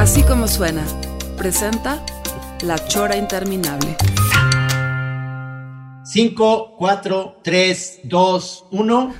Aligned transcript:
Así 0.00 0.22
como 0.22 0.48
suena, 0.48 0.82
presenta 1.36 2.02
La 2.62 2.82
Chora 2.88 3.18
Interminable. 3.18 3.98
5, 6.06 6.74
4, 6.78 7.40
3, 7.44 8.00
2, 8.04 8.64
1. 8.70 9.14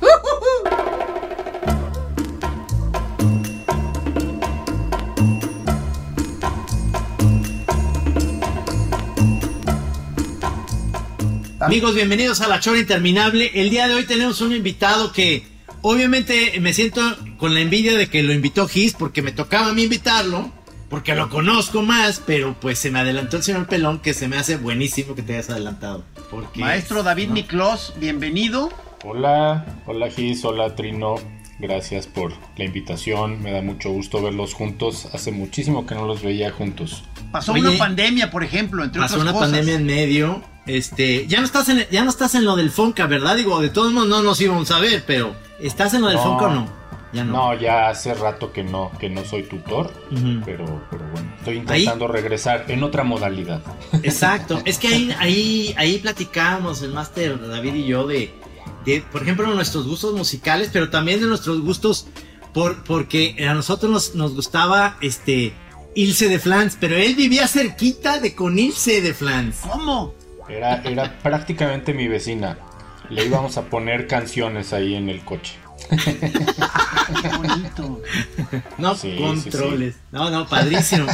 Amigos, 11.60 11.94
bienvenidos 11.94 12.40
a 12.40 12.48
La 12.48 12.58
Chora 12.58 12.78
Interminable. 12.78 13.50
El 13.52 13.68
día 13.68 13.86
de 13.86 13.96
hoy 13.96 14.04
tenemos 14.04 14.40
un 14.40 14.54
invitado 14.54 15.12
que 15.12 15.46
obviamente 15.82 16.58
me 16.58 16.72
siento 16.72 17.02
con 17.36 17.52
la 17.52 17.60
envidia 17.60 17.98
de 17.98 18.08
que 18.08 18.22
lo 18.22 18.32
invitó 18.32 18.66
Gis 18.66 18.94
porque 18.94 19.20
me 19.20 19.32
tocaba 19.32 19.68
a 19.68 19.72
mí 19.74 19.82
invitarlo, 19.82 20.50
porque 20.90 21.14
lo 21.14 21.30
conozco 21.30 21.82
más, 21.82 22.20
pero 22.26 22.54
pues 22.60 22.78
se 22.78 22.90
me 22.90 22.98
adelantó 22.98 23.36
el 23.36 23.42
señor 23.44 23.66
Pelón 23.66 24.00
que 24.00 24.12
se 24.12 24.26
me 24.28 24.36
hace 24.36 24.56
buenísimo 24.56 25.14
que 25.14 25.22
te 25.22 25.34
hayas 25.34 25.48
adelantado. 25.48 26.04
Porque, 26.30 26.60
Maestro 26.60 27.02
David 27.04 27.28
¿no? 27.28 27.34
Miklos, 27.34 27.94
bienvenido. 27.98 28.70
Hola, 29.04 29.64
hola 29.86 30.10
Gis, 30.10 30.44
hola 30.44 30.74
Trino, 30.74 31.14
gracias 31.60 32.08
por 32.08 32.32
la 32.56 32.64
invitación, 32.64 33.40
me 33.40 33.52
da 33.52 33.62
mucho 33.62 33.90
gusto 33.90 34.20
verlos 34.20 34.52
juntos, 34.52 35.08
hace 35.14 35.30
muchísimo 35.30 35.86
que 35.86 35.94
no 35.94 36.06
los 36.06 36.22
veía 36.22 36.50
juntos. 36.50 37.04
Pasó 37.30 37.52
Oye, 37.52 37.68
una 37.68 37.78
pandemia, 37.78 38.30
por 38.32 38.42
ejemplo, 38.42 38.82
entre 38.82 39.00
Pasó 39.00 39.14
otras 39.14 39.22
una 39.22 39.32
cosas. 39.32 39.50
pandemia 39.52 39.76
en 39.76 39.86
medio. 39.86 40.42
Este, 40.66 41.26
ya 41.28 41.38
no 41.38 41.46
estás 41.46 41.68
en 41.68 41.86
ya 41.90 42.02
no 42.04 42.10
estás 42.10 42.34
en 42.34 42.44
lo 42.44 42.56
del 42.56 42.70
Fonca, 42.70 43.06
¿verdad? 43.06 43.36
Digo, 43.36 43.60
de 43.60 43.70
todos 43.70 43.92
modos 43.92 44.08
no 44.08 44.22
nos 44.22 44.40
íbamos 44.40 44.70
a 44.72 44.80
ver, 44.80 45.04
pero 45.06 45.34
¿estás 45.60 45.94
en 45.94 46.02
lo 46.02 46.08
del 46.08 46.16
No. 46.16 46.22
Fonca 46.24 46.46
o 46.46 46.50
no? 46.50 46.79
Ya 47.12 47.24
no. 47.24 47.32
No, 47.32 47.54
ya 47.60 47.88
hace 47.88 48.14
rato 48.14 48.52
que 48.52 48.62
no, 48.62 48.92
que 49.00 49.10
no 49.10 49.24
soy 49.24 49.42
tutor, 49.42 49.92
pero, 50.44 50.80
pero 50.90 51.04
bueno, 51.12 51.32
estoy 51.38 51.56
intentando 51.56 52.06
regresar 52.06 52.66
en 52.68 52.84
otra 52.84 53.02
modalidad. 53.02 53.62
Exacto, 54.04 54.62
es 54.64 54.78
que 54.78 54.88
ahí, 54.88 55.14
ahí, 55.18 55.74
ahí 55.76 55.98
platicábamos 55.98 56.82
el 56.82 56.92
máster 56.92 57.40
David 57.48 57.74
y 57.74 57.86
yo 57.86 58.06
de, 58.06 58.32
de, 58.84 59.02
por 59.10 59.22
ejemplo, 59.22 59.52
nuestros 59.52 59.88
gustos 59.88 60.14
musicales, 60.14 60.70
pero 60.72 60.88
también 60.88 61.20
de 61.20 61.26
nuestros 61.26 61.60
gustos 61.60 62.06
por, 62.54 62.84
porque 62.84 63.34
a 63.48 63.54
nosotros 63.54 63.90
nos, 63.90 64.14
nos 64.14 64.34
gustaba 64.34 64.96
este 65.00 65.52
Ilse 65.96 66.28
de 66.28 66.38
Flans, 66.38 66.76
pero 66.78 66.96
él 66.96 67.16
vivía 67.16 67.48
cerquita 67.48 68.20
de 68.20 68.34
con 68.36 68.58
Ilse 68.58 69.00
de 69.00 69.14
Flans. 69.14 69.62
¿Cómo? 69.68 70.14
Era, 70.48 70.82
era 70.82 71.18
prácticamente 71.18 71.92
mi 71.92 72.06
vecina, 72.06 72.58
le 73.08 73.24
íbamos 73.24 73.56
a 73.56 73.62
poner 73.64 74.06
canciones 74.06 74.72
ahí 74.72 74.94
en 74.94 75.08
el 75.08 75.24
coche. 75.24 75.58
Qué 75.88 77.28
bonito. 77.36 78.02
No 78.78 78.94
Sí, 78.94 79.16
controles. 79.18 79.96
No, 80.12 80.30
no, 80.30 80.46
padrísimo. 80.48 81.06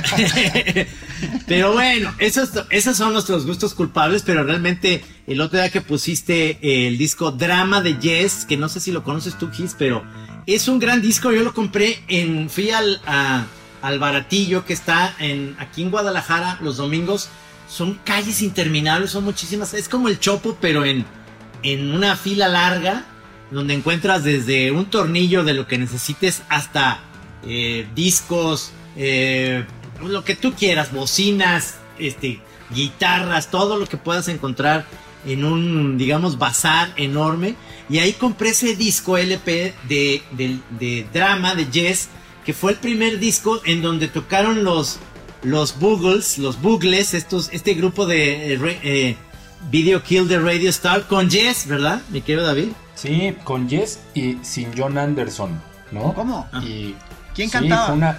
pero 1.47 1.73
bueno, 1.73 2.15
esos, 2.19 2.51
esos 2.71 2.97
son 2.97 3.13
nuestros 3.13 3.47
gustos 3.47 3.75
culpables, 3.75 4.23
pero 4.25 4.45
realmente 4.45 5.05
el 5.27 5.41
otro 5.41 5.59
día 5.59 5.71
que 5.71 5.81
pusiste 5.81 6.87
el 6.87 6.99
disco 6.99 7.33
Drama 7.33 7.81
de 7.81 7.99
Yes, 7.99 8.45
que 8.47 8.57
no 8.57 8.69
sé 8.69 8.81
si 8.81 8.93
lo 8.93 9.03
conoces 9.05 9.39
tú, 9.39 9.51
Gis, 9.51 9.75
pero 9.79 10.05
es 10.47 10.69
un 10.69 10.79
gran 10.79 11.01
disco. 11.03 11.33
Yo 11.33 11.43
lo 11.43 11.55
compré 11.55 11.99
en, 12.09 12.49
fui 12.51 12.71
al, 12.71 13.01
a- 13.07 13.45
al 13.83 13.99
baratillo 13.99 14.65
que 14.65 14.73
está 14.73 15.15
en, 15.19 15.57
aquí 15.59 15.83
en 15.83 15.91
Guadalajara 15.91 16.59
los 16.61 16.77
domingos. 16.77 17.29
Son 17.69 17.99
calles 18.05 18.43
interminables, 18.43 19.11
son 19.11 19.25
muchísimas. 19.25 19.75
Es 19.75 19.89
como 19.89 20.09
el 20.09 20.21
Chopo, 20.21 20.57
pero 20.61 20.85
en, 20.85 21.05
en 21.63 21.93
una 21.95 22.15
fila 22.17 22.47
larga 22.49 23.05
donde 23.51 23.75
encuentras 23.75 24.25
desde 24.25 24.71
un 24.73 24.87
tornillo 24.87 25.45
de 25.45 25.55
lo 25.55 25.67
que 25.67 25.79
necesites 25.79 26.43
hasta 26.49 27.01
eh, 27.47 27.87
discos, 27.95 28.73
eh, 28.97 29.65
lo 30.03 30.25
que 30.25 30.35
tú 30.35 30.53
quieras, 30.55 30.93
bocinas, 30.93 31.77
este, 31.99 32.41
guitarras, 32.75 33.51
todo 33.51 33.79
lo 33.79 33.87
que 33.87 33.97
puedas 33.97 34.29
encontrar 34.29 34.85
en 35.27 35.45
un, 35.45 35.97
digamos, 35.99 36.39
bazar 36.39 36.93
enorme. 36.97 37.55
Y 37.89 37.99
ahí 37.99 38.13
compré 38.15 38.51
ese 38.51 38.75
disco 38.77 39.17
LP 39.17 39.75
de, 39.89 40.23
de- 40.33 40.59
de 40.79 41.07
drama 41.13 41.55
de 41.55 41.67
Jess, 41.67 42.09
que 42.45 42.53
fue 42.53 42.73
el 42.73 42.79
primer 42.79 43.19
disco 43.19 43.61
en 43.65 43.81
donde 43.83 44.09
tocaron 44.09 44.65
los, 44.65 44.99
los 45.43 45.79
Boogles, 45.79 46.39
los 46.39 46.61
Boogles, 46.61 47.15
estos, 47.15 47.49
este 47.53 47.75
grupo 47.75 48.07
de 48.07 48.55
eh, 48.83 49.17
Video 49.71 50.03
Kill 50.03 50.29
the 50.29 50.39
Radio 50.39 50.71
Star 50.71 51.07
con 51.07 51.31
Jess, 51.31 51.67
¿verdad? 51.69 52.03
Mi 52.11 52.21
querido 52.23 52.45
David. 52.47 52.69
Sí, 52.97 53.37
con 53.45 53.69
Jess 53.69 54.01
y 54.15 54.39
sin 54.43 54.71
John 54.77 54.99
Anderson, 54.99 55.61
¿no? 55.93 56.13
¿Cómo? 56.15 56.49
Y, 56.63 56.97
¿Quién 57.35 57.49
sí, 57.49 57.53
cantaba? 57.53 57.87
fue 57.87 57.95
una- 57.95 58.19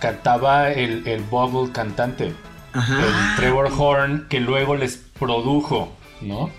cantaba 0.00 0.72
el, 0.72 1.06
el 1.06 1.22
Bogle 1.22 1.70
cantante. 1.72 2.34
Ajá. 2.72 2.98
el 3.04 3.36
Trevor 3.36 3.70
Horn 3.78 4.26
que 4.28 4.40
luego 4.40 4.74
les 4.74 4.96
produjo, 4.96 5.92
¿no? 6.20 6.50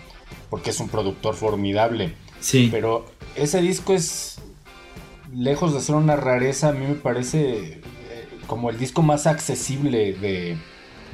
Porque 0.49 0.69
es 0.69 0.79
un 0.79 0.87
productor 0.87 1.35
formidable. 1.35 2.13
Sí. 2.39 2.69
Pero 2.71 3.05
ese 3.35 3.59
disco 3.61 3.93
es, 3.93 4.37
lejos 5.33 5.73
de 5.73 5.81
ser 5.81 5.95
una 5.95 6.15
rareza, 6.15 6.69
a 6.69 6.71
mí 6.71 6.85
me 6.87 6.93
parece 6.95 7.81
eh, 7.81 7.81
como 8.47 8.69
el 8.69 8.77
disco 8.77 9.01
más 9.01 9.27
accesible 9.27 10.13
de, 10.13 10.57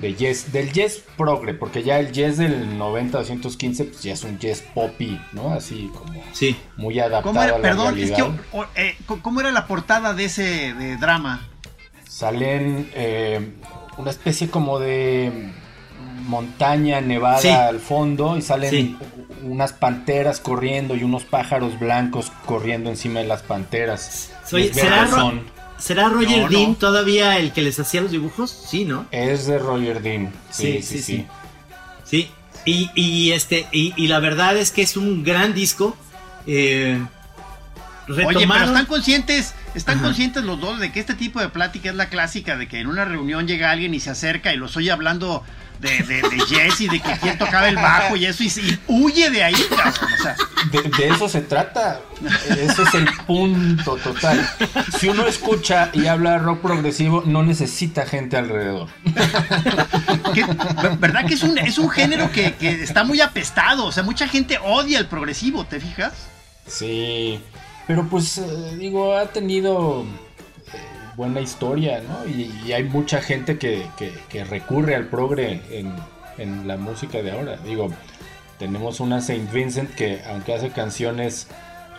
de 0.01 0.13
del 0.51 0.71
Yes 0.73 1.03
Progre, 1.15 1.53
porque 1.53 1.83
ya 1.83 1.99
el 1.99 2.11
Yes 2.11 2.37
del 2.37 2.77
90-215 2.77 3.85
pues 3.85 4.01
ya 4.03 4.13
es 4.13 4.23
un 4.23 4.39
Yes 4.39 4.63
poppy, 4.73 5.19
¿no? 5.31 5.53
Así 5.53 5.89
como 5.95 6.13
Sí. 6.33 6.55
muy 6.77 6.99
adaptado 6.99 7.23
¿Cómo 7.33 7.43
era? 7.43 7.53
a 7.53 7.57
la 7.57 7.61
Perdón, 7.61 7.97
es 7.99 8.11
que, 8.11 8.21
o- 8.23 8.65
eh, 8.75 8.97
¿cómo 9.21 9.39
era 9.41 9.51
la 9.51 9.67
portada 9.67 10.13
de 10.13 10.25
ese 10.25 10.73
de 10.73 10.97
drama? 10.97 11.47
Salen 12.07 12.89
eh, 12.93 13.53
una 13.97 14.09
especie 14.11 14.49
como 14.49 14.79
de 14.79 15.51
montaña 16.25 17.01
nevada 17.01 17.39
Sí. 17.39 17.49
al 17.49 17.79
fondo 17.79 18.37
y 18.37 18.41
salen 18.41 18.69
Sí. 18.69 18.97
unas 19.43 19.73
panteras 19.73 20.39
corriendo 20.39 20.95
y 20.95 21.03
unos 21.03 21.23
pájaros 21.23 21.79
blancos 21.79 22.31
corriendo 22.45 22.89
encima 22.89 23.19
de 23.21 23.27
las 23.27 23.41
panteras. 23.41 24.31
Los 24.51 24.67
¿será, 24.71 24.95
verdes 24.97 25.11
Ro- 25.11 25.17
son- 25.19 25.41
¿será 25.81 26.07
Roger 26.09 26.43
No, 26.43 26.49
Dean 26.49 26.69
no. 26.71 26.75
todavía 26.75 27.37
el 27.37 27.51
que 27.51 27.61
les 27.61 27.79
hacía 27.79 28.01
los 28.01 28.11
dibujos? 28.11 28.49
Sí, 28.69 28.85
¿no? 28.85 29.05
Es 29.11 29.47
de 29.47 29.57
Roger 29.59 30.01
Dean. 30.01 30.31
Sí, 30.51 30.81
sí, 30.81 31.01
sí. 31.01 31.25
Sí. 32.05 32.29
Y, 32.65 32.89
y 32.95 33.31
este, 33.31 33.67
y, 33.71 33.93
y 33.97 34.07
la 34.07 34.19
verdad 34.19 34.55
es 34.57 34.71
que 34.71 34.81
es 34.83 34.95
un 34.95 35.23
gran 35.23 35.53
disco. 35.53 35.97
Eh, 36.45 37.01
Oye, 38.07 38.47
pero 38.47 38.65
están 38.65 38.85
conscientes, 38.87 39.53
están 39.73 39.97
Ajá. 39.97 40.05
conscientes 40.07 40.43
los 40.43 40.59
dos 40.59 40.79
de 40.79 40.91
que 40.91 40.99
este 40.99 41.13
tipo 41.13 41.39
de 41.39 41.49
plática 41.49 41.89
es 41.89 41.95
la 41.95 42.09
clásica 42.09 42.57
de 42.57 42.67
que 42.67 42.79
en 42.79 42.87
una 42.87 43.05
reunión 43.05 43.47
llega 43.47 43.71
alguien 43.71 43.93
y 43.93 43.99
se 43.99 44.09
acerca 44.09 44.53
y 44.53 44.57
los 44.57 44.75
oye 44.75 44.91
hablando 44.91 45.43
de, 45.81 46.03
de, 46.03 46.21
de 46.21 46.39
Jesse, 46.47 46.89
de 46.89 46.99
que 46.99 47.17
quién 47.21 47.37
tocaba 47.37 47.67
el 47.67 47.75
bajo 47.75 48.15
y 48.15 48.25
eso 48.25 48.43
y, 48.43 48.47
y 48.47 48.79
huye 48.87 49.29
de 49.29 49.43
ahí, 49.43 49.55
cabrón. 49.69 49.93
O 50.19 50.23
sea, 50.23 50.35
De, 50.71 50.81
de 50.83 51.07
eso 51.09 51.27
se 51.27 51.41
trata. 51.41 51.99
Ese 52.49 52.83
es 52.83 52.93
el 52.93 53.07
punto 53.25 53.97
total. 53.97 54.47
Si 54.99 55.09
uno 55.09 55.25
escucha 55.25 55.89
y 55.93 56.05
habla 56.05 56.37
rock 56.37 56.61
progresivo, 56.61 57.23
no 57.25 57.41
necesita 57.43 58.05
gente 58.05 58.37
alrededor. 58.37 58.87
¿verdad 60.99 61.25
que 61.25 61.33
es 61.33 61.43
un, 61.43 61.57
es 61.57 61.77
un 61.77 61.89
género 61.89 62.31
que, 62.31 62.53
que 62.53 62.83
está 62.83 63.03
muy 63.03 63.21
apestado? 63.21 63.85
O 63.85 63.91
sea, 63.91 64.03
mucha 64.03 64.27
gente 64.27 64.59
odia 64.63 64.99
el 64.99 65.07
progresivo, 65.07 65.65
¿te 65.65 65.79
fijas? 65.79 66.13
Sí, 66.67 67.39
pero 67.87 68.07
pues 68.07 68.37
eh, 68.37 68.75
digo, 68.77 69.17
ha 69.17 69.25
tenido 69.25 70.05
buena 71.21 71.39
historia, 71.39 72.01
¿no? 72.01 72.27
Y, 72.27 72.51
y 72.65 72.73
hay 72.73 72.83
mucha 72.83 73.21
gente 73.21 73.59
que, 73.59 73.87
que- 73.95 74.11
que 74.27 74.43
recurre 74.43 74.95
al 74.95 75.05
progre 75.05 75.61
en, 75.69 75.93
en 76.39 76.67
la 76.67 76.77
música 76.77 77.21
de 77.21 77.31
ahora. 77.31 77.57
Digo, 77.57 77.89
tenemos 78.57 78.99
una 78.99 79.21
Saint 79.21 79.51
Vincent 79.51 79.93
que 79.93 80.23
aunque 80.27 80.55
hace 80.55 80.71
canciones 80.71 81.47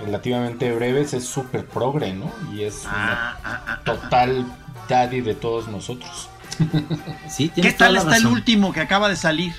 relativamente 0.01 0.73
breves, 0.75 1.15
es 1.15 1.25
súper 1.25 1.67
progre, 1.67 2.13
¿no? 2.15 2.33
Y 2.53 2.65
es 2.65 2.83
Ah, 2.85 3.37
una 3.45 3.81
total 3.85 4.45
daddy 4.89 5.21
de 5.21 5.35
todos 5.37 5.69
nosotros. 5.69 6.29
Sí, 7.29 7.49
¿Qué 7.51 7.73
tal 7.73 7.97
está 7.97 8.17
el 8.17 8.27
último 8.27 8.73
que 8.73 8.81
acaba 8.81 9.09
de 9.09 9.15
salir? 9.17 9.55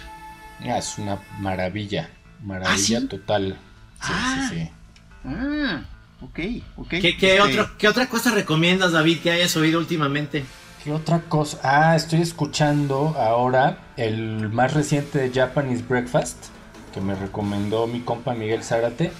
Ah, 0.61 0.77
es 0.77 0.97
una 0.97 1.19
maravilla, 1.39 2.09
maravilla 2.43 2.97
¿Ah, 2.97 3.01
sí? 3.01 3.07
total. 3.07 3.55
Sí, 4.01 4.11
Ah. 4.13 4.47
sí, 4.49 4.55
sí. 4.55 4.69
Ah, 5.25 5.81
Ok, 6.23 6.39
ok. 6.77 6.87
¿Qué, 6.89 7.17
qué 7.17 7.35
Este, 7.37 7.41
otro- 7.41 7.69
qué 7.77 7.87
otra 7.87 8.07
cosa 8.07 8.31
recomiendas, 8.31 8.91
David, 8.93 9.19
que 9.19 9.31
hayas 9.31 9.55
oído 9.57 9.79
últimamente? 9.79 10.43
¿Qué 10.83 10.91
otra 10.91 11.21
cosa? 11.21 11.59
Ah, 11.63 11.95
estoy 11.95 12.21
escuchando 12.21 13.15
ahora 13.17 13.79
el 13.97 14.49
más 14.49 14.73
reciente 14.73 15.19
de 15.19 15.31
Japanese 15.31 15.83
Breakfast, 15.87 16.37
que 16.93 17.01
me 17.01 17.15
recomendó 17.15 17.87
mi 17.87 18.01
compa 18.01 18.33
Miguel 18.33 18.63
Zárate. 18.63 19.11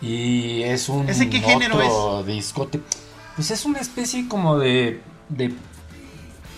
Y 0.00 0.62
es 0.62 0.88
un 0.88 1.08
¿Ese 1.08 1.28
qué 1.28 1.40
género 1.40 1.76
otro 1.76 2.22
discote. 2.24 2.80
Pues 3.36 3.50
es 3.50 3.64
una 3.64 3.80
especie 3.80 4.28
como 4.28 4.58
de, 4.58 5.00
de 5.28 5.52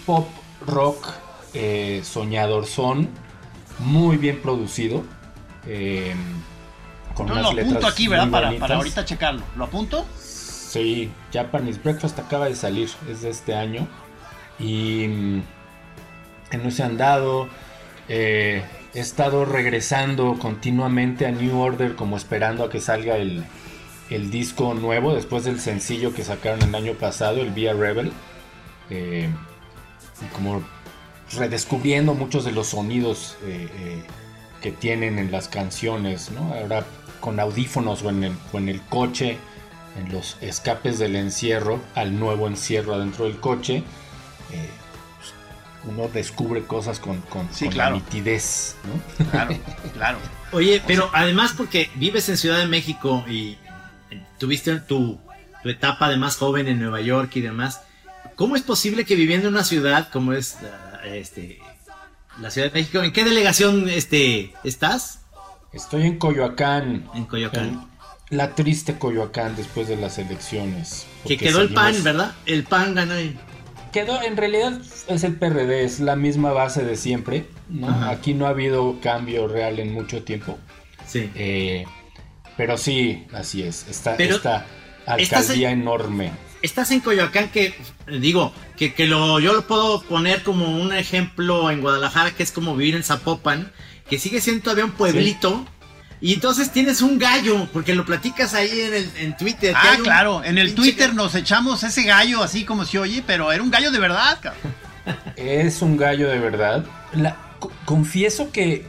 pop 0.04 0.28
rock 0.66 1.06
eh, 1.54 2.02
soñador 2.04 2.66
son, 2.66 3.08
muy 3.78 4.16
bien 4.19 4.40
producido. 4.42 5.04
eh, 5.66 6.14
con 7.14 7.30
unas 7.30 7.42
lo 7.42 7.50
apunto 7.50 7.86
aquí, 7.86 8.08
¿verdad? 8.08 8.30
Para, 8.30 8.58
para 8.58 8.76
ahorita 8.76 9.04
checarlo. 9.04 9.42
¿Lo 9.56 9.64
apunto? 9.64 10.06
Sí, 10.14 11.10
Japanese 11.32 11.80
Breakfast 11.82 12.18
acaba 12.18 12.46
de 12.46 12.54
salir, 12.56 12.90
es 13.08 13.22
de 13.22 13.30
este 13.30 13.54
año. 13.54 13.88
Y 14.58 15.06
mm, 15.08 15.42
en 16.52 16.62
no 16.64 16.70
se 16.70 16.82
han 16.82 16.96
dado. 16.96 17.48
eh, 18.08 18.64
he 18.92 18.98
estado 19.00 19.44
regresando 19.44 20.36
continuamente 20.38 21.26
a 21.26 21.30
New 21.30 21.56
Order 21.60 21.94
como 21.94 22.16
esperando 22.16 22.64
a 22.64 22.70
que 22.70 22.80
salga 22.80 23.16
el, 23.16 23.44
el 24.10 24.30
disco 24.32 24.74
nuevo 24.74 25.14
después 25.14 25.44
del 25.44 25.60
sencillo 25.60 26.12
que 26.12 26.24
sacaron 26.24 26.62
el 26.62 26.74
año 26.74 26.94
pasado, 26.94 27.40
el 27.40 27.50
Via 27.52 27.72
Rebel. 27.74 28.12
eh, 28.90 29.28
y 30.22 30.26
como 30.34 30.62
redescubriendo 31.32 32.14
muchos 32.14 32.44
de 32.44 32.52
los 32.52 32.68
sonidos 32.68 33.36
eh, 33.44 33.68
eh, 33.72 34.02
que 34.60 34.72
tienen 34.72 35.18
en 35.18 35.30
las 35.30 35.48
canciones, 35.48 36.30
¿no? 36.32 36.52
Ahora 36.54 36.84
con 37.20 37.38
audífonos 37.40 38.02
o 38.02 38.11
en 38.11 38.25
el, 38.25 38.32
o 38.52 38.58
en 38.58 38.69
el 38.69 38.81
coche, 38.82 39.38
en 39.99 40.12
los 40.12 40.37
escapes 40.40 40.99
del 40.99 41.17
encierro, 41.17 41.81
al 41.94 42.19
nuevo 42.19 42.46
encierro 42.46 42.94
adentro 42.94 43.26
del 43.26 43.38
coche, 43.38 43.82
eh, 44.52 44.69
pues, 45.19 45.93
uno 45.93 46.08
descubre 46.08 46.62
cosas 46.62 46.99
con, 46.99 47.20
con, 47.22 47.49
Sí, 47.52 47.67
con 47.67 47.75
claro. 47.75 47.96
la 47.96 48.02
nitidez, 48.02 48.76
¿no? 48.84 49.26
Claro, 49.31 49.56
claro. 49.94 50.19
Oye, 50.52 50.82
pero 50.87 51.11
además 51.12 51.55
porque 51.56 51.90
vives 51.94 52.28
en 52.28 52.37
Ciudad 52.37 52.58
de 52.58 52.67
México 52.67 53.25
y 53.28 53.56
tuviste 54.38 54.81
tu, 54.81 55.20
tu 55.62 55.69
etapa 55.69 56.08
de 56.08 56.16
más 56.16 56.37
joven 56.37 56.66
en 56.66 56.81
Nueva 56.81 57.00
York 57.00 57.31
y 57.37 57.40
demás, 57.40 57.82
¿cómo 58.34 58.56
es 58.56 58.62
posible 58.62 59.05
que 59.05 59.14
viviendo 59.14 59.49
en 59.49 59.55
una 59.55 59.64
ciudad 59.64 60.08
como 60.11 60.32
es 60.32 60.56
la, 60.62 61.06
este, 61.06 61.61
la 62.40 62.50
Ciudad 62.50 62.69
de 62.73 62.81
México, 62.81 63.02
¿en 63.02 63.12
qué 63.12 63.25
delegación 63.25 63.88
este, 63.88 64.55
estás? 64.64 65.19
Estoy 65.72 66.02
en 66.02 66.19
Coyoacán. 66.19 67.08
En 67.14 67.25
Coyoacán. 67.25 67.69
en 67.69 67.90
la 68.31 68.55
triste 68.55 68.96
Coyoacán 68.99 69.56
después 69.56 69.88
de 69.88 69.96
las 69.96 70.19
elecciones. 70.19 71.06
Que 71.26 71.37
quedó 71.37 71.61
el 71.61 71.75
PAN, 71.75 72.02
¿verdad? 72.02 72.32
El 72.46 72.64
PAN 72.64 72.94
ganó 72.94 73.14
ahí. 73.14 73.37
Quedó, 73.93 74.22
en 74.22 74.37
realidad 74.37 74.81
es 75.08 75.25
el 75.25 75.34
PRD, 75.34 75.84
es 75.84 75.99
la 75.99 76.14
misma 76.14 76.52
base 76.52 76.84
de 76.84 76.96
siempre. 76.96 77.46
Aquí 78.05 78.34
no 78.34 78.46
ha 78.46 78.50
habido 78.50 79.00
cambio 79.00 79.49
real 79.49 79.81
en 79.81 79.93
mucho 79.93 80.22
tiempo. 80.22 80.58
Sí. 81.06 81.28
Eh, 81.34 81.84
pero 82.56 82.78
sí, 82.78 83.26
así 83.32 83.62
es. 83.62 83.87
Esta, 83.88 84.16
Pero 84.16 84.37
esta 84.37 84.66
alcaldía 85.06 85.73
enorme. 85.73 86.31
Estás 86.62 86.90
en 86.93 87.00
Coyoacán 87.00 87.49
que, 87.50 87.75
digo, 88.06 88.52
que, 88.76 88.94
que 88.94 89.06
lo, 89.06 89.40
yo 89.40 89.55
lo 89.55 89.66
puedo 89.66 90.02
poner 90.02 90.43
como 90.43 90.78
un 90.81 90.93
ejemplo 90.93 91.70
en 91.70 91.81
Guadalajara, 91.81 92.32
que 92.32 92.43
es 92.43 92.52
como 92.52 92.76
vivir 92.76 92.94
en 92.94 93.02
Zapopan, 93.02 93.73
que 94.10 94.18
sigue 94.18 94.40
siendo 94.40 94.62
todavía 94.64 94.84
un 94.84 94.90
pueblito. 94.92 95.64
Y 96.22 96.34
entonces 96.34 96.70
tienes 96.70 97.00
un 97.00 97.18
gallo, 97.18 97.66
porque 97.72 97.94
lo 97.94 98.04
platicas 98.04 98.52
ahí 98.52 98.68
en, 98.80 98.92
el, 98.92 99.10
en 99.20 99.36
Twitter. 99.38 99.74
Ah, 99.74 99.94
un 99.96 100.02
claro. 100.04 100.44
En 100.44 100.58
el 100.58 100.74
Twitter 100.74 101.14
nos 101.14 101.34
echamos 101.34 101.82
ese 101.82 102.02
gallo 102.02 102.42
así 102.42 102.66
como 102.66 102.84
se 102.84 102.98
oye, 102.98 103.24
pero 103.26 103.50
era 103.52 103.62
un 103.62 103.70
gallo 103.70 103.90
de 103.90 103.98
verdad, 103.98 104.38
cabrón. 104.42 104.74
Es 105.36 105.80
un 105.80 105.96
gallo 105.96 106.28
de 106.28 106.38
verdad. 106.38 106.84
La- 107.14 107.38
confieso 107.86 108.50
que 108.52 108.86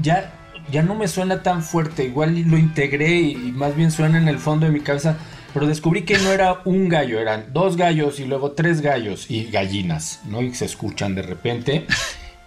ya, 0.00 0.32
ya 0.70 0.82
no 0.82 0.96
me 0.96 1.06
suena 1.06 1.44
tan 1.44 1.62
fuerte. 1.62 2.06
Igual 2.06 2.42
lo 2.48 2.58
integré 2.58 3.20
y, 3.20 3.30
y 3.34 3.52
más 3.52 3.76
bien 3.76 3.92
suena 3.92 4.18
en 4.18 4.26
el 4.26 4.40
fondo 4.40 4.66
de 4.66 4.72
mi 4.72 4.80
cabeza. 4.80 5.16
Pero 5.54 5.66
descubrí 5.66 6.02
que 6.02 6.18
no 6.18 6.32
era 6.32 6.60
un 6.64 6.88
gallo, 6.88 7.20
eran 7.20 7.52
dos 7.52 7.76
gallos 7.76 8.18
y 8.18 8.24
luego 8.24 8.52
tres 8.52 8.80
gallos 8.80 9.30
y 9.30 9.44
gallinas, 9.44 10.20
¿no? 10.24 10.40
Y 10.42 10.54
se 10.54 10.64
escuchan 10.64 11.14
de 11.14 11.22
repente. 11.22 11.86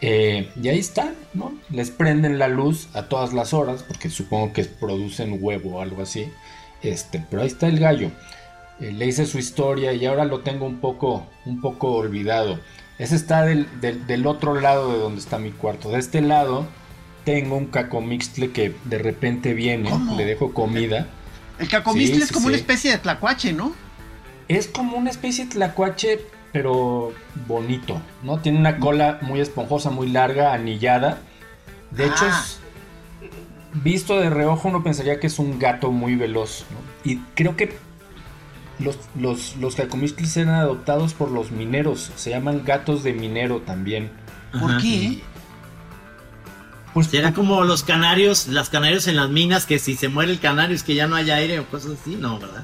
Eh, 0.01 0.49
y 0.61 0.67
ahí 0.69 0.79
están, 0.79 1.13
¿no? 1.33 1.53
Les 1.69 1.89
prenden 1.89 2.37
la 2.37 2.47
luz 2.47 2.89
a 2.93 3.03
todas 3.03 3.33
las 3.33 3.53
horas, 3.53 3.83
porque 3.83 4.09
supongo 4.09 4.53
que 4.53 4.65
producen 4.65 5.37
huevo 5.39 5.77
o 5.77 5.81
algo 5.81 6.01
así. 6.03 6.29
Este, 6.83 7.23
pero 7.29 7.41
ahí 7.41 7.47
está 7.47 7.67
el 7.67 7.79
gallo. 7.79 8.11
Eh, 8.81 8.91
le 8.91 9.07
hice 9.07 9.25
su 9.25 9.39
historia 9.39 9.93
y 9.93 10.05
ahora 10.05 10.25
lo 10.25 10.41
tengo 10.41 10.65
un 10.65 10.79
poco, 10.79 11.25
un 11.45 11.61
poco 11.61 11.93
olvidado. 11.93 12.59
Ese 12.99 13.15
está 13.15 13.43
del, 13.43 13.67
del- 13.81 14.05
del 14.05 14.27
otro 14.27 14.59
lado 14.59 14.91
de 14.93 14.99
donde 14.99 15.19
está 15.21 15.39
mi 15.39 15.51
cuarto. 15.51 15.89
De 15.89 15.99
este 15.99 16.21
lado 16.21 16.67
tengo 17.23 17.55
un 17.57 17.65
cacomixtle 17.67 18.51
que 18.51 18.75
de 18.85 18.97
repente 18.99 19.53
viene, 19.53 19.89
¿Cómo? 19.89 20.15
le 20.17 20.25
dejo 20.25 20.53
comida. 20.53 21.07
El 21.57 21.67
cacomixtle 21.69 22.17
Sí, 22.17 22.21
es 22.21 22.27
sí, 22.27 22.33
como 22.33 22.47
una 22.47 22.55
especie 22.57 22.91
de 22.91 22.97
tlacuache, 22.99 23.53
¿no? 23.53 23.73
Es 24.47 24.67
como 24.67 24.97
una 24.97 25.09
especie 25.09 25.45
de 25.45 25.51
tlacuache, 25.51 26.19
pero 26.55 27.11
bonito, 27.47 28.01
¿no? 28.23 28.37
Tiene 28.39 28.57
una 28.59 28.77
cola 28.77 29.19
muy 29.21 29.41
esponjosa, 29.41 29.89
muy 29.89 30.07
larga, 30.07 30.53
anillada. 30.53 31.17
De 31.91 32.05
hecho, 32.05 32.23
Ah. 32.31 32.41
es- 32.41 32.59
visto 33.83 34.17
de 34.17 34.29
reojo 34.29 34.69
uno 34.69 34.81
pensaría 34.81 35.19
que 35.19 35.27
es 35.27 35.37
un 35.37 35.59
gato 35.59 35.91
muy 35.91 36.15
veloz, 36.15 36.63
¿no? 36.71 36.77
Y 37.11 37.17
creo 37.35 37.57
que 37.57 37.75
los, 38.79 38.97
los, 39.19 39.57
los 39.57 39.77
eran 40.37 40.55
adoptados 40.55 41.13
por 41.13 41.29
los 41.29 41.51
mineros, 41.51 42.09
se 42.15 42.29
llaman 42.29 42.63
gatos 42.63 43.03
de 43.03 43.11
minero 43.11 43.59
también. 43.59 44.09
¿Por 44.57 44.71
Ajá. 44.71 44.79
qué? 44.81 45.21
Pues 46.93 47.07
Será 47.07 47.33
como 47.33 47.65
los 47.65 47.83
canarios, 47.83 48.47
las 48.47 48.69
canarios 48.69 49.09
en 49.09 49.17
las 49.17 49.29
minas, 49.29 49.65
que 49.65 49.77
si 49.77 49.97
se 49.97 50.07
muere 50.07 50.31
el 50.31 50.39
canario 50.39 50.73
es 50.73 50.83
que 50.83 50.95
ya 50.95 51.05
no 51.07 51.17
hay 51.17 51.31
aire 51.31 51.59
o 51.59 51.65
cosas 51.65 51.97
así, 52.01 52.15
no, 52.15 52.39
¿verdad? 52.39 52.63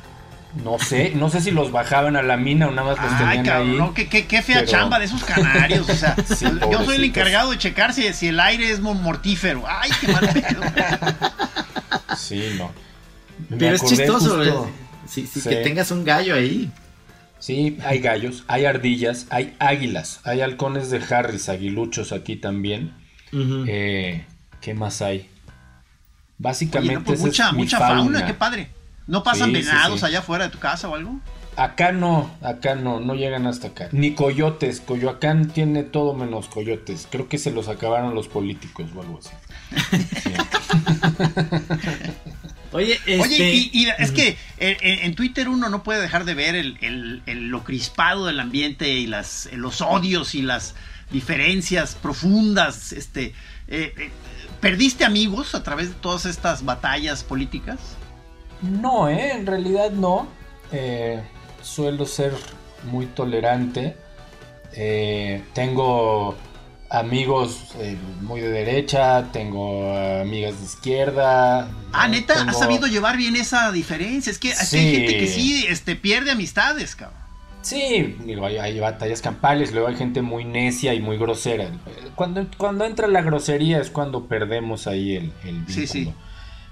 No 0.64 0.78
sé, 0.80 1.14
no 1.16 1.30
sé 1.30 1.40
si 1.42 1.52
los 1.52 1.72
bajaban 1.72 2.16
a 2.16 2.22
la 2.22 2.36
mina 2.38 2.68
o 2.68 2.72
nada 2.72 2.94
más 2.94 2.98
los 3.02 3.12
Ay, 3.14 3.18
tenían 3.38 3.46
cabrón, 3.46 3.70
ahí. 3.72 3.78
no, 3.78 3.94
qué, 3.94 4.08
qué- 4.10 4.28
qué 4.28 4.42
fea 4.42 4.60
pero- 4.60 4.68
chamba 4.72 5.00
de 5.00 5.06
esos 5.06 5.24
canarios. 5.24 5.90
O 5.90 5.96
sea, 5.96 6.16
Sí, 6.28 6.46
yo 6.72 6.84
soy 6.84 6.96
el 6.98 7.04
encargado 7.06 7.52
de 7.52 7.58
checar 7.58 7.94
si, 7.94 8.12
si 8.14 8.28
el 8.28 8.40
aire 8.40 8.70
es 8.72 8.80
mo- 8.82 8.94
mortífero. 8.94 9.64
Ay, 9.68 9.90
qué 10.02 10.08
mal 10.10 10.30
pedo. 10.30 10.62
Sí, 12.18 12.56
no. 12.58 12.72
Me 13.50 13.58
Pero 13.58 13.76
es 13.76 13.84
chistoso, 13.86 14.38
justo- 14.38 14.66
¿eh? 14.68 14.72
Sí, 15.08 15.28
sí, 15.32 15.42
Sí. 15.42 15.50
que 15.50 15.56
tengas 15.58 15.92
un 15.92 16.04
gallo 16.04 16.36
ahí. 16.36 16.72
Sí, 17.40 17.78
hay 17.84 18.00
gallos, 18.00 18.44
hay 18.48 18.66
ardillas, 18.66 19.26
hay 19.30 19.56
águilas, 19.60 20.20
hay 20.24 20.42
halcones 20.42 20.90
de 20.92 21.02
Harris, 21.10 21.50
aguiluchos 21.50 22.12
aquí 22.12 22.36
también. 22.36 22.94
Eh, 23.34 24.26
¿Qué 24.62 24.74
más 24.74 25.02
hay? 25.02 25.18
Oye, 25.20 25.30
Básicamente 26.38 26.94
no, 26.96 27.04
pues 27.04 27.20
esa 27.20 27.26
mucha, 27.28 27.48
es 27.48 27.54
mi 27.54 27.58
mucha 27.60 27.80
fauna. 27.80 27.96
fauna. 28.04 28.26
qué 28.26 28.34
padre. 28.34 28.70
¿No 29.08 29.24
pasan 29.24 29.48
Sí, 29.50 29.54
venados 29.54 30.00
sí. 30.02 30.06
allá 30.06 30.20
afuera 30.20 30.46
de 30.46 30.52
tu 30.52 30.60
casa 30.60 30.88
o 30.90 30.96
algo? 30.96 31.20
Acá 31.58 31.92
no, 31.92 32.32
acá 32.42 32.76
no, 32.76 33.02
no 33.02 33.14
llegan 33.14 33.46
hasta 33.46 33.68
acá. 33.68 33.90
Ni 33.92 34.16
coyotes, 34.16 34.80
Coyoacán 34.80 35.50
tiene 35.50 35.84
todo 35.84 36.14
menos 36.14 36.48
coyotes. 36.48 37.08
Creo 37.12 37.28
que 37.28 37.38
se 37.38 37.52
los 37.52 37.68
acabaron 37.68 38.16
los 38.16 38.30
políticos 38.30 38.86
o 38.96 39.02
algo 39.02 39.20
así. 39.20 39.32
Sí. 40.24 40.32
Oye, 42.74 42.94
este... 43.06 43.20
Oye, 43.22 43.54
y, 43.54 43.70
y 43.74 43.88
es 43.98 44.12
que 44.12 44.38
en, 44.58 44.78
en- 44.82 45.00
en 45.06 45.16
Twitter 45.16 45.50
uno 45.50 45.68
no 45.70 45.84
puede 45.84 46.02
dejar 46.02 46.24
de 46.24 46.36
ver 46.36 46.56
el, 46.56 46.78
el- 46.82 47.22
el- 47.26 47.48
lo 47.50 47.64
crispado 47.66 48.26
del 48.28 48.40
ambiente 48.40 48.88
y 48.94 49.08
las, 49.08 49.50
los 49.52 49.82
odios 49.82 50.36
y 50.36 50.42
las 50.42 50.74
diferencias 51.12 51.96
profundas. 51.96 52.94
Este, 52.94 53.34
eh, 53.68 53.94
eh, 53.98 54.10
¿Perdiste 54.62 55.04
amigos 55.04 55.54
a 55.54 55.64
través 55.64 55.90
de 55.90 55.96
todas 55.96 56.26
estas 56.26 56.64
batallas 56.64 57.26
políticas? 57.26 57.78
No, 58.62 59.10
eh, 59.10 59.32
en 59.34 59.46
realidad 59.46 59.92
no. 59.92 60.28
Eh, 60.72 61.22
suelo 61.62 62.06
ser 62.06 62.34
muy 62.92 63.06
tolerante. 63.08 63.96
Eh, 64.74 65.44
tengo 65.54 66.36
amigos 66.90 67.72
eh, 67.80 67.98
muy 68.22 68.42
de 68.42 68.50
derecha, 68.50 69.26
tengo 69.32 69.92
amigas 70.22 70.60
de 70.60 70.66
izquierda. 70.66 71.70
Ah, 71.94 72.08
neta, 72.08 72.36
tengo- 72.36 72.52
has 72.52 72.60
sabido 72.60 72.88
llevar 72.88 73.18
bien 73.18 73.36
esa 73.36 73.72
diferencia. 73.72 74.32
Es 74.32 74.38
que, 74.40 74.50
es 74.52 74.60
que 74.60 74.66
Sí. 74.66 74.78
hay 74.78 74.96
gente 74.98 75.18
que 75.18 75.28
sí 75.28 75.66
este, 75.68 75.96
pierde 75.96 76.32
amistades, 76.32 76.96
cabrón. 76.96 77.20
Sí, 77.64 78.16
digo, 78.26 78.46
hay, 78.46 78.58
hay 78.58 78.80
batallas 78.80 79.22
campales, 79.22 79.72
luego 79.72 79.88
hay 79.88 79.96
gente 79.96 80.24
muy 80.24 80.46
necia 80.46 80.96
y 80.96 81.00
muy 81.00 81.18
grosera. 81.18 81.68
Cuando, 82.16 82.48
cuando 82.58 82.86
entra 82.86 83.08
la 83.08 83.22
grosería 83.22 83.80
es 83.80 83.92
cuando 83.92 84.26
perdemos 84.26 84.88
ahí 84.88 85.16
el, 85.16 85.32
el 85.44 85.56
vínculo. 85.58 85.74
Sí, 85.76 85.86
sí. 85.88 86.14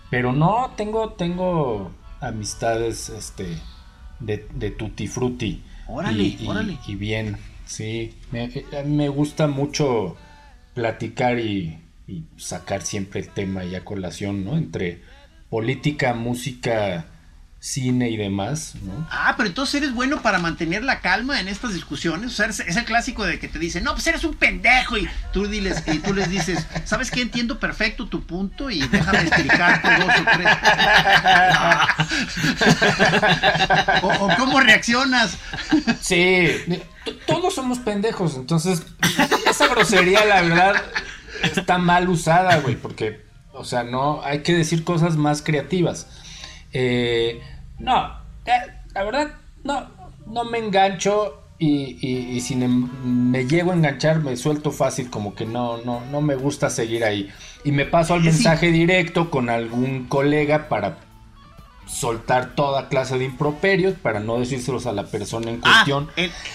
Pero 0.10 0.34
no, 0.34 0.72
tengo, 0.76 1.14
tengo 1.14 1.92
amistades 2.20 3.10
este, 3.10 3.58
de, 4.20 4.48
de 4.54 4.72
tutti 4.72 5.08
frutti. 5.08 5.64
Órale, 5.88 6.24
y, 6.24 6.48
órale. 6.48 6.78
y 6.88 6.96
bien, 6.96 7.38
sí. 7.66 8.16
Me, 8.32 8.46
eh, 8.46 8.84
me 8.86 9.10
gusta 9.10 9.48
mucho 9.48 10.18
platicar 10.74 11.40
y, 11.40 11.80
y 12.08 12.24
sacar 12.38 12.82
siempre 12.82 13.22
el 13.22 13.30
tema 13.30 13.64
y 13.64 13.76
a 13.76 13.86
colación, 13.86 14.44
¿no? 14.44 14.58
Entre 14.58 15.02
política, 15.50 16.14
música 16.14 17.06
cine 17.62 18.10
y 18.10 18.16
demás, 18.16 18.76
¿no? 18.82 19.06
Ah, 19.12 19.34
pero 19.36 19.50
entonces 19.50 19.76
eres 19.76 19.94
bueno 19.94 20.22
para 20.22 20.40
mantener 20.40 20.84
la 20.84 21.02
calma 21.02 21.42
en 21.42 21.50
estas 21.50 21.74
discusiones. 21.74 22.32
O 22.32 22.34
sea, 22.34 22.46
es, 22.46 22.60
el 22.60 22.86
clásico 22.86 23.26
de 23.26 23.38
que 23.38 23.50
te 23.50 23.60
dicen, 23.60 23.84
no, 23.84 23.94
pues 23.94 24.08
eres 24.08 24.24
un 24.24 24.34
pendejo. 24.36 24.98
Y 24.98 25.10
tú, 25.34 25.46
diles, 25.48 25.84
y 25.88 26.00
tú 26.00 26.14
les 26.14 26.30
dices, 26.30 26.66
¿sabes 26.86 27.12
qué? 27.12 27.22
Entiendo 27.22 27.60
perfecto 27.60 28.08
tu 28.08 28.26
punto 28.26 28.70
y 28.70 28.88
déjame 28.88 29.22
explicarte 29.24 29.90
dos 30.00 30.14
o 30.20 30.24
tres. 30.34 30.48
o, 34.04 34.30
cómo 34.38 34.62
reaccionas. 34.62 35.38
sí, 36.00 36.48
todos 37.28 37.56
somos 37.56 37.80
pendejos. 37.80 38.36
Entonces, 38.36 38.84
esa 39.50 39.68
grosería, 39.68 40.24
la 40.24 40.42
verdad, 40.42 40.82
está 41.44 41.78
mal 41.78 42.08
usada, 42.08 42.58
güey, 42.60 42.78
porque, 42.78 43.26
o 43.52 43.66
sea, 43.66 43.84
no, 43.84 44.22
hay 44.24 44.44
que 44.44 44.54
decir 44.54 44.86
cosas 44.86 45.18
más 45.18 45.42
creativas. 45.42 46.08
Eh, 46.74 47.42
no, 47.80 48.18
la 48.94 49.04
verdad, 49.04 49.32
no, 49.64 49.88
no 50.28 50.44
me 50.46 50.60
engancho 50.60 51.40
y, 51.62 52.40
si 52.40 52.56
me, 52.56 53.46
llego 53.46 53.72
a 53.72 53.76
enganchar 53.76 54.20
me 54.22 54.38
suelto 54.38 54.72
fácil, 54.72 55.10
como 55.10 55.36
que 55.36 55.46
no, 55.46 55.78
no, 55.84 56.02
no 56.10 56.22
me 56.22 56.36
gusta 56.36 56.70
seguir 56.70 57.04
ahí. 57.04 57.30
Y 57.66 57.74
me 57.74 57.86
paso 57.86 58.14
al 58.14 58.22
mensaje 58.22 58.72
directo 58.72 59.30
con 59.30 59.50
algún 59.50 60.06
colega 60.08 60.70
para 60.70 61.00
soltar 61.86 62.56
toda 62.56 62.88
clase 62.88 63.18
de 63.18 63.26
improperios 63.26 63.96
para 63.96 64.20
no 64.20 64.40
decírselos 64.40 64.86
a 64.86 64.94
la 64.94 65.08
persona 65.08 65.50
en 65.50 65.60
ah, 65.64 65.84
cuestión. 65.86 66.10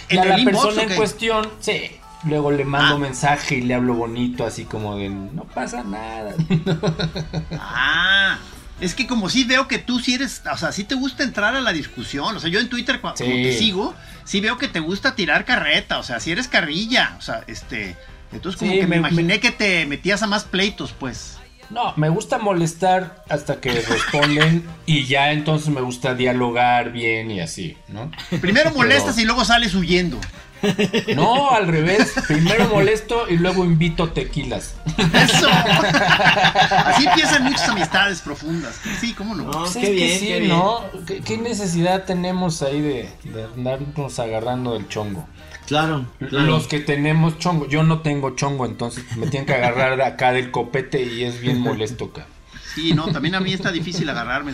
y 0.09 0.17
a 0.17 0.25
la 0.25 0.43
persona 0.43 0.83
en 0.85 0.95
cuestión, 0.95 1.49
sí. 1.61 1.91
Luego 2.25 2.51
le 2.51 2.65
mando 2.65 2.95
ah. 2.95 2.99
mensaje 2.99 3.57
y 3.57 3.61
le 3.61 3.75
hablo 3.75 3.93
bonito, 3.93 4.47
así 4.47 4.65
como 4.65 4.97
de 4.97 5.11
no 5.11 5.45
pasa 5.45 5.85
nada. 5.85 6.35
ah, 7.61 8.39
es 8.81 8.95
que 8.95 9.07
como 9.07 9.29
sí 9.29 9.45
veo 9.45 9.69
que 9.69 9.79
tú 9.79 10.01
sí 10.01 10.15
eres, 10.15 10.43
o 10.53 10.57
sea, 10.57 10.73
sí 10.73 10.85
te 10.85 10.95
gusta 10.95 11.23
entrar 11.23 11.55
a 11.55 11.61
la 11.61 11.73
discusión. 11.73 12.37
O 12.37 12.41
sea, 12.41 12.51
yo 12.51 12.61
en 12.61 12.69
Twitter 12.69 13.01
cuando 13.01 13.25
te 13.25 13.57
sigo, 13.57 13.95
sí 14.25 14.41
veo 14.41 14.59
que 14.59 14.69
te 14.69 14.81
gusta 14.81 15.15
tirar 15.15 15.45
carreta, 15.45 15.99
o 15.99 16.03
sea, 16.03 16.21
si 16.21 16.33
eres 16.33 16.49
carrilla, 16.49 17.15
o 17.19 17.23
sea, 17.23 17.45
este, 17.47 17.97
entonces 18.33 18.59
como 18.59 18.73
que 18.73 18.87
me, 18.87 18.97
imaginé 18.97 19.41
que 19.41 19.51
te 19.51 19.87
metías 19.87 20.23
a 20.23 20.27
más 20.27 20.45
pleitos, 20.45 20.93
pues. 20.93 21.39
No, 21.71 21.95
me 21.97 22.11
gusta 22.11 22.39
molestar 22.39 23.25
hasta 23.29 23.61
que 23.61 23.73
responden 23.73 24.65
y 24.85 25.07
ya 25.07 25.33
entonces 25.33 25.69
me 25.71 25.81
gusta 25.81 26.15
dialogar 26.15 26.93
bien 26.93 27.31
y 27.31 27.41
así, 27.41 27.77
¿no? 27.89 28.11
Primero 28.41 28.71
molestas 28.75 29.17
y 29.19 29.25
luego 29.25 29.45
sales 29.45 29.75
huyendo. 29.75 30.21
No, 31.15 31.51
al 31.51 31.69
revés. 31.69 32.15
Primero 32.27 32.69
molesto 32.69 33.27
y 33.29 33.37
luego 33.37 33.65
invito 33.65 34.11
tequilas. 34.11 34.77
Eso. 34.97 35.49
Así 36.87 37.07
empiezan 37.07 37.45
muchas 37.45 37.69
amistades 37.69 38.21
profundas. 38.21 38.81
Sí, 39.01 39.13
¿cómo 39.15 39.35
no? 39.35 39.51
Pues 39.51 39.77
qué 39.77 39.91
bien, 39.91 40.19
sí, 40.19 40.49
¿no? 40.49 40.83
¿Qué, 41.07 41.39
necesidad 41.39 42.05
tenemos 42.05 42.63
ahí 42.63 42.81
de, 42.81 43.09
andarnos 43.55 44.19
agarrando 44.19 44.75
del 44.75 44.89
chongo? 44.89 45.27
Claro, 45.67 46.07
Los 46.19 46.67
que 46.67 46.81
tenemos 46.81 47.39
chongo. 47.39 47.67
Yo 47.67 47.83
no 47.83 48.01
tengo 48.01 48.31
chongo, 48.31 48.67
entonces 48.67 49.05
me 49.17 49.27
tienen 49.29 49.47
que 49.47 49.55
agarrar 49.55 49.97
de 49.97 50.05
acá 50.05 50.33
del 50.33 50.51
copete 50.51 51.03
y 51.03 51.25
es 51.25 51.41
bien 51.41 51.61
molesto, 51.61 52.07
acá. 52.07 52.27
Sí, 52.75 52.93
no, 52.93 53.07
también 53.13 53.37
a 53.37 53.41
mí 53.41 53.53
está 53.53 53.71
difícil 53.71 54.09
agarrarme. 54.09 54.53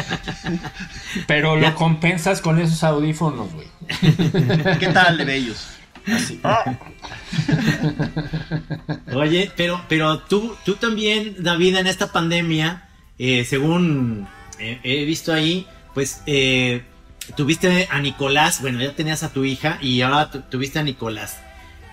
Pero 1.26 1.56
lo 1.56 1.74
compensas 1.74 2.40
con 2.40 2.60
esos 2.60 2.84
audífonos, 2.84 3.48
güey. 3.52 3.66
¿Qué 4.78 4.88
tal 4.88 5.18
de 5.18 5.24
bellos? 5.24 5.66
Oye, 9.14 9.52
pero, 9.56 9.80
pero 9.88 10.18
tú, 10.18 10.56
tú 10.64 10.74
también, 10.74 11.36
David, 11.38 11.76
en 11.76 11.86
esta 11.86 12.10
pandemia, 12.10 12.88
eh, 13.18 13.44
según 13.44 14.26
he 14.58 15.04
visto 15.04 15.32
ahí, 15.32 15.66
pues 15.94 16.22
eh, 16.26 16.82
tuviste 17.36 17.86
a 17.90 18.00
Nicolás, 18.00 18.60
bueno, 18.60 18.80
ya 18.80 18.94
tenías 18.94 19.22
a 19.22 19.32
tu 19.32 19.44
hija 19.44 19.78
y 19.80 20.02
ahora 20.02 20.30
tuviste 20.30 20.80
a 20.80 20.82
Nicolás. 20.82 21.38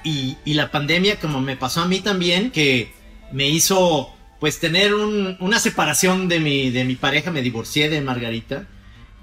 Y, 0.03 0.37
y 0.45 0.55
la 0.55 0.71
pandemia, 0.71 1.19
como 1.19 1.41
me 1.41 1.55
pasó 1.55 1.81
a 1.81 1.87
mí 1.87 1.99
también, 1.99 2.51
que 2.51 2.91
me 3.31 3.47
hizo 3.47 4.15
pues 4.39 4.59
tener 4.59 4.93
una 4.93 5.59
separación 5.59 6.29
de 6.29 6.39
mi, 6.39 6.69
de 6.69 6.85
mi 6.85 6.95
pareja, 6.95 7.31
me 7.31 7.41
divorcié 7.41 7.89
de 7.89 8.01
Margarita 8.01 8.67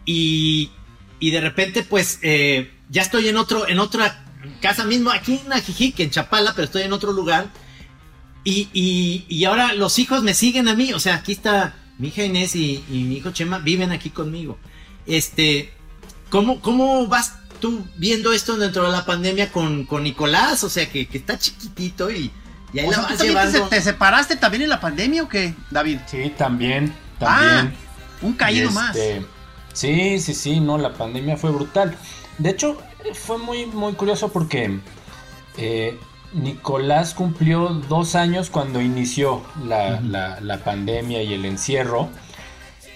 y, 0.05 0.71
y 1.19 1.31
de 1.31 1.41
repente 1.41 1.83
pues 1.83 2.19
eh, 2.23 2.71
ya 2.91 3.03
estoy 3.03 3.29
en 3.29 3.37
otro, 3.37 3.67
en 3.67 3.79
otra 3.79 4.25
casa 4.61 4.85
mismo, 4.85 5.11
aquí 5.11 5.41
en 5.45 5.53
Ajijic, 5.53 6.01
en 6.01 6.11
Chapala, 6.11 6.53
pero 6.55 6.67
estoy 6.67 6.83
en 6.83 6.93
otro 6.93 7.13
lugar 7.13 7.51
y, 8.45 9.25
y, 9.29 9.45
ahora 9.45 9.73
los 9.73 9.99
hijos 9.99 10.23
me 10.23 10.33
siguen 10.33 10.69
a 10.69 10.75
mí, 10.77 10.93
o 10.93 11.01
sea, 11.01 11.17
aquí 11.17 11.33
está 11.33 11.75
mi 11.99 12.09
hija 12.09 12.23
Inés 12.23 12.55
y, 12.55 12.85
mi 12.89 13.17
hijo 13.17 13.33
Chema 13.33 13.59
viven 13.59 13.91
aquí 13.91 14.11
conmigo. 14.11 14.57
Este, 15.05 15.73
¿cómo, 16.31 16.61
cómo 16.61 17.09
vas 17.09 17.41
tú 17.61 17.85
viendo 17.97 18.33
esto 18.33 18.57
dentro 18.57 18.85
de 18.85 18.93
la 18.93 19.05
pandemia 19.05 19.51
con, 19.51 19.85
con 19.85 20.05
Nicolás? 20.05 20.63
O 20.63 20.71
sea, 20.71 20.89
que, 20.89 21.09
que 21.09 21.19
está 21.19 21.37
chiquitito 21.37 22.09
y 22.09 22.31
te, 23.71 23.81
separaste 23.81 24.37
también 24.37 24.65
en 24.65 24.71
la 24.71 24.81
pandemia 24.81 25.23
o 25.23 25.29
qué, 25.29 25.55
David? 25.71 25.99
Sí, 26.07 26.33
también, 26.37 26.95
también. 27.19 27.75
Ah, 27.75 28.23
un 28.23 28.33
caído 28.35 28.71
más. 28.71 28.95
Este, 28.97 29.27
sí, 29.73 30.19
sí, 30.21 30.35
sí, 30.35 30.61
no, 30.61 30.79
la 30.79 30.93
pandemia 30.93 31.37
fue 31.37 31.51
brutal. 31.51 31.97
De 32.39 32.51
hecho, 32.51 32.79
fue 33.15 33.39
muy, 33.39 33.67
muy 33.67 33.95
curioso 33.95 34.31
porque 34.31 34.81
eh, 35.57 35.99
Nicolás 36.33 37.15
cumplió 37.15 37.69
dos 37.69 38.15
años 38.15 38.51
cuando 38.51 38.81
inició 38.81 39.43
la, 39.65 40.61
pandemia 40.65 41.23
y 41.23 41.35
el 41.35 41.45
encierro. 41.45 42.09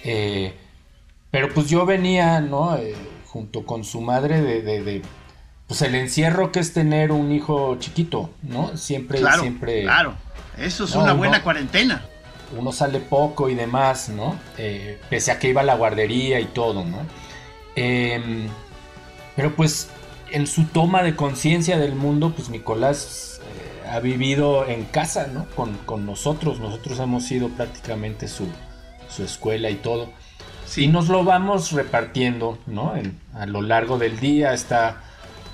Eh, 0.03 0.55
pero 1.29 1.53
pues 1.53 1.67
yo 1.69 1.85
venía, 1.85 2.41
¿no? 2.41 2.75
Eh, 2.75 2.95
junto 3.27 3.65
con 3.65 3.83
su 3.83 4.01
madre 4.01 4.41
de 4.41 5.01
pues 5.71 5.83
el 5.83 5.95
encierro 5.95 6.51
que 6.51 6.59
es 6.59 6.73
tener 6.73 7.13
un 7.13 7.31
hijo 7.31 7.77
chiquito, 7.79 8.29
¿no? 8.41 8.75
Siempre, 8.75 9.21
claro, 9.21 9.41
siempre. 9.41 9.83
Claro, 9.83 10.15
eso 10.57 10.83
es 10.83 10.93
una 10.95 11.13
buena 11.13 11.43
cuarentena. 11.43 12.03
Uno 12.59 12.73
sale 12.73 12.99
poco 12.99 13.47
y 13.47 13.55
demás, 13.55 14.09
¿no? 14.09 14.37
Eh, 14.57 14.99
pese 15.09 15.31
a 15.31 15.39
que 15.39 15.47
iba 15.47 15.61
a 15.61 15.63
la 15.63 15.75
guardería 15.75 16.41
y 16.41 16.47
todo, 16.47 16.83
¿no? 16.83 16.97
Em, 17.77 18.49
pero 19.37 19.55
pues 19.55 19.87
en 20.31 20.45
su 20.45 20.65
toma 20.65 21.03
de 21.03 21.15
conciencia 21.15 21.77
del 21.77 21.95
mundo, 21.95 22.33
pues 22.35 22.49
Nicolás 22.49 23.39
eh, 23.41 23.89
ha 23.89 24.01
vivido 24.01 24.67
en 24.67 24.83
casa, 24.83 25.27
¿no? 25.27 25.45
Con, 25.55 26.05
nosotros, 26.05 26.59
nosotros 26.59 26.99
hemos 26.99 27.23
sido 27.23 27.47
prácticamente 27.47 28.27
su, 28.27 28.45
su 29.07 29.23
escuela 29.23 29.69
y 29.69 29.75
todo. 29.75 30.09
Sí. 30.65 30.83
Y 30.83 30.87
nos 30.89 31.07
lo 31.07 31.23
vamos 31.23 31.71
repartiendo, 31.71 32.57
¿no? 32.67 32.93
a 33.33 33.45
lo 33.45 33.61
largo 33.61 33.97
del 33.97 34.19
día 34.19 34.53
está 34.53 35.03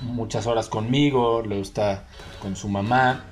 muchas 0.02 0.46
horas 0.46 0.68
conmigo, 0.68 1.42
luego 1.44 1.62
está 1.62 2.06
con 2.40 2.56
su 2.56 2.68
mamá. 2.68 3.24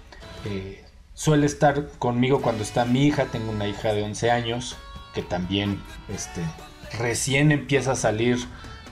Eh, 0.45 0.85
suele 1.15 1.47
estar 1.47 1.89
conmigo 1.99 2.43
cuando 2.43 2.63
está 2.63 2.85
mi 2.85 3.07
hija, 3.07 3.27
tengo 3.27 3.51
una 3.51 3.67
hija 3.67 3.93
de 3.93 4.03
11 4.03 4.31
años 4.31 4.77
que 5.15 5.23
también 5.23 5.81
este, 6.09 6.43
recién 6.99 7.53
empieza 7.53 7.93
a 7.93 7.97
salir 7.97 8.39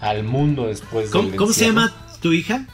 al 0.00 0.24
mundo 0.24 0.66
después 0.66 1.12
de... 1.12 1.36
¿Cómo, 1.36 1.52
se 1.52 1.66
llama 1.66 1.92
tu 2.20 2.32
hija? 2.32 2.66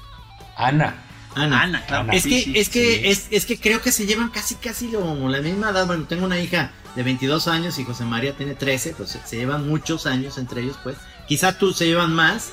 Ana. 0.57 0.95
Ana, 1.35 1.85
claro. 1.87 2.13
es, 2.13 2.25
que, 2.25 2.59
es, 2.59 2.69
que, 2.69 3.11
es, 3.11 3.47
que 3.47 3.59
creo 3.59 3.81
que 3.81 3.93
se 3.93 4.05
llevan 4.07 4.31
casi, 4.31 4.57
casi 4.57 4.89
lo, 4.91 5.29
la 5.29 5.41
misma 5.41 5.71
edad. 5.71 5.87
Bueno, 5.87 6.05
tengo 6.05 6.27
una 6.27 6.41
hija 6.41 6.73
de 6.97 7.03
22 7.03 7.47
años 7.49 7.79
y 7.79 7.85
José 7.85 8.05
María 8.05 8.37
tiene 8.37 8.55
13, 8.55 8.95
pues 8.97 9.19
se 9.25 9.37
llevan 9.37 9.69
muchos 9.69 10.07
años 10.07 10.39
entre 10.39 10.63
ellos, 10.63 10.77
pues. 10.83 10.97
Quizá 11.29 11.57
tú 11.57 11.73
se 11.73 11.87
llevan 11.87 12.13
más, 12.13 12.53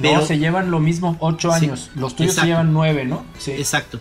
no, 0.00 0.24
se 0.24 0.38
llevan 0.38 0.70
lo 0.70 0.80
mismo, 0.80 1.16
ocho 1.20 1.52
años. 1.52 1.90
Los 1.94 2.16
tuyos 2.16 2.34
se 2.34 2.46
llevan 2.46 2.72
nueve, 2.72 3.04
¿no? 3.04 3.24
Sí. 3.38 3.52
Exacto, 3.52 4.00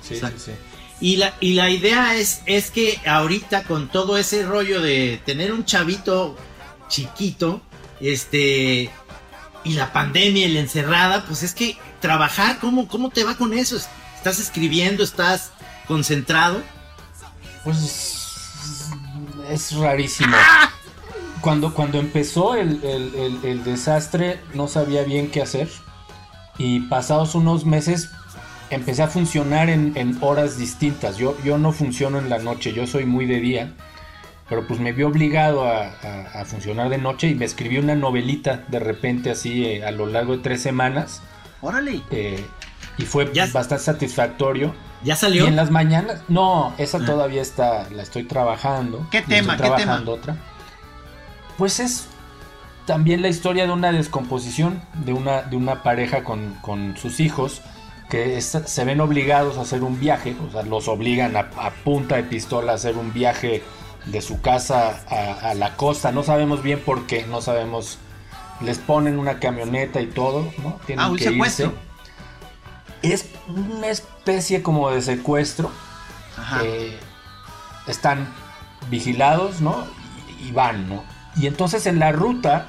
Y 0.99 1.17
la, 1.17 1.33
y 1.39 1.53
la 1.53 1.69
idea 1.69 2.15
es, 2.15 2.41
es 2.45 2.71
que 2.71 2.99
ahorita 3.05 3.63
con 3.63 3.89
todo 3.89 4.17
ese 4.17 4.45
rollo 4.45 4.81
de 4.81 5.21
tener 5.25 5.53
un 5.53 5.65
chavito 5.65 6.35
chiquito, 6.87 7.61
este, 7.99 8.89
y 9.63 9.73
la 9.73 9.93
pandemia 9.93 10.47
y 10.47 10.53
la 10.53 10.59
encerrada, 10.59 11.25
pues 11.25 11.43
es 11.43 11.53
que 11.53 11.77
trabajar, 12.01 12.59
¿cómo, 12.59 12.87
cómo 12.87 13.09
te 13.09 13.23
va 13.23 13.35
con 13.35 13.53
eso? 13.53 13.77
¿Estás 14.15 14.39
escribiendo? 14.39 15.03
¿Estás 15.03 15.51
concentrado? 15.87 16.61
Pues 17.63 18.21
es 19.49 19.75
rarísimo. 19.75 20.35
¡Ah! 20.37 20.71
Cuando, 21.43 21.73
cuando 21.73 21.99
empezó 21.99 22.55
el, 22.55 22.79
desastre 23.65 24.39
no 24.53 24.69
sabía 24.69 25.03
bien 25.03 25.29
qué 25.29 25.41
hacer 25.41 25.67
y 26.57 26.79
pasados 26.81 27.35
unos 27.35 27.65
meses 27.65 28.09
empecé 28.69 29.03
a 29.03 29.07
funcionar 29.07 29.69
en, 29.69 30.17
horas 30.21 30.57
distintas. 30.57 31.17
Yo, 31.17 31.35
yo 31.43 31.57
no 31.57 31.73
funciono 31.73 32.17
en 32.17 32.29
la 32.29 32.39
noche, 32.39 32.71
yo 32.71 32.87
soy 32.87 33.05
muy 33.05 33.25
de 33.25 33.41
día, 33.41 33.73
pero 34.47 34.65
pues 34.65 34.79
me 34.79 34.93
vi 34.93 35.03
obligado 35.03 35.65
a, 35.67 36.45
funcionar 36.45 36.87
de 36.87 36.97
noche 36.97 37.27
y 37.27 37.35
me 37.35 37.43
escribí 37.43 37.77
una 37.77 37.95
novelita 37.95 38.63
de 38.69 38.79
repente 38.79 39.29
así 39.29 39.65
eh, 39.65 39.85
a 39.85 39.91
lo 39.91 40.05
largo 40.05 40.37
de 40.37 40.43
tres 40.43 40.61
semanas. 40.61 41.21
Órale. 41.59 42.01
Eh, 42.11 42.43
y 42.97 43.03
fue 43.03 43.25
bastante 43.25 43.83
satisfactorio. 43.83 44.73
¿Ya 45.03 45.17
salió? 45.17 45.43
Y 45.43 45.47
en 45.47 45.57
las 45.57 45.71
mañanas, 45.71 46.21
no, 46.29 46.73
esa 46.77 46.99
ah. 46.99 47.05
todavía 47.05 47.41
está, 47.41 47.89
la 47.89 48.03
estoy 48.03 48.23
trabajando. 48.23 49.05
¿Qué 49.11 49.21
tema? 49.21 49.57
¿Qué 49.57 49.69
tema? 49.71 50.01
otra 50.05 50.37
pues 51.57 51.79
es 51.79 52.07
también 52.85 53.21
la 53.21 53.29
historia 53.29 53.65
de 53.65 53.71
una 53.71 53.91
descomposición 53.91 54.81
de 55.05 55.13
una, 55.13 55.43
de 55.43 55.55
una 55.55 55.83
pareja 55.83 56.23
con, 56.23 56.55
con 56.61 56.97
sus 56.97 57.19
hijos 57.19 57.61
que 58.09 58.39
se 58.41 58.85
ven 58.85 59.01
obligados 59.01 59.57
a 59.57 59.61
hacer 59.61 59.81
un 59.81 59.99
viaje, 59.99 60.35
o 60.47 60.51
sea, 60.51 60.61
los 60.63 60.87
obligan 60.87 61.35
a, 61.35 61.49
punta 61.83 62.15
de 62.15 62.23
pistola 62.23 62.73
a 62.73 62.75
hacer 62.75 62.95
un 62.97 63.11
viaje 63.11 63.63
de 64.05 64.21
su 64.21 64.41
casa 64.41 65.03
a, 65.07 65.53
la 65.55 65.75
costa, 65.77 66.11
no 66.11 66.21
sabemos 66.21 66.61
bien 66.61 66.79
por 66.79 67.07
qué, 67.07 67.25
no 67.25 67.41
sabemos, 67.41 67.97
les 68.61 68.77
ponen 68.77 69.17
una 69.17 69.39
camioneta 69.39 69.99
y 70.01 70.07
todo, 70.07 70.51
¿no? 70.61 70.79
Tienen 70.85 71.05
ah, 71.05 71.09
un 71.09 71.17
secuestro. 71.17 71.73
Es 73.01 73.25
una 73.47 73.87
especie 73.87 74.61
como 74.61 74.91
de 74.91 75.01
secuestro. 75.01 75.71
Eh, 76.63 76.99
están 77.87 78.27
vigilados, 78.89 79.59
¿no? 79.59 79.85
y 80.43 80.51
van, 80.51 80.89
¿no? 80.89 81.03
Y 81.35 81.47
entonces 81.47 81.85
en 81.87 81.99
la 81.99 82.11
ruta 82.11 82.67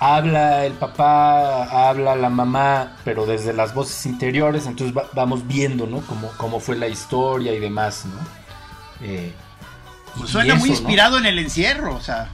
habla 0.00 0.64
el 0.64 0.72
papá, 0.72 1.88
habla 1.88 2.16
la 2.16 2.30
mamá, 2.30 2.96
pero 3.04 3.26
desde 3.26 3.52
las 3.52 3.74
voces 3.74 4.06
interiores, 4.06 4.66
entonces 4.66 4.96
vamos 5.12 5.46
viendo, 5.46 5.86
¿no? 5.86 6.00
Cómo, 6.00 6.30
cómo 6.38 6.60
fue 6.60 6.76
la 6.76 6.88
historia 6.88 7.52
y 7.52 7.60
demás, 7.60 8.06
¿no? 8.06 9.06
Eh, 9.06 9.32
pues 10.16 10.30
suena 10.30 10.54
muy 10.54 10.70
inspirado 10.70 11.18
en 11.18 11.26
el 11.26 11.38
encierro, 11.38 11.94
o 11.94 12.00
sea. 12.00 12.28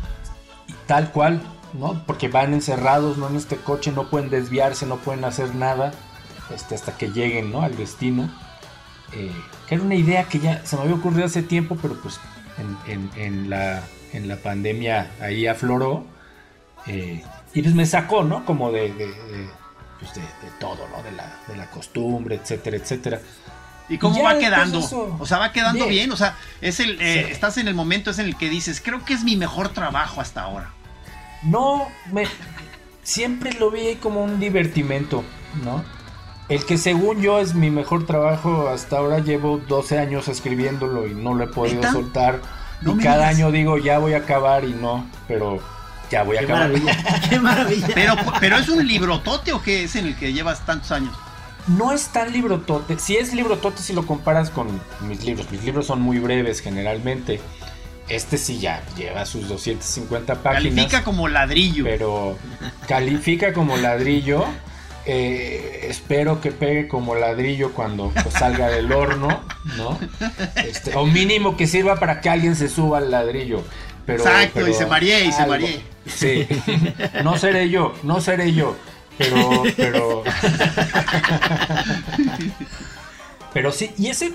tal 0.86 1.10
cual, 1.10 1.42
¿no? 1.74 2.02
Porque 2.06 2.28
van 2.28 2.54
encerrados, 2.54 3.18
¿no? 3.18 3.28
En 3.28 3.36
este 3.36 3.56
coche, 3.56 3.92
no 3.92 4.08
pueden 4.08 4.30
desviarse, 4.30 4.86
no 4.86 4.96
pueden 4.96 5.24
hacer 5.24 5.54
nada, 5.54 5.92
este, 6.54 6.74
hasta 6.74 6.96
que 6.96 7.10
lleguen, 7.10 7.52
¿no? 7.52 7.62
Al 7.62 7.76
destino. 7.76 8.30
Eh, 9.12 9.30
que 9.68 9.74
era 9.74 9.84
una 9.84 9.94
idea 9.94 10.24
que 10.24 10.38
ya 10.38 10.64
se 10.64 10.76
me 10.76 10.82
había 10.82 10.94
ocurrido 10.94 11.26
hace 11.26 11.42
tiempo, 11.42 11.76
pero 11.80 11.94
pues 12.00 12.18
en, 13.16 13.50
la, 13.50 13.82
en 14.16 14.28
la 14.28 14.36
pandemia 14.36 15.10
ahí 15.20 15.46
afloró. 15.46 16.04
Eh, 16.86 17.22
y 17.54 17.62
pues 17.62 17.74
me 17.74 17.86
sacó, 17.86 18.22
¿no? 18.22 18.44
Como 18.44 18.72
de, 18.72 18.92
de, 18.92 19.12
pues 19.98 20.14
de, 20.14 20.22
todo, 20.58 20.86
¿no? 20.88 21.02
De 21.02 21.12
la, 21.12 21.38
de 21.48 21.56
la 21.56 21.70
costumbre, 21.70 22.36
etcétera, 22.36 22.76
etcétera. 22.76 23.20
¿Y 23.88 23.98
cómo 23.98 24.22
va 24.22 24.38
quedando? 24.38 24.80
o 25.18 25.26
sea, 25.26 25.38
va 25.38 25.52
quedando 25.52 25.86
bien. 25.86 26.10
O 26.12 26.16
sea, 26.16 26.36
es 26.60 26.80
el, 26.80 27.00
eh, 27.00 27.30
estás 27.30 27.56
en 27.58 27.68
el 27.68 27.74
momento 27.74 28.10
es 28.10 28.18
en 28.18 28.26
el 28.26 28.36
que 28.36 28.48
dices, 28.48 28.80
creo 28.84 29.04
que 29.04 29.14
es 29.14 29.22
mi 29.22 29.36
mejor 29.36 29.68
trabajo 29.68 30.20
hasta 30.20 30.42
ahora. 30.42 30.70
No, 31.42 31.86
me, 32.12 32.24
siempre 33.02 33.52
lo 33.52 33.70
vi 33.70 33.96
como 33.96 34.24
un 34.24 34.40
divertimento, 34.40 35.22
¿no? 35.64 35.84
El 36.48 36.64
que 36.64 36.78
según 36.78 37.20
yo 37.20 37.40
es 37.40 37.54
mi 37.54 37.70
mejor 37.70 38.06
trabajo, 38.06 38.68
hasta 38.68 38.98
ahora 38.98 39.18
llevo 39.18 39.58
12 39.58 39.98
años 39.98 40.28
escribiéndolo 40.28 41.06
y 41.06 41.14
no 41.14 41.34
lo 41.34 41.44
he 41.44 41.48
podido 41.48 41.82
soltar. 41.90 42.40
Y 42.84 42.96
cada 42.98 43.28
año 43.28 43.50
digo, 43.50 43.78
ya 43.78 43.98
voy 43.98 44.14
a 44.14 44.18
acabar 44.18 44.64
y 44.64 44.72
no, 44.72 45.06
pero 45.28 45.60
ya 46.10 46.22
voy 46.22 46.36
a 46.36 46.40
qué 46.40 46.46
Maravilla, 46.46 46.96
qué 47.28 47.38
maravilla. 47.38 47.88
Pero, 47.94 48.14
pero 48.40 48.56
es 48.56 48.68
un 48.68 48.86
librotote 48.86 49.52
o 49.52 49.62
qué 49.62 49.84
es 49.84 49.96
en 49.96 50.06
el 50.06 50.16
que 50.16 50.32
llevas 50.32 50.64
tantos 50.64 50.92
años. 50.92 51.14
No 51.66 51.92
es 51.92 52.08
tan 52.08 52.32
librotote. 52.32 52.98
Si 52.98 53.16
es 53.16 53.34
librotote 53.34 53.82
si 53.82 53.92
lo 53.92 54.06
comparas 54.06 54.50
con 54.50 54.68
mis 55.00 55.24
libros. 55.24 55.50
Mis 55.50 55.64
libros 55.64 55.86
son 55.86 56.00
muy 56.00 56.18
breves 56.20 56.60
generalmente. 56.60 57.40
Este 58.08 58.38
sí 58.38 58.60
ya 58.60 58.84
lleva 58.96 59.26
sus 59.26 59.48
250 59.48 60.42
páginas. 60.42 60.62
Califica 60.62 61.02
como 61.02 61.26
ladrillo. 61.26 61.82
Pero 61.84 62.38
califica 62.86 63.52
como 63.52 63.76
ladrillo. 63.76 64.44
Eh, 65.08 65.86
espero 65.88 66.40
que 66.40 66.50
pegue 66.50 66.88
como 66.88 67.14
ladrillo 67.14 67.72
cuando 67.72 68.10
pues, 68.10 68.34
salga 68.34 68.68
del 68.68 68.90
horno, 68.90 69.40
¿no? 69.76 69.96
Este, 70.56 70.96
o 70.96 71.06
mínimo 71.06 71.56
que 71.56 71.68
sirva 71.68 72.00
para 72.00 72.20
que 72.20 72.28
alguien 72.28 72.56
se 72.56 72.68
suba 72.68 72.98
al 72.98 73.12
ladrillo. 73.12 73.62
Exacto, 74.08 74.66
y 74.66 74.74
se 74.74 74.84
mareé, 74.84 75.26
y 75.26 75.32
se 75.32 75.46
mareé. 75.46 75.80
Sí, 76.06 76.46
no 77.22 77.38
seré 77.38 77.70
yo, 77.70 77.94
no 78.02 78.20
seré 78.20 78.52
yo, 78.52 78.76
pero, 79.16 79.62
pero, 79.76 80.24
pero 83.52 83.72
sí, 83.72 83.92
y 83.96 84.08
ese, 84.08 84.32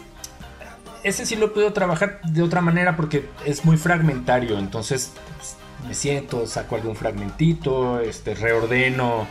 ese 1.03 1.25
sí 1.25 1.35
lo 1.35 1.53
puedo 1.53 1.73
trabajar 1.73 2.21
de 2.23 2.43
otra 2.43 2.61
manera 2.61 2.95
porque 2.95 3.25
es 3.45 3.65
muy 3.65 3.75
fragmentario, 3.75 4.57
entonces 4.57 5.11
pues, 5.37 5.57
me 5.85 5.93
siento, 5.93 6.47
saco 6.47 6.75
algún 6.75 6.95
fragmentito, 6.95 7.99
este, 7.99 8.35
reordeno 8.35 9.27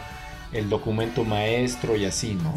el 0.53 0.69
documento 0.69 1.25
maestro 1.25 1.97
y 1.97 2.05
así, 2.05 2.35
¿no? 2.35 2.55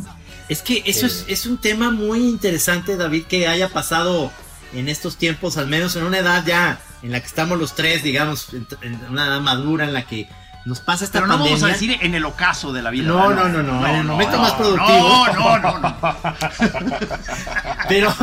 Es 0.49 0.61
que 0.61 0.83
eso 0.85 1.05
es, 1.05 1.21
eh, 1.21 1.33
es 1.33 1.45
un 1.45 1.57
tema 1.57 1.91
muy 1.91 2.19
interesante, 2.19 2.97
David, 2.97 3.25
que 3.25 3.47
haya 3.47 3.69
pasado 3.69 4.31
en 4.73 4.89
estos 4.89 5.17
tiempos, 5.17 5.57
al 5.57 5.67
menos 5.67 5.95
en 5.95 6.03
una 6.03 6.19
edad 6.19 6.43
ya 6.45 6.79
en 7.01 7.11
la 7.11 7.19
que 7.19 7.27
estamos 7.27 7.57
los 7.59 7.75
tres, 7.75 8.03
digamos, 8.03 8.49
en, 8.53 8.99
una 9.09 9.27
edad 9.27 9.41
madura 9.41 9.85
en 9.85 9.93
la 9.93 10.03
que 10.03 10.27
nos 10.65 10.79
pasa 10.79 11.03
esta 11.03 11.19
Pero 11.19 11.27
no 11.27 11.37
vamos 11.37 11.61
a 11.63 11.67
decir 11.67 11.97
en 12.01 12.15
el 12.15 12.23
ocaso 12.23 12.71
de 12.71 12.81
la 12.81 12.89
vida. 12.89 13.07
No, 13.07 13.33
no, 13.33 13.49
no, 13.49 13.61
no, 13.61 13.85
en 13.85 13.95
el 13.95 14.03
momento 14.05 14.39
más 14.39 14.53
productivo. 14.53 15.27
No, 15.33 15.59
no, 15.59 15.79
no, 15.79 15.99
pero, 17.89 18.13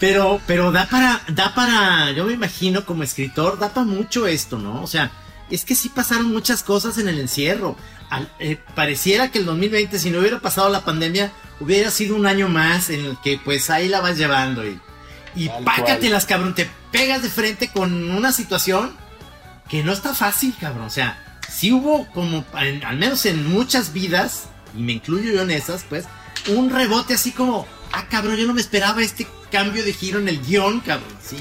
pero, 0.00 0.40
pero 0.46 0.72
da 0.72 0.86
para, 0.86 1.20
da 1.28 1.54
para, 1.54 2.10
yo 2.12 2.24
me 2.24 2.32
imagino 2.32 2.86
como 2.86 3.02
escritor, 3.02 3.58
da 3.58 3.68
para 3.68 3.86
mucho 3.86 4.26
esto, 4.26 4.58
¿no? 4.58 4.82
O 4.82 4.86
sea, 4.86 5.10
es 5.50 5.64
que 5.64 5.74
sí 5.74 5.88
pasaron 5.88 6.32
muchas 6.32 6.62
cosas 6.62 6.98
en 6.98 7.08
el 7.08 7.18
encierro. 7.18 7.76
Eh, 8.38 8.58
pareciera 8.74 9.30
que 9.30 9.38
el 9.38 9.46
2020, 9.46 9.98
si 9.98 10.10
no 10.10 10.20
hubiera 10.20 10.40
pasado 10.40 10.68
la 10.68 10.84
pandemia, 10.84 11.32
hubiera 11.60 11.90
sido 11.90 12.16
un 12.16 12.26
año 12.26 12.48
más 12.48 12.90
en 12.90 13.04
el 13.04 13.16
que 13.22 13.40
pues 13.42 13.70
ahí 13.70 13.88
la 13.88 14.00
vas 14.00 14.16
llevando 14.16 14.64
y 14.66 14.78
y 15.36 15.48
pácatelas, 15.64 16.26
cabrón. 16.26 16.54
Te 16.54 16.68
pegas 16.92 17.22
de 17.22 17.28
frente 17.28 17.68
con 17.68 18.10
una 18.10 18.32
situación 18.32 18.92
que 19.68 19.82
no 19.82 19.92
está 19.92 20.14
fácil, 20.14 20.54
cabrón. 20.60 20.86
O 20.86 20.90
sea, 20.90 21.40
sí 21.50 21.72
hubo 21.72 22.06
como, 22.12 22.44
al 22.52 22.96
menos 22.96 23.26
en 23.26 23.48
muchas 23.50 23.92
vidas, 23.92 24.48
y 24.76 24.82
me 24.82 24.92
incluyo 24.92 25.32
yo 25.32 25.42
en 25.42 25.50
esas, 25.50 25.84
pues, 25.84 26.06
un 26.48 26.70
rebote 26.70 27.14
así 27.14 27.32
como, 27.32 27.66
ah, 27.92 28.06
cabrón, 28.08 28.36
yo 28.36 28.46
no 28.46 28.54
me 28.54 28.60
esperaba 28.60 29.02
este 29.02 29.26
cambio 29.50 29.84
de 29.84 29.92
giro 29.92 30.18
en 30.18 30.28
el 30.28 30.40
guion, 30.40 30.80
cabrón. 30.80 31.16
Sí, 31.22 31.38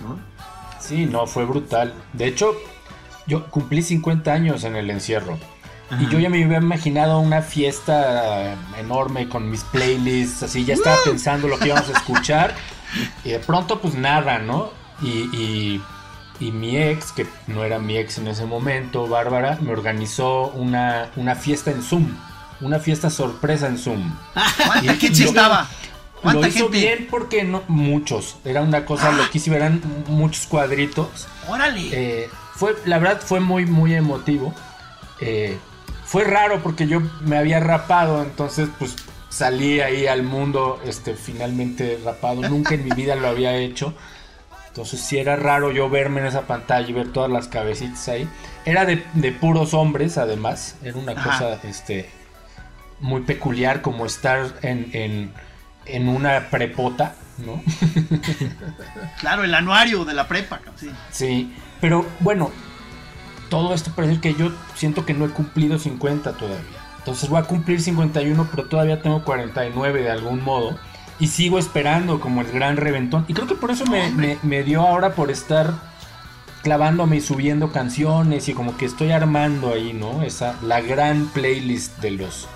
¿no? 0.00 0.18
Sí, 0.80 1.06
no, 1.06 1.26
fue 1.26 1.44
brutal. 1.44 1.94
De 2.12 2.28
hecho, 2.28 2.56
yo 3.26 3.46
cumplí 3.46 3.82
50 3.82 4.32
años 4.32 4.64
en 4.64 4.76
el 4.76 4.90
encierro. 4.90 5.38
Y 6.00 6.08
yo 6.08 6.18
ya 6.18 6.28
me 6.28 6.42
había 6.42 6.58
imaginado 6.58 7.20
una 7.20 7.42
fiesta 7.42 8.56
enorme 8.76 9.28
con 9.28 9.48
mis 9.48 9.62
playlists, 9.62 10.42
así 10.42 10.64
ya 10.64 10.74
estaba 10.74 10.96
pensando 11.04 11.46
lo 11.46 11.58
que 11.58 11.66
íbamos 11.68 11.88
a 11.88 11.92
escuchar. 11.92 12.54
Y 13.24 13.30
de 13.30 13.38
pronto, 13.38 13.80
pues 13.80 13.94
nada, 13.94 14.38
¿no? 14.38 14.70
Y, 15.00 15.80
y, 16.40 16.50
mi 16.50 16.76
ex, 16.76 17.12
que 17.12 17.26
no 17.46 17.64
era 17.64 17.78
mi 17.78 17.96
ex 17.96 18.18
en 18.18 18.28
ese 18.28 18.46
momento, 18.46 19.06
Bárbara, 19.06 19.58
me 19.60 19.70
organizó 19.70 20.48
una, 20.48 21.10
una 21.16 21.36
fiesta 21.36 21.70
en 21.70 21.82
Zoom. 21.82 22.16
Una 22.60 22.78
fiesta 22.80 23.08
sorpresa 23.08 23.68
en 23.68 23.78
Zoom. 23.78 24.12
¿Cuánta 24.66 24.94
gente 24.94 25.24
estaba? 25.24 25.68
Lo 26.22 26.46
hizo 26.46 26.68
bien 26.68 27.06
porque 27.10 27.44
no, 27.44 27.62
muchos. 27.68 28.36
Era 28.44 28.62
una 28.62 28.84
cosa 28.84 29.10
ah. 29.10 29.16
loquísima, 29.16 29.56
eran 29.56 29.80
muchos 30.08 30.46
cuadritos. 30.46 31.28
Órale. 31.48 31.88
Eh, 31.92 32.28
fue, 32.54 32.74
la 32.84 32.98
verdad 32.98 33.20
fue 33.20 33.40
muy, 33.40 33.66
muy 33.66 33.94
emotivo. 33.94 34.54
Eh, 35.20 35.56
fue 36.04 36.24
raro 36.24 36.62
porque 36.62 36.86
yo 36.86 37.00
me 37.22 37.36
había 37.36 37.60
rapado, 37.60 38.22
entonces 38.22 38.68
pues 38.78 38.96
salí 39.28 39.80
ahí 39.80 40.06
al 40.06 40.22
mundo 40.22 40.80
este, 40.84 41.14
finalmente 41.14 42.00
rapado. 42.04 42.42
Nunca 42.48 42.74
en 42.74 42.84
mi 42.84 42.90
vida 42.90 43.14
lo 43.16 43.28
había 43.28 43.56
hecho. 43.56 43.94
Entonces 44.68 45.00
sí 45.00 45.18
era 45.18 45.36
raro 45.36 45.72
yo 45.72 45.88
verme 45.88 46.20
en 46.20 46.26
esa 46.26 46.42
pantalla 46.42 46.86
y 46.86 46.92
ver 46.92 47.12
todas 47.12 47.30
las 47.30 47.48
cabecitas 47.48 48.08
ahí. 48.08 48.28
Era 48.66 48.84
de, 48.84 48.98
puros 49.40 49.72
hombres 49.74 50.18
además. 50.18 50.76
Era 50.82 50.98
una 50.98 51.14
cosa 51.14 51.58
este, 51.64 52.10
muy 53.00 53.22
peculiar 53.22 53.80
como 53.80 54.04
estar 54.04 54.52
en, 54.62 54.90
en, 54.92 55.32
una 56.08 56.50
prepota, 56.50 57.14
¿no? 57.38 57.62
claro, 59.20 59.44
el 59.44 59.54
anuario 59.54 60.04
de 60.04 60.14
la 60.14 60.28
prepa. 60.28 60.60
Sí. 60.76 60.90
sí, 61.10 61.52
pero 61.80 62.06
bueno, 62.20 62.50
todo 63.48 63.74
esto 63.74 63.90
para 63.92 64.08
decir 64.08 64.20
que 64.20 64.34
yo 64.34 64.52
siento 64.74 65.04
que 65.06 65.14
no 65.14 65.24
he 65.24 65.30
cumplido 65.30 65.78
50 65.78 66.32
todavía. 66.32 66.86
Entonces 66.98 67.28
voy 67.28 67.38
a 67.38 67.44
cumplir 67.44 67.80
51, 67.80 68.48
pero 68.50 68.68
todavía 68.68 69.00
tengo 69.00 69.22
49 69.22 70.02
de 70.02 70.10
algún 70.10 70.42
modo. 70.42 70.76
Y 71.20 71.28
sigo 71.28 71.58
esperando 71.58 72.20
como 72.20 72.40
el 72.40 72.50
gran 72.50 72.76
reventón. 72.76 73.24
Y 73.28 73.34
creo 73.34 73.46
que 73.46 73.54
por 73.54 73.70
eso 73.70 73.84
me, 73.86 74.62
dio 74.64 74.82
ahora 74.82 75.14
por 75.14 75.30
estar 75.30 75.72
clavándome 76.64 77.18
y 77.18 77.20
subiendo 77.20 77.70
canciones 77.70 78.48
y 78.48 78.54
como 78.54 78.76
que 78.76 78.86
estoy 78.86 79.12
armando 79.12 79.72
ahí, 79.72 79.92
¿no? 79.92 80.22
Esa, 80.22 80.56
la 80.62 80.80
gran 80.80 81.26
playlist 81.28 81.96
de 82.00 82.10
los, 82.10 82.48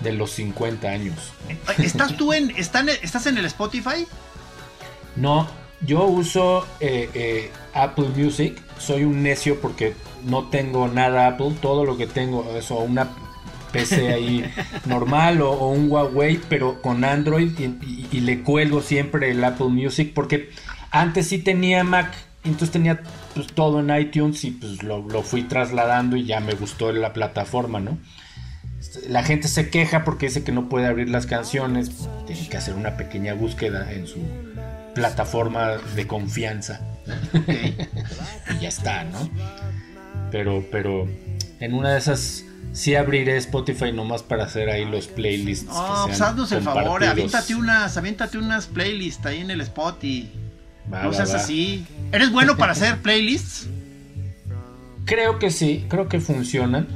de 0.00 0.12
los 0.12 0.30
50 0.32 0.88
años. 0.88 1.32
¿Estás 1.78 2.16
tú 2.16 2.32
en, 2.32 2.50
estás 2.50 3.26
en 3.26 3.38
el 3.38 3.44
Spotify? 3.46 4.06
No, 5.16 5.48
yo 5.80 6.04
uso 6.04 6.66
eh, 6.80 7.10
eh, 7.14 7.50
Apple 7.74 8.08
Music. 8.16 8.60
Soy 8.78 9.04
un 9.04 9.22
necio 9.22 9.60
porque 9.60 9.94
no 10.24 10.48
tengo 10.48 10.88
nada 10.88 11.26
Apple. 11.26 11.54
Todo 11.60 11.84
lo 11.84 11.96
que 11.96 12.06
tengo 12.06 12.56
es 12.56 12.70
una 12.70 13.08
PC 13.72 14.12
ahí 14.12 14.44
normal 14.86 15.42
o, 15.42 15.68
un 15.68 15.90
Huawei, 15.90 16.40
pero 16.48 16.80
con 16.80 17.04
Android 17.04 17.52
y, 17.58 18.20
le 18.20 18.40
cuelgo 18.42 18.80
siempre 18.80 19.30
el 19.30 19.44
Apple 19.44 19.68
Music 19.68 20.12
porque 20.14 20.50
antes 20.90 21.28
sí 21.28 21.38
tenía 21.38 21.84
Mac 21.84 22.14
entonces 22.44 22.70
tenía 22.70 23.00
pues, 23.34 23.48
todo 23.48 23.80
en 23.80 23.94
iTunes 23.96 24.42
y 24.44 24.52
pues 24.52 24.82
lo, 24.82 25.06
lo, 25.06 25.22
fui 25.22 25.42
trasladando 25.42 26.16
y 26.16 26.24
ya 26.24 26.40
me 26.40 26.54
gustó 26.54 26.92
la 26.92 27.12
plataforma, 27.12 27.80
¿no? 27.80 27.98
La 29.08 29.24
gente 29.24 29.48
se 29.48 29.70
queja 29.70 30.04
porque 30.04 30.26
dice 30.26 30.44
que 30.44 30.52
no 30.52 30.68
puede 30.68 30.86
abrir 30.86 31.08
las 31.08 31.26
canciones, 31.26 31.90
tiene 32.26 32.48
que 32.48 32.56
hacer 32.56 32.74
una 32.74 32.96
pequeña 32.96 33.34
búsqueda 33.34 33.92
en 33.92 34.06
su 34.06 34.20
plataforma 34.94 35.78
de 35.94 36.06
confianza. 36.06 36.80
y 37.46 38.58
ya 38.60 38.68
está, 38.68 39.04
¿no? 39.04 39.30
Pero, 40.30 40.64
pero 40.70 41.08
en 41.60 41.74
una 41.74 41.92
de 41.92 41.98
esas 41.98 42.44
sí 42.72 42.94
abriré 42.94 43.36
Spotify 43.36 43.92
nomás 43.92 44.22
para 44.22 44.44
hacer 44.44 44.68
ahí 44.68 44.84
los 44.84 45.08
playlists. 45.08 45.66
No, 45.66 46.04
pues 46.06 46.20
haznos 46.20 46.52
el 46.52 46.62
favor, 46.62 47.02
aviéntate 47.04 47.54
unas, 47.54 47.96
aviéntate 47.96 48.38
unas 48.38 48.66
playlists 48.66 49.24
ahí 49.26 49.40
en 49.40 49.50
el 49.50 49.60
spot 49.62 50.02
y 50.04 50.30
no 50.88 51.12
seas 51.12 51.34
así. 51.34 51.86
¿Eres 52.12 52.30
bueno 52.30 52.56
para 52.56 52.72
hacer 52.72 52.98
playlists? 53.02 53.68
Creo 55.04 55.38
que 55.38 55.50
sí, 55.50 55.86
creo 55.88 56.08
que 56.08 56.20
funcionan. 56.20 56.86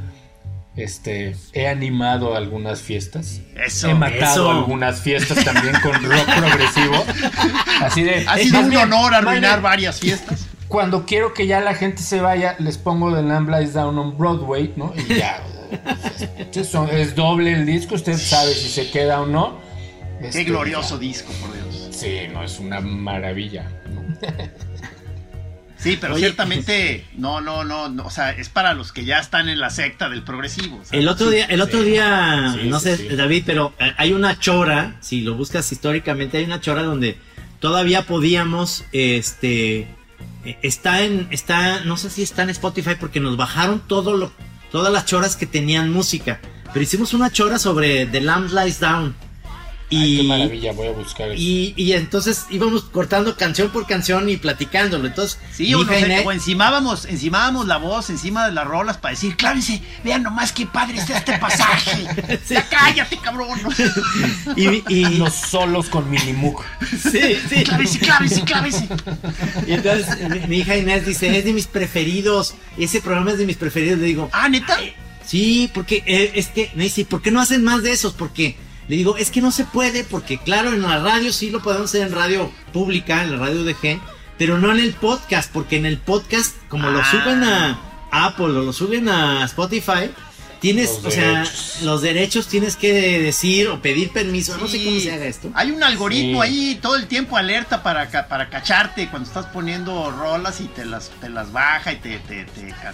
Este, 0.76 1.37
he 1.52 1.68
animado 1.68 2.35
algunas 2.35 2.80
fiestas. 2.80 3.40
Eso, 3.54 3.90
he 3.90 3.94
matado 3.94 4.50
algunas 4.50 5.00
fiestas 5.00 5.44
también 5.44 5.74
con 5.82 5.92
rock 6.02 6.24
progresivo. 6.37 7.04
Así 7.82 8.02
de. 8.02 8.26
Ha 8.26 8.38
sido 8.38 8.61
un 8.61 8.76
honor 8.76 9.14
arruinar 9.14 9.61
varias 9.61 10.00
fiestas. 10.00 10.46
Cuando 10.68 11.04
quiero 11.04 11.35
que 11.35 11.46
ya 11.46 11.61
la 11.61 11.74
gente 11.74 12.02
se 12.02 12.22
vaya, 12.22 12.56
les 12.58 12.78
pongo 12.78 13.14
The 13.14 13.22
Lamb 13.22 13.50
Lies 13.50 13.74
Down 13.74 13.98
on 13.98 14.16
Broadway, 14.16 14.72
¿no? 14.76 14.94
Y 14.96 15.16
ya. 15.16 15.42
es 16.92 17.14
doble 17.14 17.52
el 17.52 17.66
disco, 17.66 17.94
usted 17.94 18.16
sabe 18.16 18.54
si 18.54 18.68
se 18.68 18.90
queda 18.90 19.20
o 19.20 19.26
no. 19.26 19.58
Qué 20.20 20.28
este, 20.28 20.44
glorioso 20.44 20.98
disco, 20.98 21.32
por 21.40 21.52
Dios. 21.52 21.88
Sí, 21.90 22.20
no, 22.32 22.42
es 22.42 22.58
una 22.58 22.80
maravilla. 22.80 23.66
Sí, 25.83 25.99
pero 26.01 26.16
ciertamente 26.16 27.05
no, 27.16 27.40
no, 27.40 27.64
no, 27.64 28.05
o 28.05 28.11
sea, 28.11 28.31
es 28.31 28.49
para 28.49 28.73
los 28.75 28.92
que 28.92 29.05
ya 29.05 29.18
están 29.18 29.49
en 29.49 29.59
la 29.59 29.71
secta 29.71 30.09
del 30.09 30.23
progresivo. 30.23 30.81
El 30.92 31.09
otro 31.09 31.29
día, 31.29 31.47
el 31.47 31.61
otro 31.61 31.83
día, 31.83 32.57
no 32.64 32.79
sé, 32.79 33.16
David, 33.16 33.42
pero 33.45 33.75
eh, 33.81 33.92
hay 33.97 34.12
una 34.12 34.38
chora, 34.38 34.97
si 35.01 35.23
lo 35.23 35.35
buscas 35.35 35.73
históricamente, 35.73 36.38
hay 36.38 36.45
una 36.45 36.61
chora 36.61 36.85
donde 36.85 37.18
todavía 37.59 38.07
podíamos, 38.07 38.85
este, 38.92 39.88
eh, 40.45 40.59
está 40.62 41.03
en, 41.03 41.27
está, 41.33 41.81
no 41.85 41.97
sé 41.97 42.11
si 42.11 42.23
está 42.23 42.42
en 42.42 42.51
Spotify 42.51 42.95
porque 42.99 43.18
nos 43.18 43.37
bajaron 43.37 43.81
todo 43.81 44.16
lo, 44.16 44.33
todas 44.71 44.92
las 44.92 45.05
choras 45.07 45.35
que 45.35 45.47
tenían 45.47 45.90
música, 45.90 46.40
pero 46.73 46.83
hicimos 46.85 47.12
una 47.12 47.31
chora 47.31 47.59
sobre 47.59 48.07
The 48.07 48.21
Lamb 48.21 48.53
Lies 48.53 48.79
Down 48.79 49.16
y, 49.92 50.16
qué 50.18 50.22
maravilla, 50.22 50.72
voy 50.72 50.88
a 50.88 50.92
buscar 50.92 51.28
eso. 51.28 51.40
Y, 51.40 51.92
entonces 51.92 52.46
íbamos 52.50 52.85
cortando 52.85 53.37
canción 53.37 53.70
por 53.70 53.87
canción 53.87 54.28
y 54.28 54.37
platicándolo. 54.37 55.07
Entonces, 55.07 55.38
sí, 55.52 55.74
o, 55.74 55.85
no 55.85 56.33
encimábamos, 56.33 57.05
encimábamos 57.05 57.66
la 57.66 57.76
voz 57.76 58.11
encima 58.11 58.46
de 58.46 58.52
las 58.52 58.66
rolas 58.66 58.96
para 58.98 59.12
decir, 59.12 59.37
clávense, 59.37 59.83
vean 60.05 60.22
nomás 60.22 60.52
qué 60.52 60.66
padre 60.66 60.98
está 60.98 61.18
este 61.18 61.38
pasaje. 61.38 62.07
Ya 62.52 62.68
cállate, 62.68 63.16
cabrón. 63.16 63.59
y, 64.57 65.05
los 65.16 65.33
solos 65.33 65.88
con 65.88 66.11
Minimook. 66.11 66.62
Sí, 66.90 67.38
sí. 67.48 67.64
Clávese, 67.64 67.98
clávese, 67.98 68.42
clávese. 68.42 68.88
Y 69.66 69.72
entonces 69.72 70.48
mi, 70.48 70.59
hija 70.59 70.76
Inés 70.76 71.07
dice, 71.07 71.37
es 71.37 71.44
de 71.44 71.52
mis 71.52 71.66
preferidos. 71.66 72.55
Ese 72.76 73.00
programa 73.00 73.33
es 73.33 73.38
de 73.38 73.46
mis 73.46 73.57
preferidos. 73.57 74.00
Le 74.00 74.07
digo, 74.07 74.28
ah, 74.33 74.48
neta. 74.48 74.78
Sí, 75.24 75.70
porque 75.72 76.02
eh, 76.07 76.33
es 76.35 76.48
que 76.48 76.70
me 76.74 76.85
dice, 76.85 77.05
¿por 77.05 77.22
qué 77.22 77.31
no 77.31 77.40
hacen 77.40 77.64
más 77.64 77.83
de 77.83 77.92
esos? 77.92 78.12
Porque 78.12 78.57
le 78.88 78.97
digo, 78.97 79.16
es 79.16 79.31
que 79.31 79.40
no 79.40 79.51
se 79.51 79.64
puede 79.64 80.05
porque 80.05 80.38
claro, 80.38 80.73
en 80.73 80.83
la 80.83 80.99
radio 80.99 81.33
sí 81.33 81.51
lo 81.51 81.62
podemos 81.62 81.90
hacer 81.90 82.07
en 82.07 82.14
radio 82.14 82.51
pública, 82.73 83.23
en 83.23 83.33
la 83.33 83.38
radio 83.38 83.64
de 83.64 83.77
G, 83.77 84.01
pero 84.38 84.59
no 84.59 84.73
en 84.73 84.81
el 84.81 84.92
podcast, 84.95 85.53
porque 85.53 85.77
en 85.77 85.87
el 85.87 85.99
podcast, 85.99 86.57
como 86.68 86.90
lo 86.90 87.05
suben 87.05 87.45
a 87.45 87.79
Apple 88.11 88.47
o 88.47 88.62
lo 88.62 88.73
suben 88.73 89.09
a 89.09 89.45
Spotify, 89.45 90.11
tienes, 90.62 91.01
o 91.05 91.11
sea, 91.11 91.44
los 91.83 92.03
derechos 92.03 92.46
tienes 92.46 92.77
que 92.77 93.18
decir 93.18 93.66
o 93.66 93.83
pedir 93.83 94.12
permiso, 94.12 94.57
no 94.59 94.68
sé 94.68 94.83
cómo 94.83 95.01
se 95.01 95.11
haga 95.11 95.27
esto. 95.27 95.51
Hay 95.55 95.72
un 95.72 95.83
algoritmo 95.83 96.40
ahí 96.40 96.79
todo 96.81 96.94
el 96.94 97.09
tiempo 97.09 97.37
alerta 97.37 97.83
para, 97.83 98.09
para 98.29 98.48
cacharte 98.48 99.09
cuando 99.09 99.27
estás 99.27 99.46
poniendo 99.46 100.12
rolas 100.12 100.61
y 100.61 100.68
te 100.68 100.85
las, 100.85 101.11
te 101.20 101.29
las 101.29 101.51
baja 101.51 101.92
y 101.92 101.96
te, 101.96 102.18
te, 102.20 102.46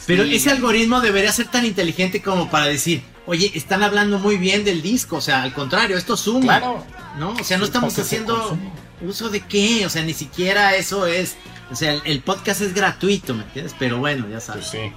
Pero 0.06 0.22
ese 0.22 0.50
algoritmo 0.50 1.02
debería 1.02 1.30
ser 1.30 1.48
tan 1.48 1.66
inteligente 1.66 2.22
como 2.22 2.50
para 2.50 2.64
decir, 2.64 3.02
oye, 3.26 3.52
están 3.54 3.82
hablando 3.82 4.18
muy 4.18 4.38
bien 4.38 4.64
del 4.64 4.80
disco, 4.80 5.16
o 5.16 5.20
sea, 5.20 5.42
al 5.42 5.52
contrario, 5.52 5.98
esto 5.98 6.16
suma. 6.16 6.60
Claro. 6.60 6.86
¿No? 7.18 7.32
O 7.32 7.44
sea, 7.44 7.58
no 7.58 7.66
estamos 7.66 7.98
haciendo 7.98 8.58
uso 9.02 9.28
de 9.28 9.40
qué, 9.42 9.84
o 9.84 9.90
sea, 9.90 10.02
ni 10.02 10.14
siquiera 10.14 10.74
eso 10.74 11.06
es, 11.06 11.36
o 11.70 11.74
sea, 11.76 11.92
el, 11.92 12.20
podcast 12.22 12.62
es 12.62 12.72
gratuito, 12.72 13.34
¿me 13.34 13.42
entiendes? 13.42 13.74
Pero 13.78 13.98
bueno, 13.98 14.26
ya 14.30 14.40
sabes. 14.40 14.68
Pues 14.70 14.92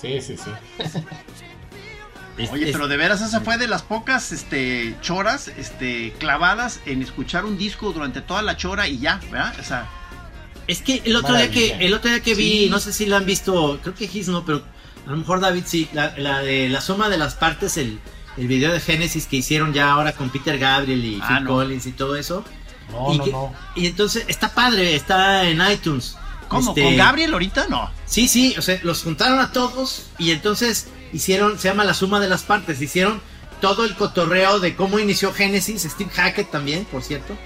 sí, 0.00 0.20
sí, 0.22 0.36
sí, 0.36 0.42
sí. 0.42 1.00
Oye, 2.50 2.70
pero 2.72 2.88
de 2.88 2.96
veras 2.96 3.22
esa 3.22 3.40
fue 3.40 3.56
de 3.56 3.66
las 3.66 3.82
pocas 3.82 4.32
este, 4.32 4.94
choras 5.00 5.48
este, 5.48 6.12
clavadas 6.18 6.80
en 6.84 7.02
escuchar 7.02 7.44
un 7.44 7.56
disco 7.56 7.92
durante 7.92 8.20
toda 8.20 8.42
la 8.42 8.56
chora 8.56 8.88
y 8.88 8.98
ya, 8.98 9.20
¿verdad? 9.30 9.54
O 9.58 9.64
sea, 9.64 9.88
es 10.66 10.82
que 10.82 11.02
el 11.04 11.16
otro 11.16 11.34
día 11.34 11.50
que 11.50 11.76
el 11.80 11.94
otro 11.94 12.10
día 12.10 12.20
que 12.20 12.34
vi, 12.34 12.68
no 12.68 12.78
sé 12.78 12.92
si 12.92 13.06
lo 13.06 13.16
han 13.16 13.24
visto, 13.24 13.78
creo 13.82 13.94
que 13.94 14.08
Gis 14.08 14.28
no, 14.28 14.44
pero 14.44 14.62
a 15.06 15.10
lo 15.10 15.16
mejor 15.16 15.40
David 15.40 15.64
sí, 15.66 15.88
la, 15.92 16.10
de 16.10 16.68
la 16.68 16.80
suma 16.80 17.08
de 17.08 17.16
las 17.16 17.34
partes, 17.36 17.76
el, 17.76 17.98
el 18.36 18.48
video 18.48 18.72
de 18.72 18.80
Genesis 18.80 19.26
que 19.26 19.36
hicieron 19.36 19.72
ya 19.72 19.90
ahora 19.90 20.12
con 20.12 20.30
Peter 20.30 20.58
Gabriel 20.58 21.04
y 21.04 21.20
ah, 21.22 21.28
Phil 21.28 21.46
Collins 21.46 21.86
y 21.86 21.92
todo 21.92 22.16
eso. 22.16 22.44
No, 22.90 23.14
y 23.14 23.18
no, 23.18 23.26
no. 23.26 23.54
Y 23.74 23.86
entonces 23.86 24.24
está 24.28 24.50
padre, 24.50 24.94
está 24.94 25.48
en 25.48 25.60
iTunes. 25.70 26.16
¿Cómo? 26.48 26.70
Este, 26.70 26.82
¿Con 26.82 26.96
Gabriel 26.96 27.32
ahorita? 27.32 27.66
No. 27.68 27.90
Sí, 28.04 28.28
sí, 28.28 28.54
o 28.58 28.62
sea, 28.62 28.78
los 28.82 29.02
juntaron 29.02 29.40
a 29.40 29.52
todos 29.52 30.06
y 30.18 30.30
entonces 30.30 30.88
hicieron, 31.12 31.58
se 31.58 31.68
llama 31.68 31.84
la 31.84 31.94
suma 31.94 32.20
de 32.20 32.28
las 32.28 32.42
partes, 32.42 32.80
hicieron 32.80 33.20
todo 33.60 33.84
el 33.84 33.94
cotorreo 33.96 34.60
de 34.60 34.76
cómo 34.76 34.98
inició 34.98 35.32
Genesis, 35.32 35.82
Steve 35.82 36.10
Hackett 36.10 36.50
también, 36.50 36.84
por 36.84 37.02
cierto. 37.02 37.36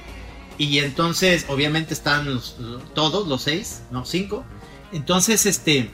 Y 0.58 0.78
entonces, 0.80 1.46
obviamente 1.48 1.94
están 1.94 2.34
los, 2.34 2.56
todos, 2.94 3.26
los 3.26 3.42
seis, 3.42 3.82
no, 3.90 4.04
cinco. 4.04 4.44
Entonces, 4.92 5.46
este, 5.46 5.90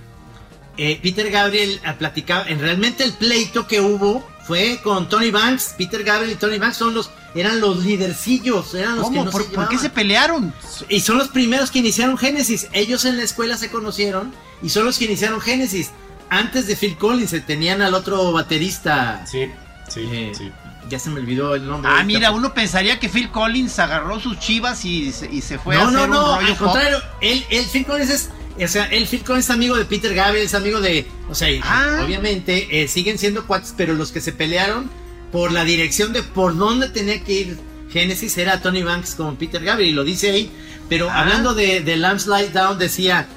eh, 0.77 0.99
Peter 1.03 1.31
Gabriel 1.31 1.81
ha 1.85 1.95
platicado, 1.95 2.47
en 2.49 2.59
realmente 2.59 3.05
el 3.05 3.13
pleito 3.13 3.69
que 3.69 3.81
hubo 3.81 4.27
fue 4.47 4.81
con 4.83 5.09
Tony 5.09 5.31
Banks. 5.31 5.75
Peter 5.79 6.03
Gabriel 6.03 6.33
y 6.33 6.37
Tony 6.37 6.59
Banks 6.59 6.79
son 6.79 6.95
los, 6.95 7.11
eran 7.37 7.61
los 7.61 7.85
lidercillos, 7.85 8.75
eran 8.75 8.97
los 8.97 9.11
que 9.11 9.23
no 9.23 9.31
¿Por, 9.31 9.47
¿Por 9.53 9.69
qué 9.69 9.79
se 9.79 9.91
pelearon? 9.91 10.53
Y 10.89 11.01
son 11.01 11.19
los 11.19 11.29
primeros 11.29 11.71
que 11.71 11.79
iniciaron 11.81 12.17
Genesis. 12.17 12.69
Ellos 12.73 13.05
en 13.05 13.17
la 13.17 13.23
escuela 13.23 13.57
se 13.57 13.71
conocieron 13.71 14.33
y 14.63 14.71
son 14.71 14.85
los 14.85 14.99
que 14.99 15.05
iniciaron 15.05 15.41
Genesis 15.41 15.91
antes 16.31 16.67
de 16.67 16.77
Phil 16.77 16.97
Collins 16.97 17.31
se 17.31 17.41
tenían 17.41 17.83
al 17.83 17.95
otro 17.95 18.33
baterista. 18.33 19.25
Sí, 19.27 19.51
sí, 19.89 20.01
eh, 20.11 20.33
sí. 20.37 20.53
Ya 20.89 20.99
se 20.99 21.11
me 21.11 21.21
olvidó 21.21 21.55
el 21.55 21.67
nombre. 21.67 21.91
Ah, 21.93 22.05
mira, 22.05 22.31
uno 22.31 22.55
pensaría 22.55 23.01
que 23.01 23.09
Phil 23.09 23.31
Collins 23.31 23.79
agarró 23.79 24.21
sus 24.21 24.39
chivas 24.39 24.85
y, 24.85 25.13
y 25.31 25.41
se 25.41 25.59
fue 25.59 25.77
a 25.77 25.83
hacer 25.83 25.93
no, 25.93 26.07
no, 26.07 26.35
al 26.35 26.57
contrario, 26.57 26.99
él, 27.21 27.45
Phil 27.73 27.85
Collins 27.85 28.11
es, 28.11 28.31
o 28.63 28.69
sea, 28.69 28.85
el 28.87 29.07
Phil 29.09 29.25
Collins 29.25 29.47
es 29.47 29.51
amigo 29.51 29.77
de 29.77 29.85
Peter 29.85 30.15
Gabriel, 30.15 30.47
es 30.47 30.55
amigo 30.55 30.81
de, 30.81 31.09
o 31.29 31.35
sea, 31.35 31.49
ah. 31.65 32.03
obviamente 32.05 32.83
eh, 32.83 32.87
siguen 32.87 33.19
siendo 33.19 33.49
cuates, 33.49 33.75
pero 33.77 33.95
los 33.95 34.13
que 34.13 34.21
se 34.21 34.31
pelearon 34.31 34.89
por 35.33 35.53
la 35.53 35.65
dirección 35.65 36.13
de 36.13 36.23
por 36.23 36.57
dónde 36.57 36.89
tenía 36.89 37.23
que 37.23 37.33
ir 37.33 37.59
Genesis 37.91 38.37
era 38.39 38.61
Tony 38.61 38.83
Banks 38.83 39.15
con 39.15 39.37
Peter 39.37 39.63
Gabriel 39.63 39.91
y 39.91 39.95
lo 39.95 40.05
dice 40.05 40.31
ahí. 40.31 40.51
Pero 40.89 41.11
ah. 41.11 41.21
hablando 41.21 41.55
de, 41.55 41.81
de 41.81 41.97
Slide 42.19 42.51
Down 42.51 42.79
decía, 42.79 43.29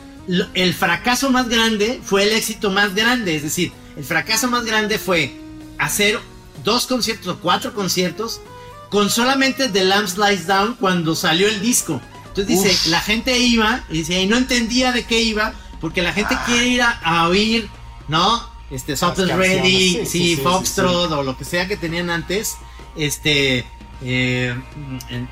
el 0.54 0.74
fracaso 0.74 1.30
más 1.30 1.50
grande 1.50 2.00
fue 2.04 2.24
el 2.24 2.34
éxito 2.34 2.70
más 2.70 2.94
grande. 2.96 3.36
Es 3.36 3.44
decir, 3.44 3.72
el 3.96 4.04
fracaso 4.04 4.48
más 4.48 4.66
grande 4.66 5.00
fue 5.00 5.36
hacer 5.78 6.20
dos 6.64 6.88
conciertos 6.88 7.28
o 7.28 7.40
cuatro 7.40 7.74
conciertos 7.74 8.42
con 8.90 9.10
solamente 9.10 9.70
The 9.70 9.86
Lamb 9.86 10.10
Down 10.48 10.76
cuando 10.76 11.16
salió 11.16 11.48
el 11.48 11.62
disco. 11.62 12.02
Entonces 12.28 12.48
dice, 12.48 12.90
la 12.90 13.02
gente 13.02 13.38
iba 13.38 13.84
y 13.90 14.00
dice, 14.00 14.22
y 14.22 14.28
no 14.28 14.38
entendía 14.38 14.92
de 14.92 15.04
qué 15.04 15.22
iba, 15.22 15.54
porque 15.82 16.02
la 16.02 16.14
gente 16.14 16.38
quiere 16.46 16.68
ir 16.68 16.82
a, 16.82 17.28
oír, 17.28 17.70
¿no? 18.08 18.50
Este, 18.70 18.96
Something's 18.96 19.36
Ready, 19.36 20.06
sí, 20.06 20.36
Foxtrot 20.36 21.12
o 21.12 21.24
lo 21.24 21.38
que 21.38 21.46
sea 21.46 21.68
que 21.68 21.76
tenían 21.76 22.10
antes, 22.10 22.58
este, 22.96 23.66
eh, 24.02 24.56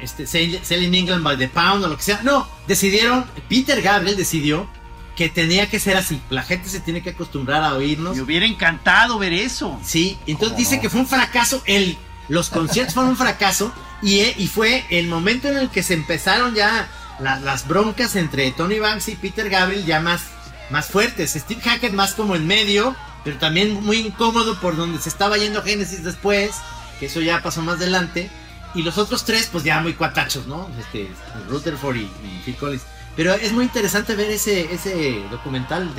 este, 0.02 0.26
Selling 0.26 0.96
England 0.96 1.24
by 1.24 1.38
the 1.38 1.48
Pound 1.48 1.86
o 1.86 1.88
lo 1.88 1.98
que 1.98 2.04
sea. 2.04 2.22
No, 2.24 2.48
decidieron, 2.68 3.26
Peter 3.48 3.82
Gabriel 3.82 4.18
decidió 4.18 4.68
que 5.16 5.30
tenía 5.30 5.68
que 5.70 5.80
ser 5.80 5.98
así. 5.98 6.22
La 6.30 6.44
gente 6.44 6.70
se 6.70 6.80
tiene 6.80 7.02
que 7.02 7.10
acostumbrar 7.12 7.64
a 7.64 7.74
oírnos. 7.74 8.16
Me 8.16 8.22
hubiera 8.22 8.46
encantado 8.46 9.18
ver 9.18 9.34
eso. 9.34 9.80
Sí, 9.84 10.18
entonces 10.28 10.58
dice 10.58 10.80
que 10.80 10.90
fue 10.90 11.02
un 11.02 11.08
fracaso. 11.08 11.62
El, 11.66 11.98
los 12.30 12.50
conciertos 12.50 12.94
fueron 12.94 13.12
un 13.12 13.18
fracaso 13.18 13.74
y, 14.02 14.20
eh, 14.20 14.36
y, 14.38 14.48
fue 14.48 14.86
el 14.90 15.08
momento 15.08 15.48
en 15.48 15.58
el 15.58 15.70
que 15.70 15.82
se 15.82 15.96
empezaron 15.96 16.54
ya 16.54 16.88
las 17.20 17.68
broncas 17.68 18.16
entre 18.16 18.52
Tony 18.52 18.78
Banks 18.78 19.08
y 19.10 19.16
Peter 19.16 19.50
Gabriel 19.50 19.86
ya 19.86 20.00
más, 20.00 20.22
más 20.70 20.88
fuertes. 20.88 21.34
Steve 21.34 21.62
Hackett 21.62 21.94
más 21.94 22.14
como 22.14 22.36
en 22.36 22.46
medio, 22.46 22.96
pero 23.24 23.38
también 23.38 23.84
muy 23.84 23.98
incómodo 23.98 24.60
por 24.60 24.76
donde 24.76 25.00
se 25.00 25.10
estaba 25.10 25.38
yendo 25.38 25.64
Genesis 25.64 26.04
después, 26.04 26.52
que 27.00 27.08
eso 27.08 27.22
ya 27.22 27.42
pasó 27.42 27.62
más 27.62 27.76
adelante. 27.76 28.30
Y 28.76 28.84
los 28.84 28.98
otros 28.98 29.26
tres, 29.26 29.50
pues 29.52 29.64
ya 29.64 29.82
muy 29.82 29.94
cuatachos, 29.94 30.46
¿no? 30.46 30.70
Este, 30.80 31.10
Rutherford 31.50 31.96
y, 31.96 32.02
y 32.02 32.42
Phil 32.46 32.56
Collins. 32.56 32.84
Pero 33.16 33.34
es 33.34 33.52
muy 33.52 33.66
interesante 33.66 34.16
ver 34.16 34.30
ese, 34.30 34.72
ese 34.72 35.24
documental, 35.32 35.90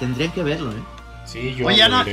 tendrían 0.00 0.32
que 0.32 0.42
verlo, 0.42 0.72
¿eh? 0.72 0.82
Sí, 1.24 1.54
yo 1.56 1.66
Oye, 1.66 1.88
no, 1.88 2.04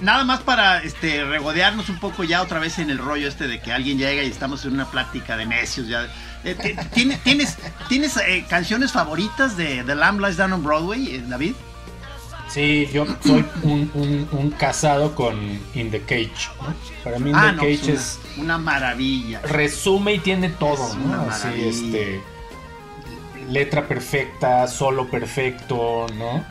nada 0.00 0.24
más 0.24 0.40
para 0.40 0.82
este 0.82 1.22
regodearnos 1.24 1.90
un 1.90 1.98
poco 1.98 2.24
ya 2.24 2.40
otra 2.40 2.60
vez 2.60 2.78
en 2.78 2.88
el 2.88 2.96
rollo 2.96 3.28
este 3.28 3.46
de 3.46 3.60
que 3.60 3.72
alguien 3.72 3.98
llega 3.98 4.22
y 4.22 4.28
estamos 4.28 4.64
en 4.64 4.72
una 4.72 4.86
plática 4.86 5.36
de 5.36 5.44
necios 5.44 5.86
ya. 5.86 6.08
Eh, 6.44 6.56
¿Tienes, 6.94 7.20
tienes, 7.24 7.56
¿tienes 7.88 8.16
eh, 8.16 8.44
canciones 8.48 8.92
favoritas 8.92 9.56
de 9.56 9.84
The 9.84 9.94
Lamb 9.94 10.20
Lies 10.20 10.38
Down 10.38 10.54
on 10.54 10.64
Broadway, 10.64 11.16
eh, 11.16 11.24
David? 11.26 11.54
Sí, 12.54 12.88
yo 12.92 13.04
soy 13.20 13.44
un, 13.64 14.54
casado 14.56 15.16
con 15.16 15.36
In 15.74 15.90
the 15.90 16.00
Cage. 16.02 16.50
Para 17.02 17.18
mí 17.18 17.30
In 17.30 17.36
ah, 17.36 17.50
the 17.50 17.66
Cage 17.66 17.78
pues 17.84 17.88
es 17.88 18.20
una 18.36 18.58
maravilla. 18.58 19.40
Resume 19.40 20.14
y 20.14 20.18
tiene 20.20 20.50
todo, 20.50 20.94
¿no? 20.94 21.22
Así, 21.22 21.48
este 21.66 22.22
letra 23.48 23.88
perfecta, 23.88 24.68
solo 24.68 25.10
perfecto, 25.10 26.06
¿no? 26.16 26.44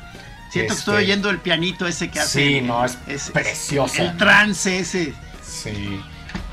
Siento 0.50 0.74
que 0.74 0.80
estoy 0.80 0.96
este, 0.96 1.06
oyendo 1.06 1.30
el 1.30 1.40
pianito 1.40 1.88
ese 1.88 2.12
que 2.12 2.20
hace. 2.20 2.48
Sí, 2.50 2.62
no, 2.62 2.84
es, 2.84 2.98
precioso. 3.32 4.02
El 4.02 4.18
trance 4.18 4.80
ese. 4.80 5.14
Sí. 5.42 6.02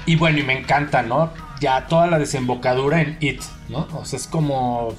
Y 0.06 0.14
bueno, 0.14 0.38
y 0.38 0.44
me 0.44 0.60
encanta, 0.60 1.02
¿no? 1.02 1.32
Ya 1.60 1.88
toda 1.88 2.06
la 2.06 2.20
desembocadura 2.20 3.02
en 3.02 3.16
It, 3.18 3.42
¿no? 3.68 3.88
O 3.94 4.04
sea, 4.04 4.16
es 4.16 4.28
como 4.28 4.94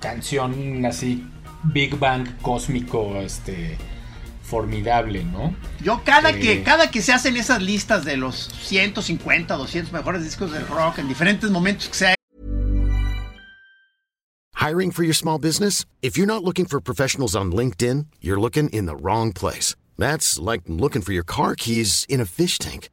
canción 0.00 0.84
así, 0.84 1.26
Big 1.72 1.98
Bang 1.98 2.26
cósmico, 2.42 3.16
este 3.20 3.78
formidable, 4.42 5.24
¿no? 5.24 5.54
Yo 5.82 6.02
cada 6.04 6.32
que 6.32 6.52
eh, 6.52 6.62
cada 6.62 6.90
que 6.90 7.00
se 7.02 7.12
hacen 7.12 7.36
esas 7.36 7.62
listas 7.62 8.04
de 8.04 8.16
los 8.16 8.50
150, 8.62 9.56
200 9.56 9.92
mejores 9.92 10.22
discos 10.22 10.52
del 10.52 10.66
rock 10.66 10.98
en 10.98 11.08
diferentes 11.08 11.50
momentos 11.50 11.88
que 11.88 11.94
sea 11.94 12.14
Hiring 14.64 14.92
for 14.92 15.02
your 15.02 15.14
small 15.14 15.38
business? 15.38 15.84
If 16.00 16.16
you're 16.16 16.26
not 16.26 16.42
looking 16.42 16.64
for 16.64 16.80
professionals 16.80 17.36
on 17.36 17.52
LinkedIn, 17.52 18.06
you're 18.22 18.40
looking 18.40 18.70
in 18.70 18.86
the 18.86 18.96
wrong 18.96 19.30
place. 19.30 19.74
That's 19.98 20.38
like 20.38 20.62
looking 20.66 21.02
for 21.02 21.12
your 21.12 21.22
car 21.22 21.54
keys 21.54 22.06
in 22.08 22.18
a 22.18 22.24
fish 22.24 22.58
tank. 22.58 22.88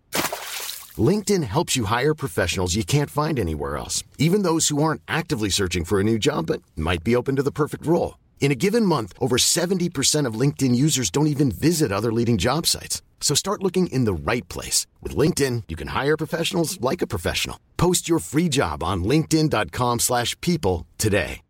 LinkedIn 0.97 1.43
helps 1.43 1.77
you 1.77 1.85
hire 1.85 2.13
professionals 2.13 2.75
you 2.75 2.83
can't 2.83 3.09
find 3.09 3.39
anywhere 3.39 3.77
else, 3.77 4.03
even 4.17 4.41
those 4.43 4.67
who 4.67 4.83
aren't 4.83 5.01
actively 5.07 5.49
searching 5.49 5.85
for 5.85 6.01
a 6.01 6.03
new 6.03 6.19
job 6.19 6.47
but 6.47 6.61
might 6.75 7.05
be 7.05 7.15
open 7.15 7.37
to 7.37 7.43
the 7.43 7.53
perfect 7.53 7.85
role. 7.85 8.15
In 8.41 8.51
a 8.51 8.55
given 8.55 8.85
month, 8.85 9.13
over 9.19 9.37
70% 9.37 10.25
of 10.25 10.33
LinkedIn 10.33 10.75
users 10.75 11.09
don't 11.09 11.27
even 11.27 11.51
visit 11.51 11.91
other 11.91 12.11
leading 12.11 12.37
job 12.37 12.65
sites. 12.65 13.01
So 13.21 13.35
start 13.35 13.63
looking 13.63 13.87
in 13.87 14.03
the 14.05 14.13
right 14.13 14.47
place. 14.49 14.87
With 14.99 15.15
LinkedIn, 15.15 15.63
you 15.69 15.77
can 15.77 15.89
hire 15.89 16.17
professionals 16.17 16.81
like 16.81 17.01
a 17.01 17.07
professional. 17.07 17.57
Post 17.77 18.09
your 18.09 18.19
free 18.19 18.49
job 18.49 18.83
on 18.83 19.05
linkedin.com 19.05 19.99
slash 19.99 20.35
people 20.41 20.85
today. 20.97 21.41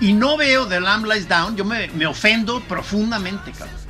Y 0.00 0.12
no 0.12 0.38
veo 0.38 0.64
The 0.64 0.80
Lamb 0.80 1.04
Lies 1.04 1.26
Down, 1.26 1.56
yo 1.58 1.64
me, 1.64 1.86
me 1.88 2.06
ofendo 2.06 2.60
profundamente, 2.66 3.52
cabrón. 3.52 3.81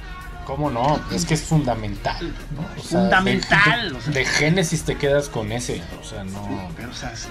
¿Cómo 0.47 0.71
no? 0.71 1.01
Es 1.13 1.25
que 1.25 1.35
es 1.35 1.43
fundamental. 1.43 2.35
fundamental. 2.83 3.97
De, 4.13 4.25
Génesis 4.25 4.83
te 4.83 4.97
quedas 4.97 5.29
con 5.29 5.53
ese. 5.53 5.83
O 6.01 6.05
sea, 6.05 6.25
no. 6.25 6.69
Pero, 6.77 6.91
o 6.91 6.95
sea, 6.95 7.15
sí. 7.15 7.29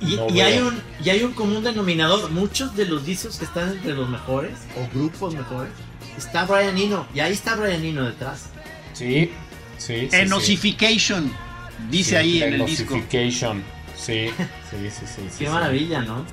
Y, 0.00 0.40
hay 0.40 0.58
un, 0.58 0.80
y 1.02 1.10
hay 1.10 1.22
un 1.22 1.32
común 1.32 1.64
denominador. 1.64 2.30
Muchos 2.30 2.76
de 2.76 2.86
los 2.86 3.04
discos 3.04 3.38
que 3.38 3.44
están 3.44 3.70
entre 3.70 3.94
los 3.94 4.08
mejores, 4.08 4.52
o 4.76 4.96
grupos 4.96 5.34
mejores, 5.34 5.72
está 6.16 6.44
Brian 6.44 6.78
Eno. 6.78 7.06
Y 7.14 7.20
ahí 7.20 7.32
está 7.32 7.56
Brian 7.56 7.84
Eno 7.84 8.04
detrás. 8.04 8.46
Sí, 8.92 9.30
sí. 9.78 10.08
sí 10.10 10.16
Enosification. 10.16 11.32
Dice 11.90 12.16
ahí 12.16 12.42
en 12.42 12.54
el 12.54 12.66
disco. 12.66 12.94
Enosification. 12.94 13.62
Sí, 13.96 14.28
sí, 14.70 14.90
sí, 14.90 15.06
sí. 15.06 15.22
Qué 15.38 15.48
maravilla, 15.48 16.02
¿no? 16.02 16.24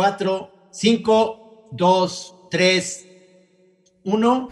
4, 0.00 0.50
5, 0.70 1.68
2, 1.72 2.34
3, 2.50 3.06
1. 4.04 4.48